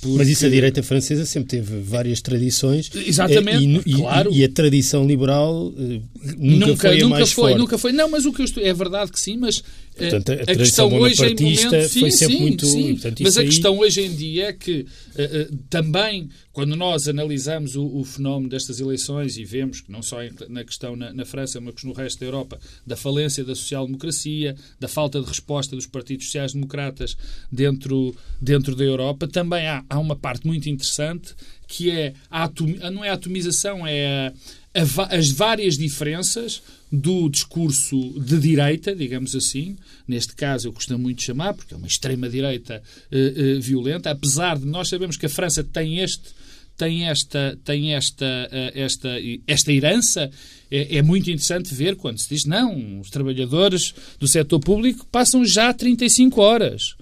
Porque... 0.00 0.16
Mas 0.16 0.28
isso 0.28 0.46
a 0.46 0.48
direita 0.48 0.82
francesa 0.82 1.26
sempre 1.26 1.58
teve 1.58 1.80
várias 1.80 2.22
tradições. 2.22 2.90
Exatamente, 2.94 3.82
e, 3.86 3.94
claro. 3.94 4.32
E, 4.32 4.42
a 4.42 4.48
tradição 4.48 5.06
liberal 5.06 5.72
eh, 5.78 6.00
nunca, 6.38 6.66
nunca, 6.66 6.76
foi 6.76 6.98
nunca 6.98 7.08
mais 7.08 7.32
foi, 7.32 7.44
forte. 7.44 7.58
Nunca 7.58 7.78
foi. 7.78 7.92
Não, 7.92 8.08
mas 8.08 8.24
o 8.24 8.32
que 8.32 8.40
eu 8.40 8.44
estou... 8.44 8.62
É 8.62 8.72
verdade 8.72 9.12
que 9.12 9.20
sim, 9.20 9.36
mas 9.36 9.62
eh, 9.89 9.89
Portanto, 10.00 10.32
a, 10.32 10.34
a, 10.34 10.42
a 10.42 10.56
questão 10.56 10.92
hoje 10.92 11.24
em 11.24 11.34
momento... 11.34 11.88
Sim, 11.88 12.10
sempre 12.10 12.12
sim, 12.12 12.40
muito... 12.40 12.66
Sim. 12.66 12.92
Portanto, 12.94 13.22
mas 13.22 13.36
a 13.36 13.40
aí... 13.40 13.46
questão 13.46 13.78
hoje 13.78 14.00
em 14.00 14.14
dia 14.14 14.46
é 14.46 14.52
que 14.52 14.80
uh, 14.80 15.52
uh, 15.52 15.56
também, 15.68 16.28
quando 16.52 16.74
nós 16.74 17.06
analisamos 17.08 17.76
o, 17.76 17.84
o, 17.84 18.04
fenómeno 18.04 18.48
destas 18.48 18.80
eleições 18.80 19.36
e 19.36 19.44
vemos 19.44 19.80
que 19.80 19.92
não 19.92 20.02
só 20.02 20.18
na 20.48 20.64
questão 20.64 20.96
na, 20.96 21.12
na 21.12 21.24
França, 21.24 21.60
mas 21.60 21.74
no 21.84 21.92
resto 21.92 22.20
da 22.20 22.26
Europa, 22.26 22.58
da 22.86 22.96
falência 22.96 23.44
da 23.44 23.54
social-democracia, 23.54 24.56
da 24.78 24.88
falta 24.88 25.20
de 25.20 25.26
resposta 25.26 25.76
dos 25.76 25.86
partidos 25.86 26.26
sociais-democratas 26.26 27.16
dentro, 27.50 28.14
dentro 28.40 28.74
da 28.74 28.84
Europa, 28.84 29.28
também 29.28 29.66
há, 29.66 29.84
há 29.88 29.98
uma 29.98 30.16
parte 30.16 30.46
muito 30.46 30.68
interessante 30.68 31.34
que 31.70 31.88
é 31.88 32.14
a 32.28 32.44
atom, 32.44 32.66
não 32.92 33.04
é 33.04 33.10
a 33.10 33.12
atomização, 33.12 33.86
é 33.86 34.26
a, 34.26 34.32
as 34.72 35.30
várias 35.30 35.76
diferenças 35.76 36.62
do 36.92 37.28
discurso 37.28 37.96
de 38.20 38.38
direita, 38.38 38.94
digamos 38.94 39.34
assim, 39.34 39.76
neste 40.06 40.34
caso 40.34 40.68
eu 40.68 40.72
costumo 40.72 40.98
muito 41.00 41.22
chamar, 41.22 41.54
porque 41.54 41.74
é 41.74 41.76
uma 41.76 41.86
extrema-direita 41.86 42.82
uh, 43.10 43.58
uh, 43.58 43.60
violenta, 43.60 44.10
apesar 44.10 44.58
de 44.58 44.66
nós 44.66 44.88
sabemos 44.88 45.16
que 45.16 45.26
a 45.26 45.30
França 45.30 45.64
tem 45.64 45.98
este 45.98 46.40
tem 46.76 47.04
esta 47.08 47.58
tem 47.62 47.94
esta 47.94 48.24
uh, 48.24 48.78
esta 48.78 49.08
esta 49.46 49.70
herança 49.70 50.30
é, 50.70 50.96
é, 50.96 51.02
muito 51.02 51.28
interessante 51.28 51.74
ver 51.74 51.94
quando 51.94 52.18
se 52.18 52.28
diz 52.28 52.46
não 52.46 53.00
os 53.00 53.10
trabalhadores 53.10 53.92
do 54.18 54.26
setor 54.26 54.60
público 54.60 55.06
passam 55.12 55.44
já 55.44 55.74
35 55.74 56.40
horas 56.40 56.94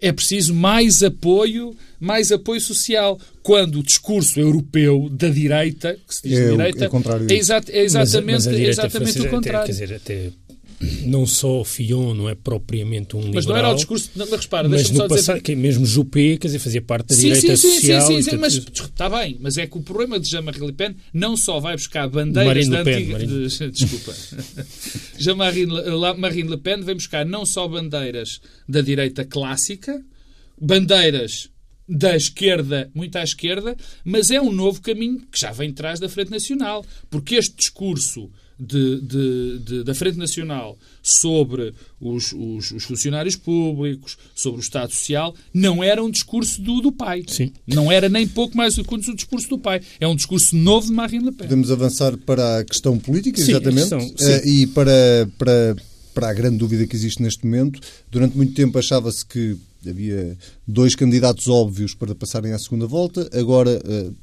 é 0.00 0.12
preciso 0.12 0.54
mais 0.54 1.02
apoio, 1.02 1.76
mais 2.00 2.32
apoio 2.32 2.60
social. 2.60 3.18
Quando 3.42 3.80
o 3.80 3.82
discurso 3.82 4.38
europeu 4.38 5.08
da 5.10 5.28
direita, 5.28 5.96
que 6.06 6.14
se 6.14 6.28
diz 6.28 6.38
é, 6.38 6.50
direita, 6.50 6.84
é, 6.84 7.32
é, 7.32 7.36
exa 7.36 7.60
é 7.68 7.82
exatamente, 7.82 8.32
mas, 8.32 8.46
mas 8.46 8.60
exatamente 8.60 9.20
o 9.20 9.30
contrário. 9.30 9.60
Até, 9.60 9.66
quer 9.66 9.72
dizer, 9.72 9.94
até 9.94 10.30
não 11.04 11.26
só 11.26 11.64
Fillon 11.64 12.14
não 12.14 12.28
é 12.28 12.34
propriamente 12.34 13.16
um 13.16 13.20
liberal. 13.20 13.34
Mas 13.34 13.46
não 13.46 13.56
era 13.56 13.70
o 13.70 13.74
discurso. 13.74 14.10
Não, 14.16 14.26
repara, 14.28 14.68
mas 14.68 14.90
no 14.90 15.08
passado, 15.08 15.40
dizer... 15.40 15.56
mesmo 15.56 15.86
Juppé, 15.86 16.36
quer 16.36 16.48
dizer, 16.48 16.58
fazia 16.58 16.82
parte 16.82 17.08
da 17.08 17.14
sim, 17.14 17.32
direita 17.32 17.56
sim, 17.56 17.74
social. 17.74 18.06
Sim, 18.06 18.22
sim, 18.22 18.30
sim, 18.30 18.36
mas 18.36 18.54
está 18.54 19.08
bem. 19.08 19.38
Mas 19.40 19.58
é 19.58 19.66
que 19.66 19.78
o 19.78 19.82
problema 19.82 20.18
de 20.18 20.28
Jean-Marie 20.28 20.60
Le 20.60 20.72
Pen 20.72 20.96
não 21.12 21.36
só 21.36 21.60
vai 21.60 21.76
buscar 21.76 22.08
bandeiras 22.08 22.68
da 22.68 22.80
antiga. 22.80 23.12
Marine. 23.12 23.48
De, 23.48 23.70
desculpa. 23.70 24.14
Jean-Marie 25.18 26.42
Le 26.42 26.56
Pen 26.58 26.82
vem 26.82 26.94
buscar 26.94 27.24
não 27.24 27.46
só 27.46 27.68
bandeiras 27.68 28.40
da 28.68 28.80
direita 28.80 29.24
clássica, 29.24 30.02
bandeiras 30.60 31.48
da 31.88 32.16
esquerda, 32.16 32.90
muito 32.94 33.16
à 33.16 33.22
esquerda, 33.22 33.76
mas 34.04 34.30
é 34.30 34.40
um 34.40 34.52
novo 34.52 34.80
caminho 34.80 35.20
que 35.30 35.38
já 35.38 35.52
vem 35.52 35.70
atrás 35.70 36.00
da 36.00 36.08
Frente 36.08 36.30
Nacional. 36.30 36.84
Porque 37.10 37.36
este 37.36 37.56
discurso 37.56 38.30
de, 38.62 39.00
de, 39.00 39.58
de, 39.58 39.84
da 39.84 39.94
Frente 39.94 40.16
Nacional 40.16 40.78
sobre 41.02 41.74
os, 42.00 42.32
os, 42.32 42.70
os, 42.70 42.84
funcionários 42.84 43.34
públicos, 43.34 44.16
sobre 44.34 44.60
o 44.60 44.62
Estado 44.62 44.92
Social, 44.92 45.34
não 45.52 45.82
era 45.82 46.02
um 46.02 46.10
discurso 46.10 46.62
do, 46.62 46.80
do 46.80 46.92
pai. 46.92 47.24
Sim. 47.26 47.52
Não 47.66 47.90
era 47.90 48.08
nem 48.08 48.26
pouco 48.26 48.56
mais 48.56 48.76
do 48.76 48.84
que 48.84 48.94
o 48.94 48.98
discurso 48.98 49.48
do 49.48 49.58
pai. 49.58 49.80
É 49.98 50.06
um 50.06 50.14
discurso 50.14 50.54
novo 50.54 50.86
de 50.86 50.92
Marine 50.92 51.24
Le 51.24 51.32
Pen. 51.32 51.48
Podemos 51.48 51.72
avançar 51.72 52.16
para 52.18 52.60
a 52.60 52.64
questão 52.64 52.96
política, 52.98 53.42
sim, 53.42 53.50
exatamente. 53.50 53.88
Questão, 53.88 54.00
uh, 54.00 54.46
e 54.46 54.66
para, 54.68 55.28
para, 55.36 55.76
para 56.14 56.28
a 56.30 56.32
grande 56.32 56.58
dúvida 56.58 56.86
que 56.86 56.94
existe 56.94 57.20
neste 57.20 57.44
momento. 57.44 57.80
Durante 58.10 58.36
muito 58.36 58.54
tempo 58.54 58.78
achava-se 58.78 59.26
que 59.26 59.56
havia 59.84 60.38
dois 60.66 60.94
candidatos 60.94 61.48
óbvios 61.48 61.94
para 61.94 62.14
passarem 62.14 62.52
à 62.52 62.58
segunda 62.60 62.86
volta. 62.86 63.28
Agora 63.32 63.82
uh, 63.84 64.14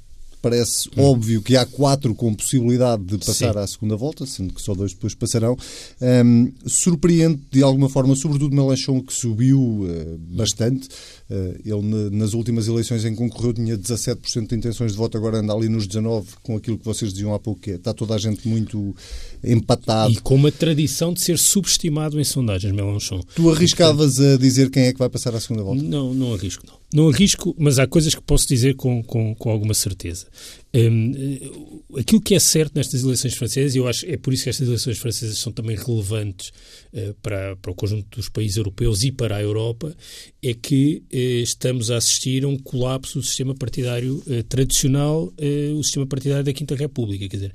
parece 0.41 0.89
hum. 0.89 1.03
óbvio 1.03 1.41
que 1.41 1.55
há 1.55 1.65
quatro 1.65 2.13
com 2.15 2.33
possibilidade 2.33 3.03
de 3.03 3.17
passar 3.17 3.53
Sim. 3.53 3.59
à 3.59 3.67
segunda 3.67 3.95
volta, 3.95 4.25
sendo 4.25 4.53
que 4.53 4.61
só 4.61 4.73
dois 4.73 4.93
depois 4.93 5.13
passarão. 5.13 5.57
Um, 6.01 6.51
surpreende 6.65 7.41
de 7.51 7.63
alguma 7.63 7.89
forma, 7.89 8.15
sobretudo 8.15 8.55
Melanchon, 8.55 9.01
que 9.01 9.13
subiu 9.13 9.59
uh, 9.59 10.17
bastante. 10.35 10.87
Uh, 11.29 11.59
ele, 11.63 12.09
nas 12.09 12.33
últimas 12.33 12.67
eleições 12.67 13.05
em 13.05 13.11
que 13.11 13.17
concorreu, 13.17 13.53
tinha 13.53 13.77
17% 13.77 14.47
de 14.47 14.55
intenções 14.55 14.93
de 14.93 14.97
voto, 14.97 15.15
agora 15.15 15.37
anda 15.37 15.53
ali 15.53 15.69
nos 15.69 15.87
19%, 15.87 16.25
com 16.41 16.57
aquilo 16.57 16.77
que 16.77 16.85
vocês 16.85 17.13
diziam 17.13 17.35
há 17.35 17.39
pouco, 17.39 17.61
que 17.61 17.71
é, 17.71 17.75
está 17.75 17.93
toda 17.93 18.15
a 18.15 18.17
gente 18.17 18.47
muito 18.47 18.95
empatado. 19.43 20.11
E 20.11 20.17
com 20.17 20.33
uma 20.33 20.51
tradição 20.51 21.13
de 21.13 21.21
ser 21.21 21.37
subestimado 21.37 22.19
em 22.19 22.23
sondagens, 22.23 22.73
Melanchon. 22.73 23.21
Tu 23.35 23.47
arriscavas 23.49 24.19
a 24.19 24.37
dizer 24.37 24.71
quem 24.71 24.85
é 24.85 24.93
que 24.93 24.97
vai 24.97 25.09
passar 25.09 25.35
à 25.35 25.39
segunda 25.39 25.63
volta? 25.63 25.83
Não, 25.83 26.15
não 26.15 26.33
arrisco, 26.33 26.65
não. 26.65 26.79
Não 26.91 27.09
arrisco, 27.09 27.55
mas 27.59 27.77
há 27.77 27.85
coisas 27.85 28.15
que 28.15 28.21
posso 28.21 28.47
dizer 28.47 28.75
com, 28.75 29.03
com, 29.03 29.35
com 29.35 29.51
alguma 29.51 29.75
certeza. 29.75 30.25
Um, 30.71 31.81
aquilo 31.97 32.21
que 32.21 32.35
é 32.35 32.39
certo 32.39 32.75
nestas 32.75 33.01
eleições 33.01 33.33
francesas, 33.33 33.73
e 33.73 33.79
eu 33.79 33.87
acho 33.87 34.05
é 34.05 34.15
por 34.17 34.31
isso 34.31 34.43
que 34.43 34.51
estas 34.51 34.67
eleições 34.67 34.99
francesas 34.99 35.39
são 35.39 35.51
também 35.51 35.75
relevantes 35.75 36.51
uh, 36.93 37.15
para, 37.23 37.55
para 37.55 37.71
o 37.71 37.73
conjunto 37.75 38.17
dos 38.17 38.29
países 38.29 38.57
europeus 38.57 39.03
e 39.03 39.11
para 39.11 39.37
a 39.37 39.41
Europa, 39.41 39.95
é 40.43 40.53
que 40.53 41.01
uh, 41.11 41.17
estamos 41.41 41.89
a 41.89 41.97
assistir 41.97 42.43
a 42.43 42.47
um 42.47 42.55
colapso 42.55 43.19
do 43.19 43.25
sistema 43.25 43.55
partidário 43.55 44.23
uh, 44.27 44.43
tradicional, 44.43 45.33
o 45.75 45.83
sistema 45.83 46.05
partidário 46.05 46.43
da 46.43 46.53
Quinta 46.53 46.75
República. 46.75 47.27
Quer 47.27 47.35
dizer, 47.35 47.53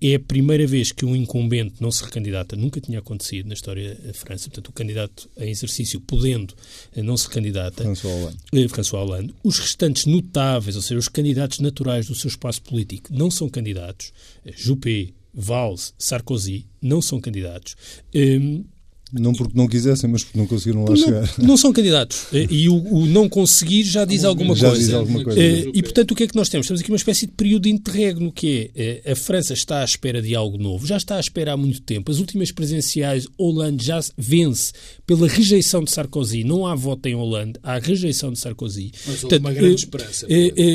é 0.00 0.14
a 0.14 0.20
primeira 0.20 0.66
vez 0.66 0.92
que 0.92 1.04
um 1.04 1.14
incumbente 1.14 1.74
não 1.80 1.90
se 1.90 2.02
recandidata, 2.02 2.56
nunca 2.56 2.80
tinha 2.80 3.00
acontecido 3.00 3.48
na 3.48 3.54
história 3.54 3.94
da 3.96 4.14
França, 4.14 4.48
portanto, 4.48 4.68
o 4.68 4.72
candidato 4.72 5.28
em 5.36 5.50
exercício 5.50 6.00
podendo 6.00 6.54
não 6.96 7.16
se 7.16 7.28
recandidata. 7.28 7.82
François 7.82 8.14
Hollande. 8.14 8.68
François 8.68 9.02
Hollande. 9.02 9.34
Os 9.44 9.58
restantes 9.58 10.06
notáveis, 10.06 10.76
ou 10.76 10.82
seja, 10.82 10.98
os 10.98 11.08
candidatos 11.08 11.58
naturais 11.58 12.06
do 12.06 12.14
seu 12.14 12.28
espaço 12.50 12.62
político 12.62 13.12
não 13.12 13.30
são 13.30 13.48
candidatos. 13.48 14.12
Juppé, 14.54 15.12
Valls, 15.34 15.92
Sarkozy 15.98 16.66
não 16.80 17.02
são 17.02 17.20
candidatos. 17.20 17.76
Um, 18.14 18.64
não 19.12 19.32
porque 19.32 19.56
não 19.56 19.68
quisessem, 19.68 20.10
mas 20.10 20.24
porque 20.24 20.38
não 20.38 20.46
conseguiram 20.46 20.82
lá 20.84 20.90
não, 20.90 20.96
chegar. 20.96 21.34
Não 21.38 21.56
são 21.56 21.72
candidatos. 21.72 22.26
E 22.32 22.68
o, 22.68 22.74
o 22.74 23.06
não 23.06 23.28
conseguir 23.28 23.84
já 23.84 24.04
diz 24.04 24.24
alguma 24.24 24.54
já 24.54 24.68
coisa. 24.68 24.84
Diz 24.84 24.94
alguma 24.94 25.22
coisa. 25.22 25.40
E, 25.40 25.82
portanto, 25.82 26.10
o 26.10 26.14
que 26.14 26.24
é 26.24 26.26
que 26.26 26.34
nós 26.34 26.48
temos? 26.48 26.66
Temos 26.66 26.80
aqui 26.80 26.90
uma 26.90 26.96
espécie 26.96 27.26
de 27.26 27.32
período 27.32 27.62
de 27.62 27.70
interregno, 27.70 28.32
que 28.32 28.70
é 28.74 29.12
a 29.12 29.16
França 29.16 29.52
está 29.52 29.80
à 29.80 29.84
espera 29.84 30.20
de 30.20 30.34
algo 30.34 30.58
novo, 30.58 30.86
já 30.86 30.96
está 30.96 31.16
à 31.16 31.20
espera 31.20 31.52
há 31.52 31.56
muito 31.56 31.80
tempo. 31.82 32.10
As 32.10 32.18
últimas 32.18 32.50
presenciais, 32.50 33.26
Hollande 33.38 33.84
já 33.84 34.00
vence 34.18 34.72
pela 35.06 35.28
rejeição 35.28 35.84
de 35.84 35.90
Sarkozy. 35.90 36.42
Não 36.42 36.66
há 36.66 36.74
voto 36.74 37.06
em 37.06 37.14
Hollande, 37.14 37.60
há 37.62 37.78
rejeição 37.78 38.32
de 38.32 38.38
Sarkozy. 38.38 38.90
Mas 39.06 39.22
houve 39.22 39.38
uma 39.38 39.52
grande 39.52 39.76
esperança. 39.76 40.26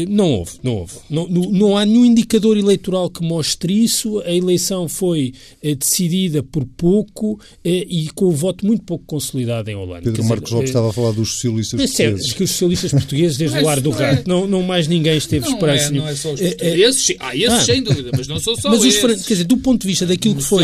Não 0.09 0.31
houve, 0.31 0.51
não 0.63 0.75
houve. 0.77 0.93
Não, 1.09 1.27
não, 1.27 1.51
não 1.51 1.77
há 1.77 1.85
nenhum 1.85 2.05
indicador 2.05 2.57
eleitoral 2.57 3.09
que 3.09 3.21
mostre 3.21 3.83
isso. 3.83 4.19
A 4.19 4.31
eleição 4.31 4.87
foi 4.87 5.33
decidida 5.77 6.41
por 6.41 6.65
pouco 6.65 7.39
e 7.63 8.09
com 8.21 8.27
o 8.27 8.31
voto 8.31 8.63
muito 8.67 8.83
pouco 8.83 9.03
consolidado 9.07 9.67
em 9.71 9.75
Holanda. 9.75 10.03
Pedro 10.03 10.23
Marcos 10.25 10.51
Lopes 10.51 10.67
é, 10.67 10.69
estava 10.69 10.91
a 10.91 10.93
falar 10.93 11.11
dos 11.11 11.31
socialistas 11.31 11.79
é 11.79 11.87
portugueses. 11.87 12.33
que 12.33 12.43
os 12.43 12.51
socialistas 12.51 12.91
portugueses, 12.91 13.35
desde 13.35 13.57
o 13.57 13.67
ar 13.67 13.79
do 13.79 13.89
rato, 13.89 14.27
não, 14.27 14.45
não 14.45 14.61
mais 14.61 14.87
ninguém 14.87 15.17
esteve 15.17 15.43
não 15.47 15.53
esperança 15.55 15.87
é, 15.87 15.89
Não 15.89 16.07
é 16.07 16.15
só 16.15 16.31
os 16.31 16.39
portugueses, 16.39 17.09
é, 17.09 17.15
ah, 17.19 17.35
esses 17.35 17.49
ah, 17.51 17.65
sem 17.65 17.81
dúvida, 17.81 18.11
mas 18.15 18.27
não 18.27 18.39
são 18.39 18.55
só 18.55 18.69
mas 18.69 18.83
esses. 18.83 19.03
Os, 19.03 19.25
quer 19.25 19.33
dizer, 19.33 19.45
do 19.45 19.57
ponto 19.57 19.81
de 19.81 19.87
vista 19.87 20.05
daquilo 20.05 20.35
que 20.35 20.43
foi 20.43 20.63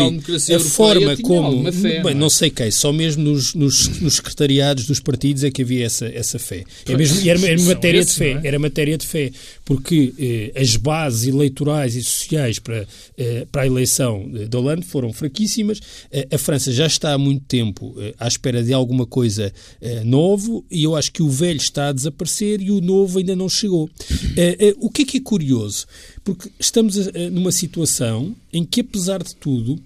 a 0.54 0.60
forma 0.60 1.16
como... 1.16 1.72
Fé, 1.72 2.00
bem, 2.00 2.14
não 2.14 2.30
sei 2.30 2.48
quem, 2.48 2.70
só 2.70 2.92
mesmo 2.92 3.24
nos, 3.24 3.54
nos, 3.54 4.00
nos, 4.00 4.14
secretariados 4.14 4.86
dos 4.86 5.00
partidos 5.00 5.42
é 5.42 5.50
que 5.50 5.62
havia 5.62 5.84
essa, 5.84 6.06
essa 6.06 6.38
fé. 6.38 6.62
É 6.86 6.96
mesmo, 6.96 7.28
era, 7.28 7.44
era 7.44 7.60
matéria 7.62 7.98
esses, 7.98 8.12
de 8.12 8.18
fé, 8.18 8.40
era 8.44 8.58
matéria 8.60 8.96
de 8.96 9.06
fé, 9.06 9.32
porque 9.64 10.14
eh, 10.16 10.60
as 10.60 10.76
bases 10.76 11.26
eleitorais 11.26 11.96
e 11.96 12.04
sociais 12.04 12.60
para, 12.60 12.86
eh, 13.16 13.46
para 13.50 13.62
a 13.62 13.66
eleição 13.66 14.30
de 14.30 14.56
Hollande 14.56 14.86
foram 14.86 15.12
fraquíssimas. 15.12 15.80
Eh, 16.12 16.28
a 16.30 16.38
França 16.38 16.72
já 16.72 16.86
está 16.86 17.08
há 17.12 17.18
muito 17.18 17.47
tempo 17.48 17.94
eh, 17.98 18.14
à 18.18 18.28
espera 18.28 18.62
de 18.62 18.72
alguma 18.72 19.06
coisa 19.06 19.52
uh, 19.80 20.04
novo 20.04 20.64
e 20.70 20.84
eu 20.84 20.94
acho 20.94 21.10
que 21.10 21.22
o 21.22 21.28
velho 21.28 21.56
está 21.56 21.88
a 21.88 21.92
desaparecer 21.92 22.60
e 22.60 22.70
o 22.70 22.80
novo 22.80 23.18
ainda 23.18 23.34
não 23.34 23.48
chegou. 23.48 23.86
Uh, 23.86 24.86
o 24.86 24.90
que 24.90 25.02
é 25.02 25.04
que 25.04 25.16
é 25.16 25.20
curioso? 25.20 25.86
Porque 26.22 26.50
estamos 26.60 26.96
numa 27.32 27.50
situação 27.50 28.36
em 28.52 28.64
que, 28.64 28.82
apesar 28.82 29.22
de 29.22 29.34
tudo, 29.34 29.80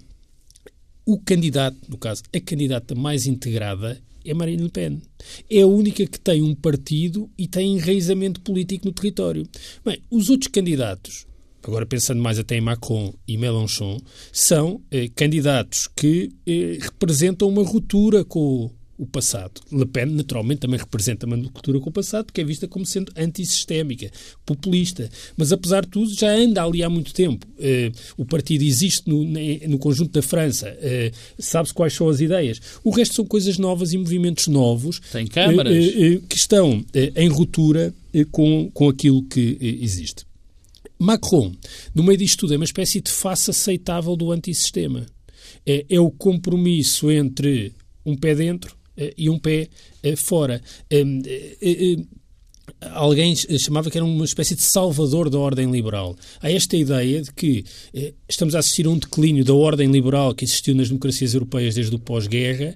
o 1.07 1.19
candidato, 1.19 1.77
no 1.89 1.97
caso, 1.97 2.23
a 2.35 2.41
candidata 2.41 2.95
mais 2.95 3.27
integrada 3.27 4.01
é 4.25 4.35
Marine 4.35 4.65
Le 4.65 4.69
Pen. 4.69 5.03
É 5.51 5.63
a 5.63 5.67
única 5.67 6.07
que 6.07 6.19
tem 6.19 6.43
um 6.43 6.55
partido 6.55 7.31
e 7.37 7.47
tem 7.47 7.77
enraizamento 7.77 8.41
político 8.41 8.87
no 8.87 8.93
território. 8.93 9.47
Bem, 9.85 10.01
os 10.11 10.31
outros 10.31 10.51
candidatos 10.51 11.27
agora 11.63 11.87
pensando 11.87 12.23
mais 12.23 12.39
até 12.39 12.57
em 12.57 12.61
Macron 12.61 13.15
e 13.27 13.37
Mélenchon, 13.37 13.99
são 14.33 14.81
eh, 14.91 15.09
candidatos 15.15 15.89
que 15.95 16.31
eh, 16.47 16.79
representam 16.81 17.49
uma 17.49 17.63
ruptura 17.63 18.25
com 18.25 18.71
o 19.03 19.07
passado. 19.07 19.61
Le 19.73 19.85
Pen, 19.85 20.07
naturalmente, 20.07 20.61
também 20.61 20.79
representa 20.79 21.27
uma 21.27 21.37
cultura 21.37 21.81
com 21.81 21.91
o 21.91 21.93
passado, 21.93 22.33
que 22.33 22.41
é 22.41 22.45
vista 22.45 22.69
como 22.69 22.87
sendo 22.87 23.13
antissistémica, 23.17 24.11
populista. 24.47 25.11
Mas, 25.37 25.51
apesar 25.51 25.83
de 25.83 25.89
tudo, 25.89 26.15
já 26.15 26.33
anda 26.33 26.63
ali 26.63 26.85
há 26.85 26.89
muito 26.89 27.13
tempo. 27.13 27.45
Uh, 27.59 27.93
o 28.17 28.25
partido 28.25 28.63
existe 28.63 29.09
no, 29.09 29.25
no 29.25 29.79
conjunto 29.79 30.13
da 30.13 30.23
França. 30.23 30.77
Uh, 30.79 31.13
Sabe-se 31.37 31.75
quais 31.75 31.95
são 31.95 32.09
as 32.09 32.21
ideias. 32.21 32.61
O 32.85 32.91
resto 32.91 33.17
são 33.17 33.25
coisas 33.25 33.59
novas 33.59 33.93
e 33.93 33.99
movimentos 33.99 34.47
novos. 34.47 35.01
Tem 35.11 35.27
câmaras. 35.27 35.75
Uh, 35.75 36.21
que 36.29 36.37
estão 36.37 36.85
em 37.17 37.29
ruptura 37.29 37.93
com, 38.31 38.71
com 38.73 38.89
aquilo 38.89 39.23
que 39.25 39.59
existe. 39.81 40.25
Macron, 41.03 41.53
no 41.95 42.03
meio 42.03 42.19
disto 42.19 42.41
tudo, 42.41 42.55
é 42.55 42.57
uma 42.57 42.65
espécie 42.65 43.01
de 43.01 43.11
face 43.11 43.51
aceitável 43.51 44.17
do 44.17 44.33
antissistema. 44.33 45.07
É, 45.67 45.85
é 45.89 46.01
o 46.01 46.11
compromisso 46.11 47.11
entre 47.11 47.73
um 48.05 48.17
pé 48.17 48.35
dentro 48.35 48.77
eh, 48.97 49.15
e 49.17 49.31
um 49.31 49.39
pé 49.39 49.69
eh, 50.03 50.17
fora. 50.17 50.61
Eh, 50.91 51.97
alguém 52.93 53.35
chamava 53.35 53.91
que 53.91 53.99
era 53.99 54.05
uma 54.05 54.25
espécie 54.25 54.55
de 54.55 54.63
salvador 54.63 55.29
da 55.29 55.39
ordem 55.39 55.71
liberal. 55.71 56.17
Há 56.41 56.51
esta 56.51 56.77
ideia 56.77 57.23
de 57.23 57.33
que 57.33 57.65
estamos 58.29 58.55
a 58.55 58.61
assistir 58.61 58.87
a 58.87 58.91
um 58.91 58.99
declínio 58.99 59.45
da 59.45 59.53
ordem 59.53 59.91
liberal 59.91 60.35
que 60.35 60.45
existiu 60.45 60.75
nas 60.75 60.89
democracias 60.89 61.35
europeias 61.35 61.75
desde 61.75 61.95
o 61.95 61.99
pós-guerra 61.99 62.75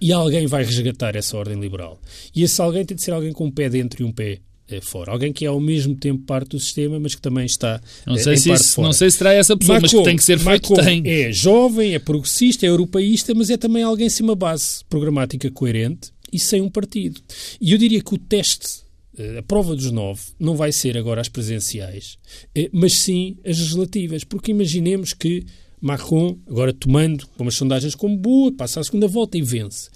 e 0.00 0.12
alguém 0.12 0.46
vai 0.46 0.64
resgatar 0.64 1.16
essa 1.16 1.36
ordem 1.36 1.60
liberal. 1.60 2.00
E 2.34 2.42
esse 2.44 2.60
alguém 2.62 2.84
tem 2.84 2.96
de 2.96 3.02
ser 3.02 3.12
alguém 3.12 3.32
com 3.32 3.46
um 3.46 3.50
pé 3.50 3.68
dentro 3.68 4.02
e 4.02 4.04
um 4.04 4.12
pé 4.12 4.32
é 4.32 4.38
fora. 4.80 5.12
Alguém 5.12 5.32
que 5.32 5.44
é 5.44 5.48
ao 5.48 5.60
mesmo 5.60 5.94
tempo 5.94 6.24
parte 6.24 6.50
do 6.50 6.60
sistema, 6.60 6.98
mas 6.98 7.14
que 7.14 7.20
também 7.20 7.46
está 7.46 7.80
não 8.06 8.16
sei 8.16 8.34
em 8.34 8.36
se 8.36 8.52
isso. 8.52 8.80
Não 8.80 8.92
sei 8.92 9.10
se 9.10 9.18
terá 9.18 9.32
essa 9.32 9.56
pessoa, 9.56 9.80
Macron, 9.80 9.98
mas 9.98 10.04
que 10.04 10.10
tem 10.10 10.16
que 10.16 10.24
ser 10.24 10.38
feito, 10.38 10.72
Macron 10.72 10.84
tem. 10.84 11.02
É 11.06 11.32
jovem, 11.32 11.94
é 11.94 11.98
progressista, 11.98 12.66
é 12.66 12.68
europeísta, 12.68 13.34
mas 13.34 13.50
é 13.50 13.56
também 13.56 13.82
alguém 13.82 14.08
sem 14.08 14.24
uma 14.24 14.34
base 14.34 14.84
programática 14.88 15.50
coerente 15.50 16.10
e 16.32 16.38
sem 16.38 16.60
um 16.60 16.68
partido. 16.68 17.20
E 17.60 17.72
eu 17.72 17.78
diria 17.78 18.02
que 18.02 18.14
o 18.14 18.18
teste, 18.18 18.82
eh, 19.16 19.38
a 19.38 19.42
prova 19.42 19.74
dos 19.74 19.90
nove, 19.90 20.22
não 20.38 20.56
vai 20.56 20.72
ser 20.72 20.96
agora 20.98 21.20
as 21.20 21.28
presenciais, 21.28 22.18
eh, 22.54 22.68
mas 22.72 22.94
sim 22.94 23.36
as 23.44 23.58
legislativas, 23.58 24.24
porque 24.24 24.50
imaginemos 24.50 25.12
que 25.12 25.44
Macron, 25.80 26.38
agora 26.46 26.72
tomando 26.72 27.26
umas 27.38 27.54
sondagens 27.54 27.94
como 27.94 28.16
boa, 28.16 28.52
passa 28.52 28.80
a 28.80 28.84
segunda 28.84 29.06
volta 29.06 29.38
e 29.38 29.42
vence. 29.42 29.88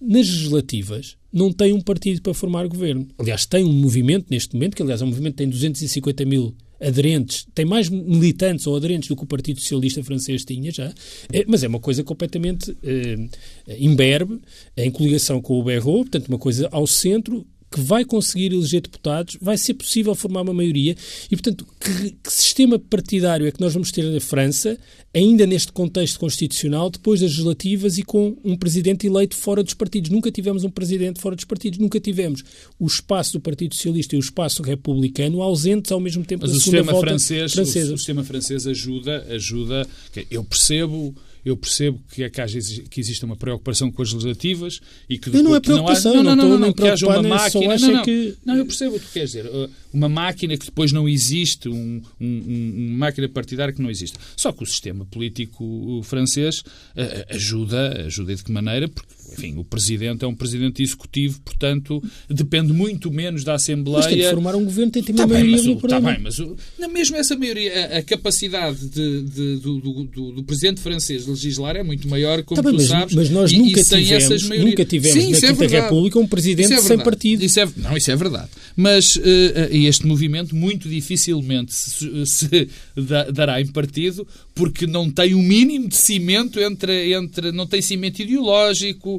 Nas 0.00 0.28
legislativas, 0.28 1.16
não 1.32 1.52
tem 1.52 1.72
um 1.72 1.80
partido 1.80 2.22
para 2.22 2.34
formar 2.34 2.66
governo. 2.66 3.06
Aliás, 3.18 3.46
tem 3.46 3.64
um 3.64 3.72
movimento 3.72 4.26
neste 4.30 4.54
momento, 4.54 4.76
que 4.76 4.82
aliás 4.82 5.00
é 5.00 5.04
um 5.04 5.08
movimento 5.08 5.34
que 5.34 5.38
tem 5.38 5.48
250 5.48 6.24
mil 6.24 6.54
aderentes, 6.80 7.46
tem 7.54 7.64
mais 7.64 7.88
militantes 7.88 8.66
ou 8.66 8.76
aderentes 8.76 9.08
do 9.08 9.16
que 9.16 9.24
o 9.24 9.26
Partido 9.26 9.60
Socialista 9.60 10.02
francês 10.02 10.44
tinha 10.44 10.70
já, 10.70 10.92
é, 11.32 11.44
mas 11.46 11.64
é 11.64 11.68
uma 11.68 11.80
coisa 11.80 12.04
completamente 12.04 12.76
é, 12.82 13.16
imberbe, 13.80 14.40
em 14.76 14.90
coligação 14.90 15.40
com 15.42 15.58
o 15.58 15.64
Berro, 15.64 16.04
portanto 16.04 16.28
uma 16.28 16.38
coisa 16.38 16.68
ao 16.70 16.86
centro, 16.86 17.44
que 17.70 17.80
vai 17.80 18.04
conseguir 18.04 18.52
eleger 18.52 18.80
deputados, 18.80 19.36
vai 19.40 19.58
ser 19.58 19.74
possível 19.74 20.14
formar 20.14 20.42
uma 20.42 20.54
maioria 20.54 20.96
e, 21.30 21.36
portanto, 21.36 21.66
que, 21.80 22.10
que, 22.22 22.32
sistema 22.32 22.78
partidário 22.78 23.46
é 23.46 23.52
que 23.52 23.60
nós 23.60 23.72
vamos 23.72 23.92
ter 23.92 24.04
na 24.04 24.20
França, 24.20 24.78
ainda 25.14 25.46
neste 25.46 25.72
contexto 25.72 26.18
constitucional, 26.18 26.90
depois 26.90 27.20
das 27.20 27.30
legislativas 27.30 27.98
e 27.98 28.02
com 28.02 28.36
um 28.44 28.56
presidente 28.56 29.06
eleito 29.06 29.36
fora 29.36 29.62
dos 29.62 29.74
partidos? 29.74 30.10
Nunca 30.10 30.30
tivemos 30.30 30.64
um 30.64 30.70
presidente 30.70 31.20
fora 31.20 31.36
dos 31.36 31.44
partidos, 31.44 31.78
nunca 31.78 32.00
tivemos 32.00 32.42
o 32.78 32.86
espaço 32.86 33.34
do 33.34 33.40
Partido 33.40 33.74
Socialista 33.74 34.14
e 34.14 34.18
o 34.18 34.20
espaço 34.20 34.62
republicano 34.62 35.42
ausentes 35.42 35.92
ao 35.92 36.00
mesmo 36.00 36.24
tempo 36.24 36.42
Mas 36.42 36.52
da 36.52 36.58
o 36.58 36.60
sistema 36.60 36.98
francês, 36.98 37.52
francesa. 37.52 37.94
O, 37.94 37.98
sistema 37.98 38.24
francês 38.24 38.66
ajuda, 38.66 39.26
ajuda, 39.30 39.86
eu 40.30 40.44
percebo 40.44 41.14
eu 41.48 41.56
percebo 41.56 41.98
que, 42.12 42.22
é 42.22 42.28
que, 42.28 42.40
haja, 42.40 42.58
que 42.90 43.00
existe 43.00 43.24
uma 43.24 43.36
preocupação 43.36 43.90
com 43.90 44.02
as 44.02 44.12
legislativas 44.12 44.80
e 45.08 45.18
que 45.18 45.30
depois, 45.30 45.42
não 45.42 45.56
é 45.56 45.60
preocupação, 45.60 46.14
não, 46.14 46.20
há, 46.20 46.22
não, 46.24 46.36
não, 46.36 46.44
não, 46.44 46.50
não, 46.50 46.66
não, 46.66 46.72
que 46.74 46.86
haja 46.86 47.06
uma 47.06 47.22
máquina. 47.22 47.78
Não, 47.78 47.92
não, 47.92 48.02
que... 48.02 48.34
não, 48.44 48.56
eu 48.56 48.66
percebo 48.66 48.96
o 48.96 49.00
que 49.00 49.12
queres 49.12 49.30
dizer. 49.30 49.46
Uh, 49.46 49.70
uma 49.92 50.08
máquina 50.08 50.56
que 50.58 50.66
depois 50.66 50.92
não 50.92 51.08
existe, 51.08 51.68
um, 51.68 52.02
um, 52.20 52.74
uma 52.90 52.98
máquina 53.06 53.28
partidária 53.28 53.72
que 53.72 53.80
não 53.80 53.90
existe. 53.90 54.18
Só 54.36 54.52
que 54.52 54.62
o 54.62 54.66
sistema 54.66 55.06
político 55.06 56.02
francês 56.04 56.58
uh, 56.58 57.34
ajuda, 57.34 58.04
ajuda 58.06 58.36
de 58.36 58.44
que 58.44 58.52
maneira? 58.52 58.88
Porque 58.88 59.14
enfim, 59.32 59.56
o 59.56 59.64
Presidente 59.64 60.24
é 60.24 60.28
um 60.28 60.34
Presidente 60.34 60.82
executivo, 60.82 61.40
portanto, 61.44 62.02
depende 62.28 62.72
muito 62.72 63.10
menos 63.10 63.44
da 63.44 63.54
Assembleia. 63.54 63.98
Mas 63.98 64.06
tem 64.06 64.18
que 64.18 64.30
formar 64.30 64.54
um 64.56 64.64
governo, 64.64 64.92
tem 64.92 65.02
que 65.02 65.12
ter 65.12 65.20
uma 65.20 65.26
tá 65.28 65.34
maioria 65.34 65.56
bem, 65.56 65.74
mas, 65.74 65.84
Está 65.84 66.00
bem, 66.00 66.18
mas 66.20 66.38
o, 66.38 66.56
não, 66.78 66.88
mesmo 66.88 67.16
essa 67.16 67.36
maioria, 67.36 67.94
a, 67.94 67.98
a 67.98 68.02
capacidade 68.02 68.88
de, 68.88 69.22
de, 69.22 69.56
do, 69.56 69.80
do, 69.80 70.32
do, 70.32 70.42
Presidente 70.42 70.80
francês 70.80 71.24
de 71.24 71.30
legislar 71.30 71.76
é 71.76 71.82
muito 71.82 72.08
maior, 72.08 72.42
como 72.42 72.62
tá 72.62 72.70
tu 72.70 72.76
bem, 72.76 72.86
sabes. 72.86 73.14
Mas 73.14 73.30
nós 73.30 73.52
e, 73.52 73.58
nunca, 73.58 73.80
e 73.80 73.84
tivemos, 73.84 74.48
nunca 74.48 74.84
tivemos 74.84 75.22
Sim, 75.22 75.30
na 75.30 75.36
é 75.36 75.40
Quinta 75.40 75.64
é 75.64 75.80
República 75.82 76.18
um 76.18 76.26
Presidente 76.26 76.72
é 76.72 76.80
sem 76.80 76.98
partido. 76.98 77.44
Isso 77.44 77.60
é, 77.60 77.68
não, 77.76 77.96
isso 77.96 78.10
é 78.10 78.16
verdade. 78.16 78.48
Mas 78.76 79.16
uh, 79.16 79.22
este 79.70 80.06
movimento 80.06 80.54
muito 80.54 80.88
dificilmente 80.88 81.74
se, 81.74 82.26
se 82.26 82.68
dará 83.32 83.60
em 83.60 83.66
partido 83.66 84.26
porque 84.54 84.86
não 84.88 85.08
tem 85.08 85.34
o 85.34 85.38
um 85.38 85.42
mínimo 85.42 85.88
de 85.88 85.96
cimento 85.96 86.58
entre, 86.58 87.14
entre 87.14 87.52
não 87.52 87.66
tem 87.66 87.80
cimento 87.80 88.20
ideológico, 88.20 89.17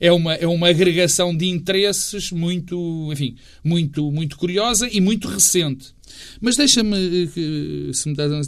é 0.00 0.12
uma, 0.12 0.34
é 0.34 0.46
uma 0.46 0.68
agregação 0.68 1.36
de 1.36 1.46
interesses 1.48 2.30
muito, 2.30 3.08
enfim, 3.12 3.36
muito, 3.64 4.10
muito 4.10 4.36
curiosa 4.36 4.88
e 4.90 5.00
muito 5.00 5.28
recente. 5.28 5.94
Mas 6.40 6.56
deixa-me, 6.56 7.24
eh, 7.24 7.92
se 7.92 8.08
me 8.08 8.14
dás 8.14 8.32
a, 8.32 8.36
a, 8.36 8.42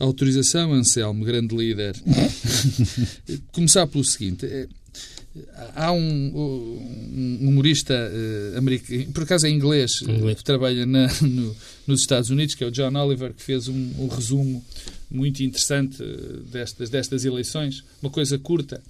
a, 0.00 0.04
autorização, 0.04 0.72
Anselmo, 0.72 1.24
grande 1.24 1.54
líder, 1.56 1.94
começar 3.52 3.86
pelo 3.86 4.04
seguinte. 4.04 4.46
É, 4.46 4.66
há 5.74 5.92
um, 5.92 5.98
um 6.00 7.48
humorista 7.48 7.94
uh, 7.94 8.58
americano, 8.58 9.12
por 9.12 9.24
acaso 9.24 9.46
é 9.46 9.50
inglês, 9.50 10.02
inglês. 10.02 10.38
que 10.38 10.44
trabalha 10.44 10.86
na, 10.86 11.08
no, 11.22 11.56
nos 11.86 12.00
Estados 12.00 12.30
Unidos, 12.30 12.54
que 12.54 12.62
é 12.62 12.66
o 12.66 12.70
John 12.70 12.94
Oliver, 12.94 13.32
que 13.34 13.42
fez 13.42 13.68
um, 13.68 13.90
um 13.98 14.06
resumo 14.06 14.64
muito 15.14 15.42
interessante 15.42 16.02
destas, 16.50 16.90
destas 16.90 17.24
eleições, 17.24 17.84
uma 18.02 18.10
coisa 18.10 18.38
curta. 18.38 18.82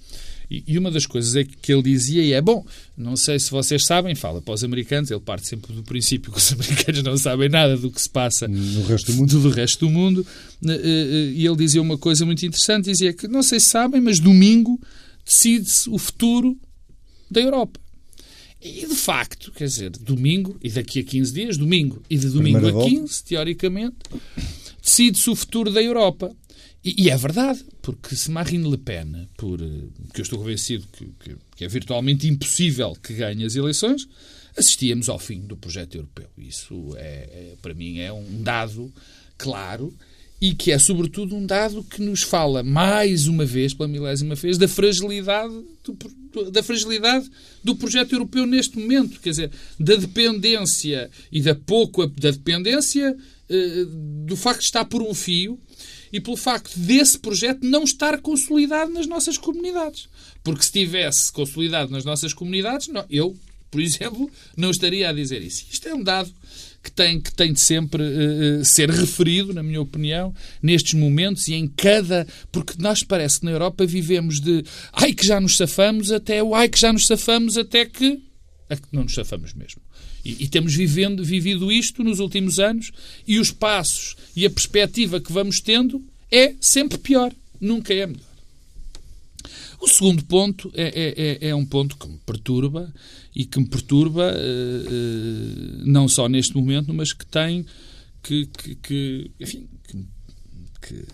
E, 0.49 0.63
e, 0.67 0.77
uma 0.77 0.91
das 0.91 1.05
coisas 1.05 1.35
é 1.35 1.43
que, 1.43 1.55
que 1.57 1.73
ele 1.73 1.81
dizia, 1.81 2.21
e 2.21 2.33
é 2.33 2.41
bom, 2.41 2.65
não 2.95 3.15
sei 3.15 3.39
se 3.39 3.49
vocês 3.49 3.83
sabem, 3.85 4.13
fala 4.13 4.41
para 4.41 4.53
os 4.53 4.63
americanos, 4.63 5.09
ele 5.09 5.19
parte 5.19 5.47
sempre 5.47 5.73
do 5.73 5.83
princípio 5.83 6.31
que 6.31 6.37
os 6.37 6.51
americanos 6.53 7.03
não 7.03 7.17
sabem 7.17 7.49
nada 7.49 7.75
do 7.77 7.91
que 7.91 8.01
se 8.01 8.09
passa 8.09 8.47
no 8.47 8.83
resto 8.83 9.11
do 9.11 9.17
mundo. 9.17 9.41
Do 9.41 9.49
resto 9.49 9.85
do 9.87 9.91
mundo. 9.91 10.27
E 10.61 11.45
ele 11.45 11.55
dizia 11.55 11.81
uma 11.81 11.97
coisa 11.97 12.25
muito 12.25 12.45
interessante, 12.45 12.91
dizia 12.91 13.13
que 13.13 13.27
não 13.27 13.41
sei 13.41 13.59
se 13.59 13.67
sabem, 13.67 14.01
mas 14.01 14.19
domingo 14.19 14.79
decide-se 15.25 15.89
o 15.89 15.97
futuro 15.97 16.57
da 17.29 17.41
Europa. 17.41 17.79
E 18.61 18.87
de 18.87 18.95
facto, 18.95 19.51
quer 19.51 19.65
dizer, 19.65 19.91
domingo, 19.91 20.57
e 20.63 20.69
daqui 20.69 20.99
a 20.99 21.03
15 21.03 21.33
dias, 21.33 21.57
domingo, 21.57 22.01
e 22.09 22.17
de 22.17 22.29
domingo 22.29 22.59
Primeira 22.59 22.85
a 22.85 22.89
15, 22.89 22.97
volta. 22.99 23.23
teoricamente, 23.27 23.95
decide-se 24.85 25.29
o 25.31 25.35
futuro 25.35 25.71
da 25.71 25.81
Europa. 25.81 26.31
E, 26.83 27.05
e, 27.05 27.09
é 27.09 27.17
verdade, 27.17 27.65
porque 27.81 28.15
se 28.15 28.29
Marine 28.29 28.69
Le 28.69 28.77
Pen, 28.77 29.27
por, 29.35 29.57
que 30.13 30.21
eu 30.21 30.23
estou 30.23 30.37
convencido 30.37 30.85
que, 30.93 31.05
que, 31.19 31.35
que, 31.55 31.65
é 31.65 31.67
virtualmente 31.67 32.27
impossível 32.27 32.95
que 33.01 33.15
ganhe 33.15 33.43
as 33.43 33.55
eleições, 33.55 34.07
assistíamos 34.55 35.09
ao 35.09 35.17
fim 35.17 35.41
do 35.41 35.57
projeto 35.57 35.95
europeu. 35.95 36.29
Isso, 36.37 36.93
é, 36.97 37.01
é 37.03 37.53
para 37.59 37.73
mim, 37.73 37.97
é 37.97 38.13
um 38.13 38.43
dado 38.43 38.93
claro 39.35 39.91
e 40.39 40.53
que 40.53 40.71
é, 40.71 40.77
sobretudo, 40.77 41.35
um 41.35 41.45
dado 41.45 41.83
que 41.83 42.01
nos 42.01 42.21
fala, 42.21 42.61
mais 42.61 43.25
uma 43.25 43.45
vez, 43.45 43.73
pela 43.73 43.89
milésima 43.89 44.35
vez, 44.35 44.57
da 44.57 44.67
fragilidade 44.67 45.53
do, 45.83 46.51
da 46.51 46.61
fragilidade 46.61 47.31
do 47.63 47.75
projeto 47.75 48.13
europeu 48.13 48.45
neste 48.45 48.77
momento. 48.77 49.19
Quer 49.21 49.29
dizer, 49.29 49.51
da 49.79 49.95
dependência 49.95 51.09
e 51.31 51.41
da 51.41 51.55
pouco 51.55 52.05
da 52.05 52.29
dependência 52.29 53.17
do 54.25 54.35
facto 54.35 54.59
de 54.59 54.65
estar 54.65 54.85
por 54.85 55.01
um 55.01 55.13
fio 55.13 55.59
e 56.11 56.19
pelo 56.19 56.37
facto 56.37 56.77
desse 56.77 57.19
projeto 57.19 57.65
não 57.65 57.83
estar 57.83 58.19
consolidado 58.21 58.91
nas 58.91 59.05
nossas 59.05 59.37
comunidades. 59.37 60.07
Porque 60.43 60.61
se 60.61 60.67
estivesse 60.67 61.31
consolidado 61.31 61.91
nas 61.91 62.05
nossas 62.05 62.33
comunidades, 62.33 62.87
não, 62.87 63.05
eu, 63.09 63.35
por 63.69 63.81
exemplo, 63.81 64.29
não 64.55 64.71
estaria 64.71 65.09
a 65.09 65.13
dizer 65.13 65.41
isso. 65.41 65.65
Isto 65.71 65.89
é 65.89 65.93
um 65.93 66.03
dado 66.03 66.31
que 66.85 66.91
tem, 66.91 67.19
que 67.19 67.33
tem 67.33 67.51
de 67.51 67.59
sempre 67.59 68.03
uh, 68.03 68.63
ser 68.63 68.89
referido, 68.89 69.53
na 69.53 69.63
minha 69.63 69.81
opinião, 69.81 70.33
nestes 70.61 70.93
momentos 70.93 71.47
e 71.47 71.55
em 71.55 71.67
cada. 71.67 72.27
Porque 72.51 72.73
nós 72.77 73.03
parece 73.03 73.39
que 73.39 73.45
na 73.45 73.51
Europa 73.51 73.85
vivemos 73.85 74.39
de 74.39 74.63
ai 74.93 75.11
que 75.11 75.25
já 75.25 75.41
nos 75.41 75.57
safamos 75.57 76.11
até 76.11 76.43
o 76.43 76.53
ai 76.53 76.69
que 76.69 76.79
já 76.79 76.93
nos 76.93 77.07
safamos 77.07 77.57
até 77.57 77.85
que. 77.85 78.21
A 78.69 78.75
que 78.75 78.87
não 78.91 79.03
nos 79.03 79.13
safamos 79.13 79.53
mesmo. 79.53 79.81
E, 80.23 80.43
e, 80.43 80.47
temos 80.47 80.73
vivendo, 80.73 81.23
vivido 81.23 81.71
isto 81.71 82.03
nos 82.03 82.19
últimos 82.19 82.59
anos 82.59 82.91
e 83.27 83.37
os 83.37 83.51
passos 83.51 84.15
e 84.35 84.45
a 84.45 84.49
perspectiva 84.49 85.21
que 85.21 85.31
vamos 85.31 85.59
tendo 85.59 86.03
é 86.31 86.55
sempre 86.59 86.97
pior, 86.97 87.31
nunca 87.61 87.93
é 87.93 88.07
melhor. 88.07 88.35
O 89.79 89.87
segundo 89.87 90.23
ponto 90.25 90.71
é, 90.73 90.83
é, 90.83 91.47
é, 91.47 91.49
é 91.49 91.55
um 91.55 91.65
ponto 91.65 91.95
que 91.95 92.07
me 92.07 92.17
perturba 92.25 92.91
e 93.35 93.45
que 93.45 93.59
me 93.59 93.67
perturba 93.67 94.33
uh, 94.33 95.83
não 95.85 96.07
só 96.07 96.27
neste 96.27 96.55
momento, 96.55 96.91
mas 96.93 97.13
que 97.13 97.25
tem 97.25 97.65
que, 98.23 98.47
que, 98.47 98.75
que 98.75 99.31
enfim, 99.39 99.67
que, 99.87 100.05
que, 100.81 101.05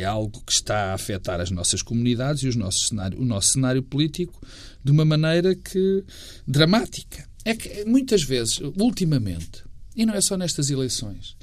é 0.00 0.04
algo 0.04 0.42
que 0.46 0.52
está 0.52 0.90
a 0.90 0.94
afetar 0.94 1.40
as 1.40 1.50
nossas 1.50 1.82
comunidades 1.82 2.42
e 2.42 2.48
os 2.48 2.56
nossos 2.56 2.88
cenário, 2.88 3.20
o 3.20 3.24
nosso 3.24 3.54
cenário 3.54 3.82
político 3.82 4.40
de 4.82 4.90
uma 4.90 5.04
maneira 5.04 5.54
que 5.54 6.04
dramática. 6.46 7.28
É 7.44 7.54
que 7.54 7.84
muitas 7.84 8.22
vezes, 8.22 8.60
ultimamente, 8.78 9.64
e 9.96 10.06
não 10.06 10.14
é 10.14 10.20
só 10.20 10.36
nestas 10.36 10.70
eleições, 10.70 11.36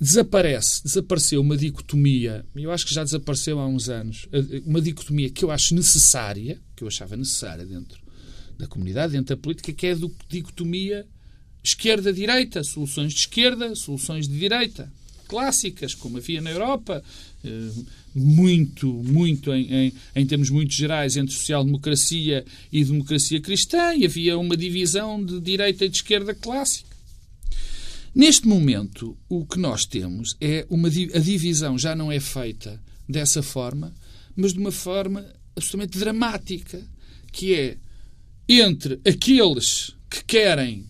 desaparece, 0.00 0.82
desapareceu 0.84 1.40
uma 1.40 1.56
dicotomia, 1.56 2.46
eu 2.54 2.70
acho 2.70 2.86
que 2.86 2.94
já 2.94 3.02
desapareceu 3.02 3.58
há 3.58 3.66
uns 3.66 3.88
anos, 3.88 4.28
uma 4.64 4.80
dicotomia 4.80 5.28
que 5.28 5.44
eu 5.44 5.50
acho 5.50 5.74
necessária, 5.74 6.60
que 6.76 6.84
eu 6.84 6.88
achava 6.88 7.16
necessária 7.16 7.66
dentro 7.66 8.00
da 8.56 8.66
comunidade, 8.66 9.12
dentro 9.12 9.34
da 9.34 9.40
política, 9.40 9.72
que 9.72 9.86
é 9.86 9.92
a 9.92 9.96
dicotomia 10.28 11.06
esquerda-direita, 11.62 12.62
soluções 12.62 13.12
de 13.12 13.20
esquerda, 13.20 13.74
soluções 13.74 14.28
de 14.28 14.38
direita, 14.38 14.92
clássicas, 15.28 15.94
como 15.94 16.16
havia 16.16 16.40
na 16.40 16.50
Europa, 16.50 17.04
eh, 17.44 17.70
muito, 18.14 18.88
muito, 18.88 19.52
em, 19.52 19.72
em, 19.72 19.92
em 20.16 20.26
termos 20.26 20.50
muito 20.50 20.72
gerais, 20.72 21.16
entre 21.16 21.34
social-democracia 21.34 22.44
e 22.72 22.84
democracia 22.84 23.40
cristã, 23.40 23.94
e 23.94 24.04
havia 24.04 24.38
uma 24.38 24.56
divisão 24.56 25.22
de 25.24 25.38
direita 25.40 25.84
e 25.84 25.88
de 25.88 25.96
esquerda 25.96 26.34
clássica. 26.34 26.88
Neste 28.14 28.48
momento, 28.48 29.16
o 29.28 29.46
que 29.46 29.58
nós 29.58 29.84
temos 29.84 30.36
é 30.40 30.66
uma 30.68 30.88
a 30.88 31.18
divisão 31.20 31.78
já 31.78 31.94
não 31.94 32.10
é 32.10 32.18
feita 32.18 32.82
dessa 33.08 33.42
forma, 33.42 33.94
mas 34.34 34.52
de 34.52 34.58
uma 34.58 34.72
forma 34.72 35.24
absolutamente 35.54 35.98
dramática, 35.98 36.82
que 37.30 37.54
é 37.54 37.76
entre 38.48 38.98
aqueles 39.04 39.94
que 40.08 40.24
querem 40.24 40.86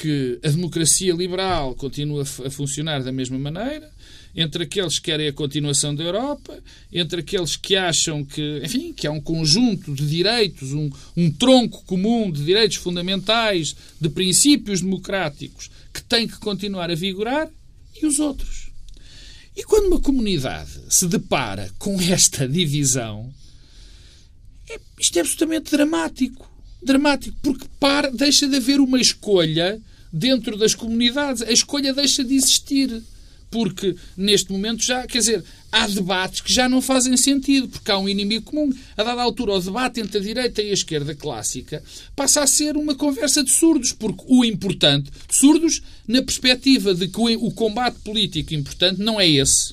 que 0.00 0.38
a 0.42 0.48
democracia 0.48 1.12
liberal 1.12 1.74
continue 1.74 2.22
a 2.22 2.50
funcionar 2.50 3.02
da 3.02 3.12
mesma 3.12 3.38
maneira, 3.38 3.90
entre 4.36 4.64
aqueles 4.64 4.98
que 4.98 5.04
querem 5.10 5.28
a 5.28 5.32
continuação 5.32 5.94
da 5.94 6.02
Europa, 6.02 6.58
entre 6.92 7.20
aqueles 7.20 7.56
que 7.56 7.76
acham 7.76 8.24
que, 8.24 8.60
enfim, 8.64 8.92
que 8.92 9.06
há 9.06 9.12
um 9.12 9.20
conjunto 9.20 9.94
de 9.94 10.08
direitos, 10.08 10.72
um, 10.72 10.90
um 11.16 11.30
tronco 11.30 11.84
comum 11.84 12.30
de 12.30 12.44
direitos 12.44 12.76
fundamentais, 12.78 13.76
de 14.00 14.08
princípios 14.08 14.80
democráticos 14.80 15.70
que 15.92 16.02
tem 16.02 16.26
que 16.26 16.38
continuar 16.38 16.90
a 16.90 16.96
vigorar 16.96 17.48
e 18.00 18.04
os 18.04 18.18
outros. 18.18 18.70
E 19.56 19.62
quando 19.62 19.86
uma 19.86 20.00
comunidade 20.00 20.80
se 20.88 21.06
depara 21.06 21.70
com 21.78 22.00
esta 22.00 22.46
divisão, 22.48 23.32
é, 24.68 24.80
isto 24.98 25.16
é 25.16 25.20
absolutamente 25.20 25.70
dramático. 25.70 26.53
Dramático, 26.84 27.36
porque 27.42 27.66
para, 27.80 28.10
deixa 28.10 28.46
de 28.46 28.56
haver 28.56 28.80
uma 28.80 29.00
escolha 29.00 29.80
dentro 30.12 30.56
das 30.56 30.74
comunidades. 30.74 31.42
A 31.42 31.50
escolha 31.50 31.92
deixa 31.92 32.22
de 32.22 32.34
existir 32.34 33.02
porque 33.54 33.94
neste 34.16 34.50
momento 34.50 34.82
já, 34.82 35.06
quer 35.06 35.18
dizer, 35.18 35.44
há 35.70 35.86
debates 35.86 36.40
que 36.40 36.52
já 36.52 36.68
não 36.68 36.82
fazem 36.82 37.16
sentido, 37.16 37.68
porque 37.68 37.88
há 37.88 37.96
um 37.96 38.08
inimigo 38.08 38.46
comum. 38.46 38.68
A 38.96 39.04
dada 39.04 39.22
altura, 39.22 39.52
o 39.52 39.60
debate 39.60 40.00
entre 40.00 40.18
a 40.18 40.20
direita 40.20 40.60
e 40.60 40.70
a 40.70 40.72
esquerda 40.72 41.14
clássica 41.14 41.80
passa 42.16 42.42
a 42.42 42.48
ser 42.48 42.76
uma 42.76 42.96
conversa 42.96 43.44
de 43.44 43.52
surdos, 43.52 43.92
porque 43.92 44.24
o 44.26 44.44
importante, 44.44 45.08
surdos 45.30 45.82
na 46.08 46.20
perspectiva 46.20 46.92
de 46.92 47.06
que 47.06 47.20
o 47.20 47.52
combate 47.52 48.00
político 48.00 48.52
importante 48.54 49.00
não 49.00 49.20
é 49.20 49.28
esse, 49.28 49.72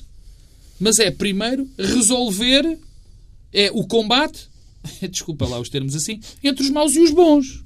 mas 0.78 1.00
é 1.00 1.10
primeiro 1.10 1.68
resolver 1.76 2.78
é 3.52 3.68
o 3.74 3.84
combate, 3.84 4.48
desculpa 5.10 5.46
lá 5.46 5.58
os 5.58 5.68
termos 5.68 5.94
assim, 5.94 6.20
entre 6.42 6.64
os 6.64 6.70
maus 6.70 6.94
e 6.94 7.00
os 7.00 7.10
bons. 7.10 7.64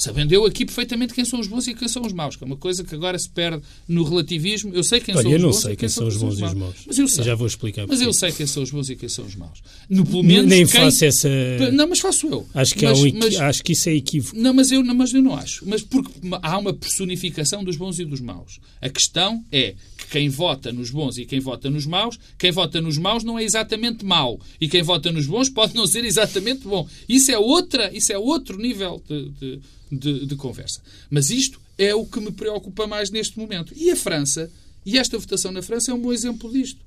Sabendo 0.00 0.32
eu 0.32 0.46
aqui 0.46 0.64
perfeitamente 0.64 1.12
quem 1.12 1.26
são 1.26 1.38
os 1.38 1.46
bons 1.46 1.66
e 1.66 1.74
quem 1.74 1.86
são 1.86 2.00
os 2.00 2.12
maus, 2.14 2.34
que 2.34 2.42
é 2.42 2.46
uma 2.46 2.56
coisa 2.56 2.82
que 2.82 2.94
agora 2.94 3.18
se 3.18 3.28
perde 3.28 3.62
no 3.86 4.02
relativismo. 4.02 4.72
Eu 4.74 4.82
sei 4.82 4.98
quem 4.98 5.14
Olha, 5.14 5.22
são 5.22 5.30
os 5.30 5.36
bons. 5.36 5.42
Eu 5.42 5.46
não 5.46 5.52
sei 5.52 5.76
quem, 5.76 5.88
são 5.90 6.08
os 6.08 6.16
bons 6.16 6.40
e 6.40 6.44
os 6.44 6.54
maus. 6.54 6.76
Mas 6.86 6.98
eu 6.98 7.06
sei. 7.06 7.24
Já 7.24 7.34
vou 7.34 7.46
explicar. 7.46 7.86
Mas 7.86 8.00
eu 8.00 8.10
sei 8.14 8.32
quem 8.32 8.46
são 8.46 8.62
os 8.62 8.70
bons 8.70 8.88
e 8.88 8.96
quem 8.96 9.10
são 9.10 9.26
os 9.26 9.36
maus. 9.36 9.62
No, 9.90 10.06
pelo 10.06 10.22
menos 10.22 10.48
Nem 10.48 10.66
quem... 10.66 10.80
faço 10.80 11.04
essa. 11.04 11.28
Não, 11.70 11.86
mas 11.86 11.98
faço 11.98 12.28
eu. 12.28 12.46
Acho 12.54 12.74
que, 12.74 12.86
mas, 12.86 12.98
um 12.98 13.18
mas... 13.18 13.40
acho 13.40 13.62
que 13.62 13.72
isso 13.72 13.90
é 13.90 13.94
equívoco. 13.94 14.40
Não, 14.40 14.54
mas 14.54 14.72
eu, 14.72 14.82
não, 14.82 14.94
mas 14.94 15.12
eu 15.12 15.20
não 15.20 15.34
acho. 15.34 15.68
Mas 15.68 15.82
porque 15.82 16.12
há 16.40 16.56
uma 16.56 16.72
personificação 16.72 17.62
dos 17.62 17.76
bons 17.76 17.98
e 17.98 18.06
dos 18.06 18.22
maus. 18.22 18.58
A 18.80 18.88
questão 18.88 19.44
é 19.52 19.74
que 19.98 20.06
quem 20.12 20.30
vota 20.30 20.72
nos 20.72 20.90
bons 20.90 21.18
e 21.18 21.26
quem 21.26 21.40
vota 21.40 21.68
nos 21.68 21.84
maus, 21.84 22.18
quem 22.38 22.50
vota 22.50 22.80
nos 22.80 22.96
maus 22.96 23.22
não 23.22 23.38
é 23.38 23.44
exatamente 23.44 24.02
mau. 24.02 24.40
E 24.58 24.66
quem 24.66 24.82
vota 24.82 25.12
nos 25.12 25.26
bons 25.26 25.50
pode 25.50 25.74
não 25.74 25.86
ser 25.86 26.06
exatamente 26.06 26.66
bom. 26.66 26.88
Isso 27.06 27.30
é, 27.30 27.38
outra, 27.38 27.94
isso 27.94 28.10
é 28.10 28.16
outro 28.16 28.56
nível 28.56 29.02
de, 29.06 29.28
de 29.32 29.60
de, 29.90 30.26
de 30.26 30.36
conversa. 30.36 30.80
Mas 31.08 31.30
isto 31.30 31.60
é 31.76 31.94
o 31.94 32.06
que 32.06 32.20
me 32.20 32.30
preocupa 32.30 32.86
mais 32.86 33.10
neste 33.10 33.38
momento. 33.38 33.72
E 33.76 33.90
a 33.90 33.96
França, 33.96 34.50
e 34.84 34.98
esta 34.98 35.18
votação 35.18 35.50
na 35.52 35.62
França 35.62 35.90
é 35.90 35.94
um 35.94 36.00
bom 36.00 36.12
exemplo 36.12 36.52
disto. 36.52 36.80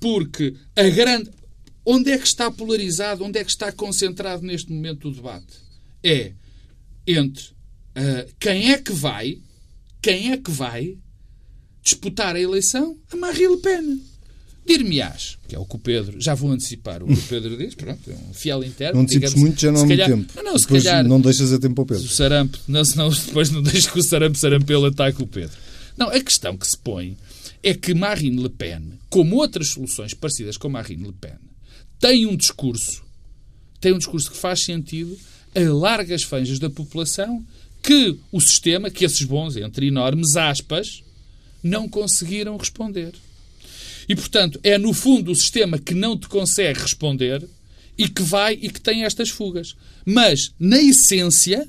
Porque 0.00 0.54
a 0.76 0.88
grande. 0.88 1.30
Onde 1.84 2.10
é 2.10 2.18
que 2.18 2.26
está 2.26 2.50
polarizado, 2.50 3.24
onde 3.24 3.38
é 3.38 3.44
que 3.44 3.50
está 3.50 3.72
concentrado 3.72 4.42
neste 4.42 4.70
momento 4.70 5.08
o 5.08 5.14
debate? 5.14 5.54
É 6.04 6.32
entre 7.06 7.44
uh, 7.44 8.34
quem 8.38 8.72
é 8.72 8.78
que 8.78 8.92
vai, 8.92 9.40
quem 10.02 10.32
é 10.32 10.36
que 10.36 10.50
vai 10.50 10.98
disputar 11.82 12.36
a 12.36 12.40
eleição 12.40 12.98
a 13.10 13.16
Marie 13.16 13.48
Le 13.48 13.56
Pen. 13.56 14.02
Dir-me-ás, 14.68 15.38
que 15.48 15.56
é 15.56 15.58
o 15.58 15.64
que 15.64 15.76
o 15.76 15.78
Pedro, 15.78 16.20
já 16.20 16.34
vou 16.34 16.50
antecipar 16.50 17.02
o 17.02 17.06
que 17.06 17.14
o 17.14 17.22
Pedro 17.22 17.56
diz, 17.56 17.74
pronto, 17.74 18.10
é 18.10 18.14
um 18.28 18.34
fiel 18.34 18.62
interno. 18.62 18.96
Não 18.96 19.02
antecipes 19.04 19.32
muito, 19.32 19.58
já 19.58 19.72
não 19.72 19.80
há 19.80 19.86
muito 19.86 20.04
tempo. 20.04 20.32
Não, 20.36 20.44
não, 20.44 20.58
se 20.58 20.64
depois 20.66 20.84
calhar, 20.84 21.04
não 21.08 21.20
deixas 21.22 21.52
a 21.54 21.58
tempo 21.58 21.80
ao 21.80 21.86
Pedro. 21.86 22.04
O 22.04 22.08
sarampo, 22.08 22.58
não, 22.68 22.84
senão 22.84 23.08
depois 23.08 23.50
não 23.50 23.62
deixas 23.62 23.86
que 23.90 23.98
o 23.98 24.02
sarampo 24.02 24.36
sarampelo 24.36 24.84
ataque 24.84 25.22
o 25.22 25.26
Pedro. 25.26 25.56
Não, 25.96 26.10
a 26.10 26.20
questão 26.20 26.54
que 26.54 26.68
se 26.68 26.76
põe 26.76 27.16
é 27.62 27.72
que 27.72 27.94
Marine 27.94 28.42
Le 28.42 28.50
Pen, 28.50 28.82
como 29.08 29.36
outras 29.36 29.68
soluções 29.68 30.12
parecidas 30.12 30.58
com 30.58 30.68
Marine 30.68 31.06
Le 31.06 31.14
Pen, 31.14 31.38
tem 31.98 32.26
um 32.26 32.36
discurso, 32.36 33.02
tem 33.80 33.94
um 33.94 33.98
discurso 33.98 34.30
que 34.30 34.36
faz 34.36 34.62
sentido 34.64 35.18
a 35.54 35.60
largas 35.60 36.22
franjas 36.22 36.58
da 36.58 36.68
população 36.68 37.42
que 37.82 38.18
o 38.30 38.38
sistema, 38.38 38.90
que 38.90 39.04
esses 39.04 39.22
bons, 39.22 39.56
entre 39.56 39.86
enormes 39.86 40.36
aspas, 40.36 41.02
não 41.62 41.88
conseguiram 41.88 42.56
responder. 42.58 43.14
E, 44.08 44.16
portanto, 44.16 44.58
é 44.62 44.78
no 44.78 44.94
fundo 44.94 45.30
o 45.30 45.36
sistema 45.36 45.78
que 45.78 45.94
não 45.94 46.16
te 46.16 46.28
consegue 46.28 46.80
responder 46.80 47.46
e 47.96 48.08
que 48.08 48.22
vai 48.22 48.54
e 48.54 48.70
que 48.70 48.80
tem 48.80 49.04
estas 49.04 49.28
fugas. 49.28 49.76
Mas, 50.04 50.54
na 50.58 50.80
essência, 50.80 51.68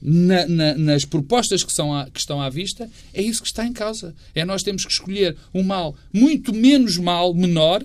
na, 0.00 0.46
na, 0.48 0.74
nas 0.74 1.04
propostas 1.04 1.62
que, 1.62 1.72
são 1.72 1.94
à, 1.94 2.10
que 2.10 2.18
estão 2.18 2.40
à 2.40 2.50
vista, 2.50 2.90
é 3.14 3.22
isso 3.22 3.42
que 3.42 3.46
está 3.46 3.64
em 3.64 3.72
causa. 3.72 4.14
É 4.34 4.44
nós 4.44 4.62
temos 4.62 4.84
que 4.84 4.92
escolher 4.92 5.36
um 5.54 5.62
mal 5.62 5.94
muito 6.12 6.52
menos 6.52 6.96
mal, 6.96 7.32
menor, 7.32 7.84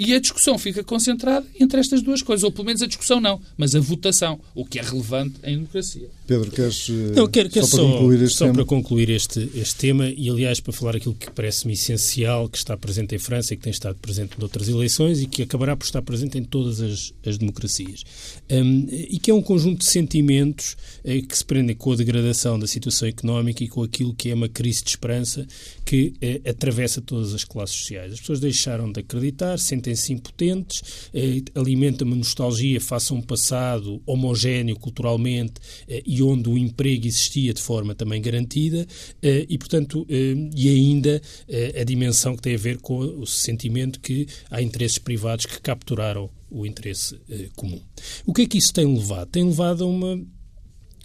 e 0.00 0.14
a 0.14 0.18
discussão 0.18 0.58
fica 0.58 0.82
concentrada 0.82 1.46
entre 1.60 1.78
estas 1.78 2.00
duas 2.00 2.22
coisas. 2.22 2.42
Ou 2.42 2.50
pelo 2.50 2.64
menos 2.64 2.80
a 2.80 2.86
discussão 2.86 3.20
não, 3.20 3.38
mas 3.58 3.76
a 3.76 3.80
votação, 3.80 4.40
o 4.54 4.64
que 4.64 4.78
é 4.78 4.82
relevante 4.82 5.34
em 5.44 5.56
democracia. 5.56 6.08
Pedro, 6.26 6.50
queres 6.50 6.88
eh, 6.88 7.12
não, 7.14 7.28
quero, 7.28 7.50
quero 7.50 7.66
só, 7.66 7.76
para 7.76 7.92
concluir 7.92 8.22
este 8.22 8.38
só 8.38 8.44
tema? 8.46 8.54
para 8.54 8.64
concluir 8.64 9.10
este, 9.10 9.50
este 9.54 9.76
tema 9.76 10.08
e, 10.08 10.30
aliás, 10.30 10.58
para 10.58 10.72
falar 10.72 10.96
aquilo 10.96 11.14
que 11.14 11.30
parece-me 11.30 11.74
essencial, 11.74 12.48
que 12.48 12.56
está 12.56 12.78
presente 12.78 13.14
em 13.14 13.18
França 13.18 13.52
e 13.52 13.58
que 13.58 13.62
tem 13.62 13.70
estado 13.70 13.96
presente 13.96 14.40
noutras 14.40 14.68
eleições 14.68 15.20
e 15.20 15.26
que 15.26 15.42
acabará 15.42 15.76
por 15.76 15.84
estar 15.84 16.00
presente 16.00 16.38
em 16.38 16.44
todas 16.44 16.80
as, 16.80 17.12
as 17.26 17.36
democracias. 17.36 18.02
Um, 18.50 18.86
e 18.90 19.18
que 19.18 19.30
é 19.30 19.34
um 19.34 19.42
conjunto 19.42 19.80
de 19.80 19.84
sentimentos 19.84 20.78
eh, 21.04 21.20
que 21.20 21.36
se 21.36 21.44
prendem 21.44 21.76
com 21.76 21.92
a 21.92 21.96
degradação 21.96 22.58
da 22.58 22.66
situação 22.66 23.06
económica 23.06 23.62
e 23.62 23.68
com 23.68 23.82
aquilo 23.82 24.14
que 24.14 24.30
é 24.30 24.34
uma 24.34 24.48
crise 24.48 24.82
de 24.82 24.88
esperança 24.88 25.46
que 25.84 26.14
eh, 26.22 26.40
atravessa 26.48 27.02
todas 27.02 27.34
as 27.34 27.44
classes 27.44 27.76
sociais. 27.76 28.14
As 28.14 28.20
pessoas 28.20 28.40
deixaram 28.40 28.90
de 28.90 29.00
acreditar, 29.00 29.58
sentem 29.58 29.89
sentem-se 29.90 30.12
impotentes, 30.12 30.82
eh, 31.12 31.42
alimenta 31.54 32.04
uma 32.04 32.16
nostalgia 32.16 32.80
face 32.80 33.12
a 33.12 33.16
um 33.16 33.22
passado 33.22 34.02
homogéneo 34.06 34.76
culturalmente 34.78 35.54
eh, 35.88 36.02
e 36.06 36.22
onde 36.22 36.48
o 36.48 36.56
emprego 36.56 37.06
existia 37.06 37.52
de 37.52 37.60
forma 37.60 37.94
também 37.94 38.20
garantida 38.20 38.86
eh, 39.22 39.46
e, 39.48 39.58
portanto, 39.58 40.06
eh, 40.08 40.34
e 40.54 40.68
ainda 40.68 41.20
eh, 41.48 41.80
a 41.80 41.84
dimensão 41.84 42.36
que 42.36 42.42
tem 42.42 42.54
a 42.54 42.58
ver 42.58 42.78
com 42.78 42.98
o 42.98 43.26
sentimento 43.26 44.00
que 44.00 44.26
há 44.50 44.62
interesses 44.62 44.98
privados 44.98 45.46
que 45.46 45.60
capturaram 45.60 46.30
o 46.50 46.66
interesse 46.66 47.18
eh, 47.28 47.48
comum. 47.56 47.80
O 48.26 48.32
que 48.32 48.42
é 48.42 48.46
que 48.46 48.58
isso 48.58 48.72
tem 48.72 48.86
levado? 48.86 49.28
Tem 49.28 49.44
levado 49.44 49.84
a 49.84 49.86
uma 49.86 50.20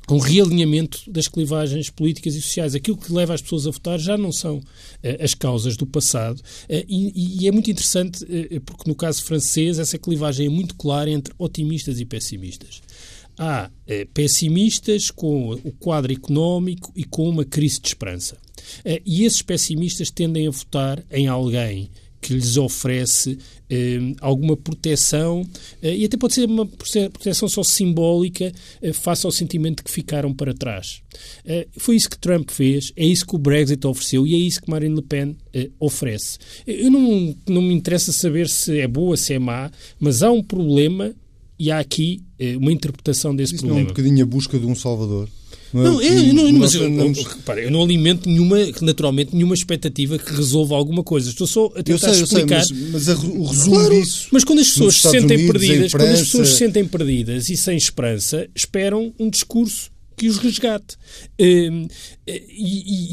um 0.10 0.20
realinhamento 0.20 1.02
das 1.08 1.28
clivagens 1.28 1.90
políticas 1.90 2.36
e 2.36 2.42
sociais. 2.42 2.76
Aquilo 2.76 2.98
que 2.98 3.12
leva 3.12 3.34
as 3.34 3.42
pessoas 3.42 3.68
a 3.68 3.72
votar 3.72 4.00
já 4.00 4.18
não 4.18 4.32
são 4.32 4.58
uh, 4.58 4.64
as 5.20 5.34
causas 5.34 5.76
do 5.76 5.86
passado. 5.86 6.40
Uh, 6.70 6.86
e, 6.88 7.42
e, 7.44 7.48
é 7.48 7.52
muito 7.52 7.72
interessante, 7.72 8.24
uh, 8.24 8.62
porque 8.62 8.90
no 8.90 8.96
caso 8.96 9.24
francês, 9.24 9.80
essa 9.80 9.98
clivagem 9.98 10.48
é 10.48 10.50
muito 10.50 10.76
clara 10.76 11.10
entre 11.10 11.34
otimistas 11.38 12.00
e 12.00 12.06
pessimistas. 12.06 12.82
Há 13.38 13.70
pessimistas 14.14 15.12
com 15.12 15.52
o 15.52 15.72
quadro 15.74 16.14
económico 16.14 16.90
e 16.96 17.04
com 17.04 17.28
uma 17.28 17.44
crise 17.44 17.82
de 17.82 17.90
esperança. 17.90 18.38
e 19.06 19.26
esses 19.26 19.42
pessimistas 19.42 20.10
tendem 20.10 20.48
a 20.48 20.52
votar 20.52 21.04
em 21.12 21.28
alguém 21.28 21.90
que 22.26 22.34
lhes 22.34 22.58
oferece 22.58 23.38
eh, 23.70 24.00
alguma 24.20 24.58
proteção, 24.58 25.48
eh, 25.80 25.96
e 25.96 26.06
até 26.06 26.18
pode 26.18 26.34
ser 26.34 26.46
uma 26.46 26.66
proteção 26.66 27.48
só 27.48 27.62
simbólica, 27.62 28.52
eh, 28.82 28.94
face 28.94 29.28
ao 29.28 29.32
sentimento 29.32 29.78
de 29.78 29.84
que 29.84 29.92
ficaram 29.92 30.34
para 30.34 30.54
trás. 30.54 31.04
Foi 31.78 31.96
isso 31.96 32.10
que 32.10 32.18
Trump 32.18 32.50
fez, 32.50 32.92
é 32.96 33.06
isso 33.06 33.26
que 33.26 33.36
o 33.36 33.38
Brexit 33.38 33.86
ofereceu 33.86 34.26
e 34.26 34.34
é 34.34 34.38
isso 34.38 34.62
que 34.62 34.70
Marine 34.70 34.96
Le 34.96 35.02
Pen 35.02 35.38
oferece. 35.80 36.38
Eu 36.66 36.92
não, 36.92 37.36
não 37.48 37.62
me 37.62 37.74
interessa 37.74 38.12
saber 38.12 38.50
se 38.50 38.80
é 38.80 38.88
boa, 38.88 39.16
se 39.16 39.34
é 39.34 39.40
má, 39.40 39.72
mas 40.00 40.24
há 40.24 40.32
um 40.32 40.44
problema 40.44 41.14
e 41.58 41.72
há 41.72 41.80
aqui 41.80 42.22
uma 42.60 42.72
interpretação 42.72 43.34
desse 43.34 43.56
Isso 43.56 43.62
problema. 43.62 43.82
não 43.82 43.88
é 43.88 43.92
um 43.92 43.94
bocadinho 43.96 44.24
a 44.24 44.28
busca 44.28 44.60
de 44.60 44.66
um 44.66 44.76
Salvador? 44.76 45.30
Não, 45.84 46.00
é, 46.02 46.08
é, 46.08 46.12
o 46.12 46.24
que 46.24 46.34
não, 46.34 46.52
mas 46.54 46.74
eu, 46.74 46.84
eu, 46.84 47.12
repara, 47.14 47.62
eu 47.62 47.70
não 47.72 47.84
alimento 47.84 48.30
nenhuma, 48.30 48.58
naturalmente, 48.82 49.34
nenhuma 49.36 49.54
expectativa 49.54 50.18
que 50.18 50.32
resolva 50.34 50.76
alguma 50.76 51.04
coisa. 51.04 51.30
Estou 51.30 51.46
só 51.48 51.66
a 51.76 51.80
Eu 51.80 51.84
tentar 51.84 52.12
sei, 52.14 52.22
eu 52.22 52.28
sei, 52.28 52.38
explicar. 52.40 52.66
mas, 52.70 52.92
mas 52.92 53.10
a- 53.10 53.14
o 53.16 53.44
resumo 53.46 53.76
Claro, 53.76 53.96
disso. 54.02 54.28
mas 54.32 54.44
quando 54.44 54.60
as 54.60 54.70
pessoas 54.70 54.96
se 54.96 55.02
sentem 55.10 55.38
Unidos, 55.38 55.52
perdidas, 55.52 55.92
quando 55.92 56.04
as 56.12 56.20
pessoas 56.20 56.48
se 56.50 56.58
sentem 56.58 56.86
perdidas 56.86 57.50
e 57.50 57.58
sem 57.58 57.78
esperança, 57.78 58.48
esperam 58.56 59.14
um 59.20 59.30
discurso 59.30 59.92
que 60.18 60.28
os 60.30 60.38
resgate. 60.38 60.96
Hum, 61.40 61.88
E, 62.28 62.32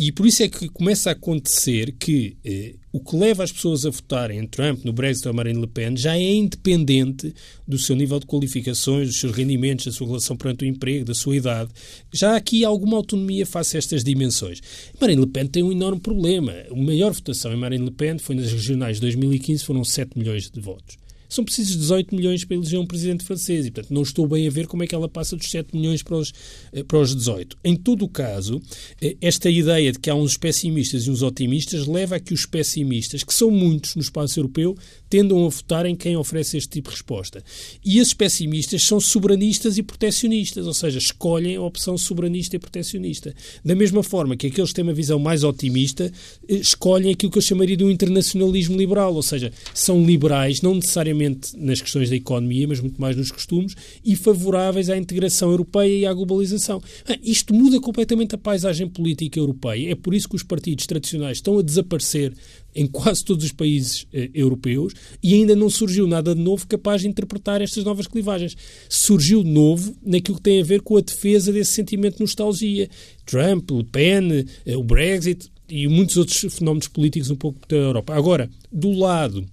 e- 0.05 0.07
e 0.07 0.13
por 0.13 0.27
isso 0.27 0.43
é 0.43 0.49
que 0.49 0.69
começa 0.69 1.11
a 1.11 1.13
acontecer 1.13 1.95
que 1.99 2.37
eh, 2.45 2.75
o 2.93 3.01
que 3.01 3.16
leva 3.16 3.43
as 3.43 3.51
pessoas 3.51 3.86
a 3.86 3.90
votarem 3.90 4.38
em 4.38 4.47
Trump, 4.47 4.84
no 4.84 4.93
Brexit 4.93 5.26
ou 5.26 5.32
Marine 5.32 5.59
Le 5.59 5.66
Pen, 5.66 5.97
já 5.97 6.14
é 6.14 6.34
independente 6.34 7.34
do 7.66 7.78
seu 7.78 7.97
nível 7.97 8.20
de 8.20 8.26
qualificações, 8.26 9.09
dos 9.09 9.18
seus 9.18 9.34
rendimentos, 9.34 9.86
da 9.86 9.93
sua 9.93 10.07
relação 10.07 10.36
perante 10.36 10.64
o 10.64 10.68
emprego, 10.68 11.07
da 11.07 11.14
sua 11.14 11.34
idade. 11.34 11.70
Já 12.12 12.32
há 12.32 12.36
aqui 12.36 12.64
alguma 12.64 12.99
autonomia 12.99 13.47
face 13.47 13.76
a 13.76 13.78
estas 13.78 14.05
dimensões. 14.05 14.61
Marine 15.01 15.22
Le 15.22 15.26
Pen 15.26 15.47
tem 15.47 15.62
um 15.62 15.72
enorme 15.72 16.01
problema. 16.01 16.53
A 16.70 16.76
maior 16.76 17.12
votação 17.12 17.53
em 17.53 17.57
Marine 17.57 17.86
Le 17.86 17.90
Pen 17.90 18.18
foi 18.18 18.34
nas 18.34 18.53
regionais 18.53 18.97
de 18.97 19.01
2015, 19.01 19.64
foram 19.64 19.82
7 19.82 20.18
milhões 20.18 20.51
de 20.51 20.61
votos 20.61 21.01
são 21.33 21.45
precisos 21.45 21.76
18 21.76 22.14
milhões 22.14 22.45
para 22.45 22.57
eleger 22.57 22.78
um 22.78 22.87
presidente 22.87 23.24
francês 23.24 23.64
e, 23.64 23.70
portanto, 23.70 23.95
não 23.95 24.03
estou 24.03 24.26
bem 24.26 24.47
a 24.47 24.51
ver 24.51 24.66
como 24.66 24.83
é 24.83 24.87
que 24.87 24.95
ela 24.95 25.09
passa 25.09 25.35
dos 25.35 25.51
7 25.51 25.74
milhões 25.74 26.03
para 26.03 26.16
os, 26.16 26.30
eh, 26.74 26.83
para 26.83 26.99
os 26.99 27.16
18. 27.16 27.57
Em 27.64 27.74
todo 27.74 28.05
o 28.05 28.09
caso, 28.09 28.61
eh, 29.01 29.16
esta 29.18 29.49
ideia 29.49 29.93
de 29.93 29.99
que 29.99 30.11
há 30.11 30.14
uns 30.14 30.37
pessimistas 30.37 31.07
e 31.07 31.11
uns 31.11 31.22
otimistas 31.22 31.87
leva 31.87 32.16
a 32.16 32.20
que 32.20 32.35
os 32.35 32.45
pessimistas, 32.45 33.24
que 33.24 33.33
são 33.33 33.51
muitos 33.51 33.97
no 33.97 34.03
espaço 34.03 34.39
europeu, 34.39 34.76
tendam 35.09 35.47
a 35.47 35.49
votar 35.49 35.87
em 35.87 35.97
quem 35.97 36.16
oferece 36.16 36.59
este 36.59 36.68
tipo 36.68 36.91
de 36.91 36.97
resposta. 36.97 37.43
E 37.83 37.99
esses 37.99 38.12
pessimistas 38.12 38.83
são 38.83 39.01
soberanistas 39.01 39.78
e 39.78 39.83
protecionistas, 39.83 40.66
ou 40.66 40.74
seja, 40.74 40.99
escolhem 40.99 41.57
a 41.57 41.62
opção 41.62 41.97
soberanista 41.97 42.57
e 42.57 42.59
protecionista. 42.59 43.35
Da 43.64 43.74
mesma 43.74 44.03
forma 44.03 44.37
que 44.37 44.49
aqueles 44.49 44.68
que 44.68 44.76
têm 44.76 44.85
uma 44.85 44.93
visão 44.93 45.18
mais 45.18 45.45
otimista 45.45 46.12
eh, 46.47 46.57
escolhem 46.57 47.11
aquilo 47.11 47.33
que 47.33 47.39
eu 47.39 47.43
chamaria 47.43 47.76
de 47.76 47.85
um 47.85 47.91
internacionalismo 47.91 48.76
liberal, 48.76 49.14
ou 49.14 49.22
seja, 49.22 49.51
são 49.72 50.05
liberais, 50.05 50.61
não 50.61 50.74
necessariamente 50.74 51.22
nas 51.57 51.81
questões 51.81 52.11
da 52.11 52.16
economia, 52.16 52.68
mas 52.68 52.81
muito 52.81 53.01
mais 53.01 53.16
nos 53.16 53.31
costumes, 53.31 53.75
e 54.05 54.16
favoráveis 54.16 54.89
à 54.89 54.97
integração 54.97 55.51
europeia 55.51 55.99
e 55.99 56.07
à 56.07 56.12
globalização. 56.12 56.81
Ah, 57.09 57.16
Isto 57.23 57.55
muda 57.55 57.81
completamente 57.81 58.35
a 58.35 58.39
paisagem 58.39 58.89
política 58.89 59.39
europeia. 59.39 59.93
É 59.93 59.95
por 59.95 60.14
isso 60.14 60.29
que 60.29 60.37
os 60.37 60.43
partidos 60.43 60.87
tradicionais 60.87 61.39
estão 61.39 61.59
a 61.59 61.62
desaparecer 61.62 62.33
em 62.75 62.87
quase 62.87 63.25
todos 63.25 63.45
os 63.45 63.53
países 63.53 64.07
eh, 64.12 64.31
europeus 64.35 64.95
e 65.23 65.35
ainda 65.35 65.55
não 65.55 65.68
surgiu 65.68 66.07
nada 66.07 66.35
de 66.35 66.41
novo 66.41 66.66
capaz 66.66 67.03
de 67.03 67.09
interpretar 67.09 67.61
estas 67.61 67.85
novas 67.85 68.07
clivagens. 68.07 68.57
Surgiu 68.89 69.45
novo 69.45 69.95
naquilo 70.03 70.39
que 70.39 70.43
tem 70.43 70.61
a 70.61 70.64
ver 70.64 70.81
com 70.81 70.97
a 70.97 71.01
defesa 71.01 71.53
desse 71.53 71.73
sentimento 71.73 72.16
de 72.16 72.23
nostalgia. 72.23 72.89
Trump, 73.27 73.70
Le 73.70 73.85
Pen, 73.85 74.45
eh, 74.64 74.77
o 74.77 74.83
Brexit 74.83 75.51
e 75.68 75.87
muitos 75.89 76.16
outros 76.16 76.39
fenómenos 76.55 76.89
políticos 76.89 77.31
um 77.31 77.37
pouco 77.37 77.61
da 77.68 77.77
Europa. 77.77 78.14
Agora, 78.14 78.51
do 78.70 78.93
lado 78.93 79.47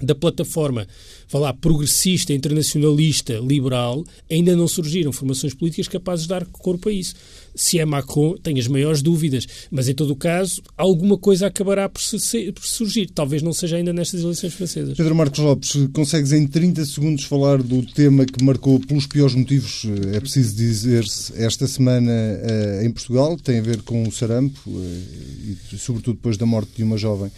da 0.00 0.14
plataforma, 0.14 0.86
vá 1.28 1.38
lá, 1.38 1.52
progressista, 1.52 2.32
internacionalista, 2.32 3.34
liberal, 3.34 4.04
ainda 4.30 4.54
não 4.54 4.68
surgiram 4.68 5.12
formações 5.12 5.54
políticas 5.54 5.88
capazes 5.88 6.24
de 6.24 6.28
dar 6.28 6.44
corpo 6.46 6.88
a 6.88 6.92
isso. 6.92 7.14
Se 7.54 7.78
é 7.78 7.84
Macron, 7.84 8.36
tenho 8.36 8.58
as 8.58 8.68
maiores 8.68 9.02
dúvidas, 9.02 9.46
mas 9.68 9.88
em 9.88 9.94
todo 9.94 10.12
o 10.12 10.16
caso, 10.16 10.62
alguma 10.76 11.18
coisa 11.18 11.48
acabará 11.48 11.88
por, 11.88 12.00
por 12.00 12.64
surgir. 12.64 13.10
Talvez 13.10 13.42
não 13.42 13.52
seja 13.52 13.76
ainda 13.76 13.92
nestas 13.92 14.22
eleições 14.22 14.54
francesas. 14.54 14.96
Pedro 14.96 15.14
Marcos 15.14 15.40
Lopes, 15.40 15.72
consegues 15.92 16.30
em 16.30 16.46
30 16.46 16.84
segundos 16.84 17.24
falar 17.24 17.60
do 17.60 17.82
tema 17.82 18.24
que 18.24 18.44
marcou 18.44 18.78
pelos 18.78 19.08
piores 19.08 19.34
motivos, 19.34 19.84
eh, 19.84 20.16
é 20.16 20.20
preciso 20.20 20.54
dizer-se, 20.54 21.32
esta 21.36 21.66
semana 21.66 22.12
eh, 22.12 22.82
em 22.84 22.90
Portugal, 22.92 23.36
tem 23.36 23.58
a 23.58 23.62
ver 23.62 23.82
com 23.82 24.06
o 24.06 24.12
sarampo 24.12 24.60
eh, 24.68 25.56
e 25.72 25.78
sobretudo 25.78 26.14
depois 26.14 26.36
da 26.36 26.46
morte 26.46 26.70
de 26.76 26.84
uma 26.84 26.96
jovem 26.96 27.30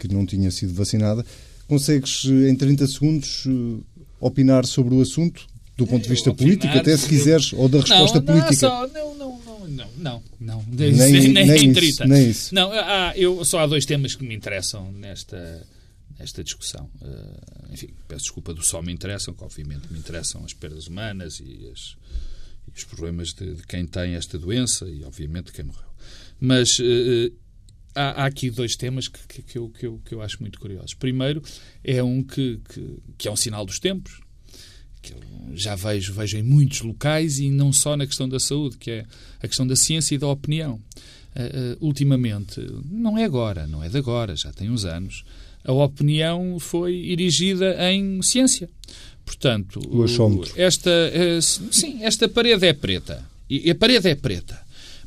que 0.00 0.12
não 0.12 0.26
tinha 0.26 0.50
sido 0.50 0.74
vacinada. 0.74 1.24
Consegues 1.70 2.24
eh, 2.26 2.50
em 2.50 2.56
30 2.56 2.86
segundos 2.88 3.44
eh, 3.46 3.80
opinar 4.20 4.66
sobre 4.66 4.94
o 4.94 5.00
assunto 5.00 5.46
do 5.76 5.86
ponto 5.86 6.02
de 6.02 6.08
vista 6.10 6.30
Opinar, 6.30 6.48
político, 6.58 6.76
até 6.76 6.94
se 6.96 7.08
quiseres, 7.08 7.52
ou 7.54 7.68
da 7.68 7.80
resposta 7.80 8.20
política? 8.20 8.68
Não, 8.68 9.14
não, 9.14 9.38
não, 9.68 9.90
não, 9.96 10.22
não. 10.40 10.64
Nem- 10.68 10.92
nem, 10.92 11.28
nem 11.32 11.50
em 11.64 11.70
isso, 11.70 11.74
30. 11.80 12.06
nem 12.06 12.28
isso. 12.30 12.54
Não, 12.54 12.70
há, 12.72 13.12
eu, 13.16 13.42
só 13.44 13.60
há 13.60 13.66
dois 13.66 13.86
temas 13.86 14.14
que 14.14 14.22
me 14.24 14.34
interessam 14.34 14.90
nesta, 14.92 15.66
nesta 16.18 16.42
discussão. 16.44 16.90
Eh, 17.00 17.72
enfim, 17.72 17.88
peço 18.08 18.24
desculpa 18.24 18.52
do 18.52 18.62
só 18.62 18.82
me 18.82 18.92
interessam, 18.92 19.32
que 19.32 19.42
obviamente 19.44 19.90
me 19.90 19.98
interessam 19.98 20.44
as 20.44 20.52
perdas 20.52 20.86
humanas 20.88 21.40
e, 21.40 21.70
as- 21.72 21.96
e 22.68 22.76
os 22.76 22.84
problemas 22.84 23.28
de, 23.32 23.54
de 23.54 23.62
quem 23.66 23.86
tem 23.86 24.16
esta 24.16 24.36
doença 24.38 24.86
e, 24.86 25.02
obviamente, 25.04 25.50
quem 25.52 25.64
morreu. 25.64 25.88
Mas 26.38 26.78
eh, 26.80 27.30
há, 27.94 28.22
há 28.22 28.26
aqui 28.26 28.50
dois 28.50 28.76
temas 28.76 29.08
que, 29.08 29.18
que, 29.26 29.42
que 29.42 29.58
eu, 29.58 29.68
que, 29.68 29.86
eu, 29.86 30.00
que 30.04 30.14
eu 30.14 30.22
acho 30.22 30.38
muito 30.40 30.58
curiosos. 30.58 30.94
Primeiro, 30.94 31.42
é 31.82 32.02
um 32.02 32.22
que, 32.22 32.60
que, 32.68 32.98
que 33.18 33.28
é 33.28 33.30
um 33.30 33.36
sinal 33.36 33.64
dos 33.64 33.78
tempos, 33.78 34.20
que 35.02 35.12
eu 35.12 35.20
já 35.54 35.74
vejo, 35.74 36.12
vejo 36.12 36.36
em 36.36 36.42
muitos 36.42 36.82
locais 36.82 37.38
e 37.38 37.50
não 37.50 37.72
só 37.72 37.96
na 37.96 38.06
questão 38.06 38.28
da 38.28 38.38
saúde, 38.38 38.76
que 38.76 38.90
é 38.90 39.06
a 39.42 39.48
questão 39.48 39.66
da 39.66 39.76
ciência 39.76 40.14
e 40.14 40.18
da 40.18 40.28
opinião. 40.28 40.80
Uh, 41.34 41.74
uh, 41.74 41.86
ultimamente, 41.86 42.60
não 42.90 43.16
é 43.16 43.24
agora, 43.24 43.66
não 43.66 43.84
é 43.84 43.88
de 43.88 43.96
agora, 43.96 44.34
já 44.34 44.52
tem 44.52 44.68
uns 44.68 44.84
anos, 44.84 45.24
a 45.64 45.72
opinião 45.72 46.58
foi 46.58 47.10
erigida 47.10 47.76
em 47.92 48.20
ciência. 48.22 48.68
Portanto, 49.24 49.80
O 49.88 50.02
achómetro. 50.02 50.52
esta, 50.56 50.90
eh, 50.90 51.40
sim, 51.40 52.02
esta 52.02 52.28
parede 52.28 52.66
é 52.66 52.72
preta. 52.72 53.24
E 53.48 53.70
a 53.70 53.74
parede 53.74 54.08
é 54.08 54.14
preta. 54.14 54.58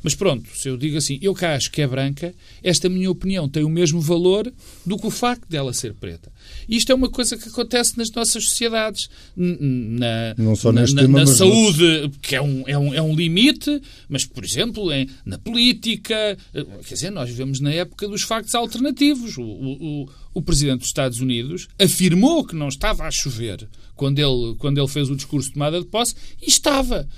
Mas 0.04 0.14
pronto, 0.14 0.46
se 0.54 0.68
eu 0.68 0.76
digo 0.76 0.98
assim, 0.98 1.18
eu 1.22 1.32
cá 1.34 1.54
acho 1.56 1.70
que 1.70 1.80
é 1.82 1.86
branca, 1.86 2.34
esta 2.62 2.88
minha 2.90 3.10
opinião 3.10 3.48
tem 3.48 3.64
o 3.64 3.68
mesmo 3.70 4.00
valor 4.02 4.52
do 4.84 4.98
que 4.98 5.06
o 5.06 5.10
facto 5.10 5.48
dela 5.48 5.72
ser 5.72 5.94
preta. 5.94 6.30
Isto 6.68 6.92
é 6.92 6.94
uma 6.94 7.08
coisa 7.08 7.38
que 7.38 7.48
acontece 7.48 7.96
nas 7.96 8.10
nossas 8.10 8.44
sociedades. 8.44 9.08
Na, 9.34 10.34
Não 10.36 10.54
só 10.54 10.70
na, 10.70 10.82
na- 10.82 10.86
tema, 11.02 11.18
na 11.20 11.24
mas 11.24 11.30
saúde, 11.30 12.10
que 12.20 12.36
é 12.36 12.42
um, 12.42 12.64
é, 12.66 12.76
um, 12.76 12.94
é 12.94 13.00
um 13.02 13.14
limite, 13.16 13.80
mas, 14.08 14.24
por 14.26 14.44
exemplo, 14.44 14.92
em, 14.92 15.08
na 15.24 15.38
política, 15.38 16.14
eh, 16.52 16.64
quer 16.86 16.94
dizer, 16.94 17.10
nós 17.10 17.28
vivemos 17.30 17.60
na 17.60 17.72
época 17.72 18.06
dos 18.06 18.22
factos 18.22 18.54
alternativos. 18.54 19.38
O, 19.38 19.42
o, 19.42 20.02
o, 20.04 20.08
o 20.34 20.42
Presidente 20.42 20.80
dos 20.80 20.88
Estados 20.88 21.20
Unidos 21.20 21.66
afirmou 21.80 22.44
que 22.44 22.54
não 22.54 22.68
estava 22.68 23.04
a 23.04 23.10
chover 23.10 23.66
quando 23.96 24.18
ele, 24.18 24.54
quando 24.58 24.78
ele 24.78 24.88
fez 24.88 25.08
o 25.08 25.16
discurso 25.16 25.48
de 25.48 25.54
tomada 25.54 25.80
de 25.80 25.86
posse 25.86 26.14
e 26.42 26.48
estava. 26.48 27.08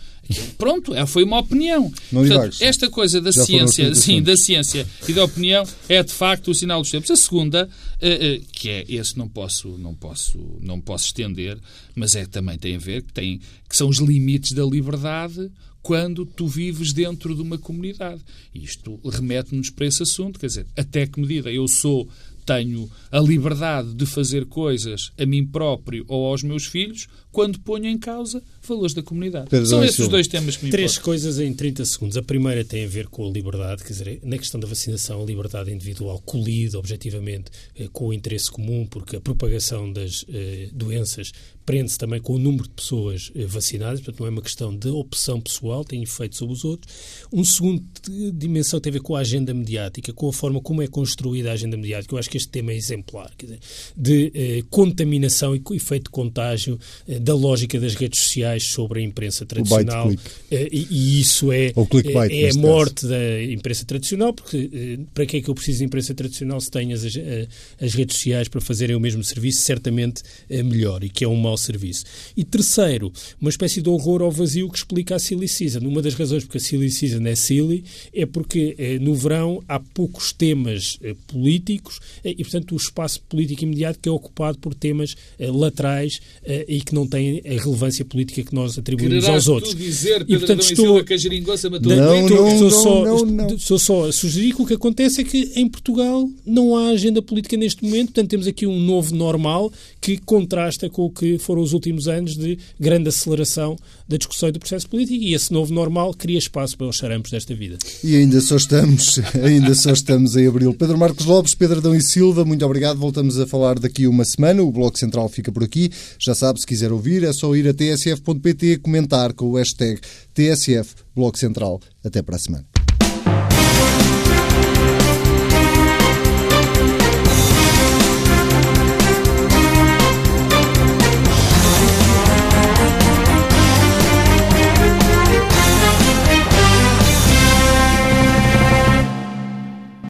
Pronto, 0.58 0.94
é, 0.94 1.06
foi 1.06 1.24
uma 1.24 1.38
opinião. 1.38 1.92
Portanto, 2.10 2.56
esta 2.60 2.90
coisa 2.90 3.20
da 3.20 3.30
Já 3.30 3.44
ciência, 3.44 3.84
30 3.84 4.00
sim, 4.00 4.22
da 4.22 4.36
ciência 4.36 4.86
e 5.08 5.12
da 5.12 5.24
opinião 5.24 5.64
é 5.88 6.02
de 6.02 6.12
facto 6.12 6.50
o 6.50 6.54
sinal 6.54 6.80
dos 6.80 6.90
tempos. 6.90 7.10
A 7.10 7.16
segunda, 7.16 7.68
eh, 8.00 8.38
eh, 8.38 8.40
que 8.52 8.68
é 8.68 8.84
esse 8.88 9.16
não 9.16 9.28
posso, 9.28 9.76
não 9.78 9.94
posso, 9.94 10.38
não 10.60 10.80
posso 10.80 11.06
estender, 11.06 11.58
mas 11.94 12.14
é 12.14 12.26
também 12.26 12.58
tem 12.58 12.76
a 12.76 12.78
ver 12.78 13.02
que 13.02 13.12
tem 13.12 13.40
que 13.68 13.76
são 13.76 13.88
os 13.88 13.98
limites 13.98 14.52
da 14.52 14.64
liberdade 14.64 15.50
quando 15.82 16.26
tu 16.26 16.48
vives 16.48 16.92
dentro 16.92 17.34
de 17.34 17.42
uma 17.42 17.58
comunidade. 17.58 18.20
Isto 18.52 18.98
remete-nos 19.08 19.70
para 19.70 19.86
esse 19.86 20.02
assunto, 20.02 20.38
quer 20.38 20.46
dizer, 20.48 20.66
até 20.76 21.06
que 21.06 21.20
medida 21.20 21.52
eu 21.52 21.68
sou 21.68 22.08
tenho 22.46 22.88
a 23.10 23.18
liberdade 23.18 23.92
de 23.92 24.06
fazer 24.06 24.46
coisas 24.46 25.10
a 25.18 25.26
mim 25.26 25.44
próprio 25.44 26.04
ou 26.06 26.26
aos 26.26 26.44
meus 26.44 26.64
filhos 26.64 27.08
quando 27.36 27.60
ponho 27.60 27.84
em 27.84 27.98
causa 27.98 28.42
valores 28.66 28.94
da 28.94 29.02
comunidade. 29.02 29.50
Pedro 29.50 29.66
São 29.66 29.84
esses 29.84 29.98
os 29.98 30.08
dois 30.08 30.26
temas 30.26 30.56
que 30.56 30.64
me 30.64 30.70
Três 30.70 30.92
importam. 30.92 31.04
coisas 31.04 31.38
em 31.38 31.52
30 31.52 31.84
segundos. 31.84 32.16
A 32.16 32.22
primeira 32.22 32.64
tem 32.64 32.86
a 32.86 32.88
ver 32.88 33.08
com 33.08 33.28
a 33.28 33.30
liberdade, 33.30 33.82
quer 33.84 33.92
dizer, 33.92 34.20
na 34.22 34.38
questão 34.38 34.58
da 34.58 34.66
vacinação, 34.66 35.22
a 35.22 35.26
liberdade 35.26 35.70
individual 35.70 36.18
colide 36.24 36.78
objetivamente 36.78 37.50
eh, 37.78 37.90
com 37.92 38.06
o 38.06 38.14
interesse 38.14 38.50
comum, 38.50 38.86
porque 38.86 39.16
a 39.16 39.20
propagação 39.20 39.92
das 39.92 40.24
eh, 40.32 40.70
doenças 40.72 41.30
prende-se 41.66 41.98
também 41.98 42.20
com 42.20 42.34
o 42.34 42.38
número 42.38 42.62
de 42.62 42.70
pessoas 42.70 43.32
eh, 43.34 43.44
vacinadas, 43.44 44.00
portanto 44.00 44.20
não 44.20 44.28
é 44.28 44.30
uma 44.30 44.40
questão 44.40 44.74
de 44.74 44.88
opção 44.88 45.40
pessoal, 45.40 45.84
tem 45.84 46.00
efeito 46.00 46.36
sobre 46.36 46.54
os 46.54 46.64
outros. 46.64 46.94
Um 47.32 47.44
segundo 47.44 47.84
dimensão 48.32 48.80
tem 48.80 48.90
a 48.90 48.94
ver 48.94 49.00
com 49.00 49.16
a 49.16 49.20
agenda 49.20 49.52
mediática, 49.52 50.12
com 50.12 50.28
a 50.28 50.32
forma 50.32 50.60
como 50.60 50.80
é 50.80 50.86
construída 50.86 51.50
a 51.50 51.54
agenda 51.54 51.76
mediática. 51.76 52.14
Eu 52.14 52.18
acho 52.18 52.30
que 52.30 52.36
este 52.36 52.48
tema 52.48 52.70
é 52.72 52.76
exemplar, 52.76 53.32
dizer, 53.36 53.58
de 53.96 54.32
eh, 54.32 54.62
contaminação 54.70 55.56
e 55.56 55.62
efeito 55.74 56.04
de 56.04 56.10
contágio 56.10 56.78
eh, 57.08 57.18
da 57.26 57.34
lógica 57.34 57.80
das 57.80 57.94
redes 57.94 58.20
sociais 58.20 58.62
sobre 58.62 59.00
a 59.00 59.02
imprensa 59.02 59.44
tradicional. 59.44 60.12
Eh, 60.48 60.68
e, 60.70 60.86
e, 60.88 61.20
isso 61.20 61.50
é, 61.50 61.66
é, 61.66 62.42
é 62.42 62.50
a 62.50 62.54
morte 62.54 63.04
da 63.04 63.42
imprensa 63.42 63.84
tradicional, 63.84 64.32
porque 64.32 64.70
eh, 64.72 64.98
para 65.12 65.26
que 65.26 65.38
é 65.38 65.40
que 65.40 65.50
eu 65.50 65.54
preciso 65.54 65.78
de 65.78 65.84
imprensa 65.84 66.14
tradicional 66.14 66.60
se 66.60 66.70
tenho 66.70 66.94
as, 66.94 67.16
eh, 67.16 67.48
as 67.80 67.94
redes 67.94 68.16
sociais 68.16 68.46
para 68.46 68.60
fazerem 68.60 68.94
o 68.94 69.00
mesmo 69.00 69.24
serviço? 69.24 69.62
Certamente 69.62 70.22
é 70.48 70.62
melhor 70.62 71.02
e 71.02 71.08
que 71.08 71.24
é 71.24 71.28
um 71.28 71.34
mau 71.34 71.56
serviço. 71.56 72.04
E 72.36 72.44
terceiro, 72.44 73.12
uma 73.40 73.50
espécie 73.50 73.82
de 73.82 73.88
horror 73.88 74.22
ao 74.22 74.30
vazio 74.30 74.70
que 74.70 74.78
explica 74.78 75.16
a 75.16 75.18
Silly 75.18 75.48
Season. 75.48 75.80
Uma 75.80 76.00
das 76.00 76.14
razões 76.14 76.44
porque 76.44 76.58
a 76.58 76.60
Silly 76.60 76.90
Season 76.92 77.26
é 77.26 77.34
silly 77.34 77.82
é 78.14 78.24
porque 78.24 78.76
eh, 78.78 79.00
no 79.00 79.16
verão 79.16 79.60
há 79.66 79.80
poucos 79.80 80.32
temas 80.32 80.96
eh, 81.02 81.16
políticos 81.26 81.98
eh, 82.22 82.36
e, 82.38 82.44
portanto, 82.44 82.72
o 82.72 82.76
espaço 82.76 83.20
político 83.22 83.64
imediato 83.64 83.98
que 83.98 84.08
é 84.08 84.12
ocupado 84.12 84.58
por 84.58 84.74
temas 84.74 85.16
eh, 85.40 85.50
laterais 85.50 86.20
eh, 86.44 86.64
e 86.68 86.80
que 86.80 86.94
não 86.94 87.06
têm 87.06 87.15
a 87.18 87.62
relevância 87.62 88.04
política 88.04 88.42
que 88.42 88.54
nós 88.54 88.78
atribuímos 88.78 89.24
Quererás 89.24 89.34
aos 89.34 89.48
outros. 89.48 89.74
dizer, 89.74 90.24
e, 90.28 90.38
portanto, 90.38 90.62
estou... 90.62 91.04
que 91.04 91.14
a 91.14 91.16
geringonça 91.16 91.70
matou 91.70 91.94
não, 91.94 92.28
não, 92.28 92.48
estou, 92.48 92.70
só, 92.70 93.04
não, 93.04 93.24
não. 93.24 93.46
Estou 93.54 93.78
só 93.78 94.04
a 94.06 94.12
sugerir 94.12 94.54
que 94.54 94.62
o 94.62 94.66
que 94.66 94.74
acontece 94.74 95.20
é 95.20 95.24
que 95.24 95.52
em 95.56 95.68
Portugal 95.68 96.28
não 96.44 96.76
há 96.76 96.88
agenda 96.88 97.20
política 97.20 97.56
neste 97.56 97.84
momento, 97.84 98.06
portanto, 98.06 98.30
temos 98.30 98.46
aqui 98.46 98.66
um 98.66 98.78
novo 98.80 99.14
normal 99.14 99.72
que 100.06 100.18
contrasta 100.18 100.88
com 100.88 101.06
o 101.06 101.10
que 101.10 101.36
foram 101.36 101.60
os 101.60 101.72
últimos 101.72 102.06
anos 102.06 102.36
de 102.36 102.56
grande 102.78 103.08
aceleração 103.08 103.76
da 104.06 104.16
discussão 104.16 104.48
e 104.48 104.52
do 104.52 104.60
processo 104.60 104.88
político 104.88 105.20
e 105.20 105.34
esse 105.34 105.52
novo 105.52 105.74
normal 105.74 106.14
cria 106.14 106.38
espaço 106.38 106.78
para 106.78 106.86
os 106.86 106.94
charampos 106.94 107.32
desta 107.32 107.52
vida. 107.56 107.76
E 108.04 108.14
ainda 108.14 108.40
só 108.40 108.54
estamos, 108.54 109.18
ainda 109.42 109.74
só 109.74 109.90
estamos 109.90 110.36
em 110.36 110.46
abril. 110.46 110.72
Pedro 110.74 110.96
Marcos 110.96 111.26
Lopes, 111.26 111.56
Pedro 111.56 111.78
Adão 111.78 111.92
e 111.92 112.00
Silva, 112.00 112.44
muito 112.44 112.64
obrigado. 112.64 113.00
Voltamos 113.00 113.36
a 113.40 113.48
falar 113.48 113.80
daqui 113.80 114.06
uma 114.06 114.24
semana. 114.24 114.62
O 114.62 114.70
Bloco 114.70 114.96
Central 114.96 115.28
fica 115.28 115.50
por 115.50 115.64
aqui. 115.64 115.90
Já 116.20 116.36
sabe, 116.36 116.60
se 116.60 116.66
quiser 116.68 116.92
ouvir, 116.92 117.24
é 117.24 117.32
só 117.32 117.52
ir 117.56 117.66
a 117.66 117.74
tsf.pt 117.74 118.74
e 118.74 118.76
comentar 118.76 119.32
com 119.32 119.46
o 119.46 119.56
hashtag 119.56 120.00
TSF 120.32 120.94
Bloco 121.16 121.36
Central. 121.36 121.80
Até 122.04 122.22
para 122.22 122.36
a 122.36 122.38
semana. 122.38 122.64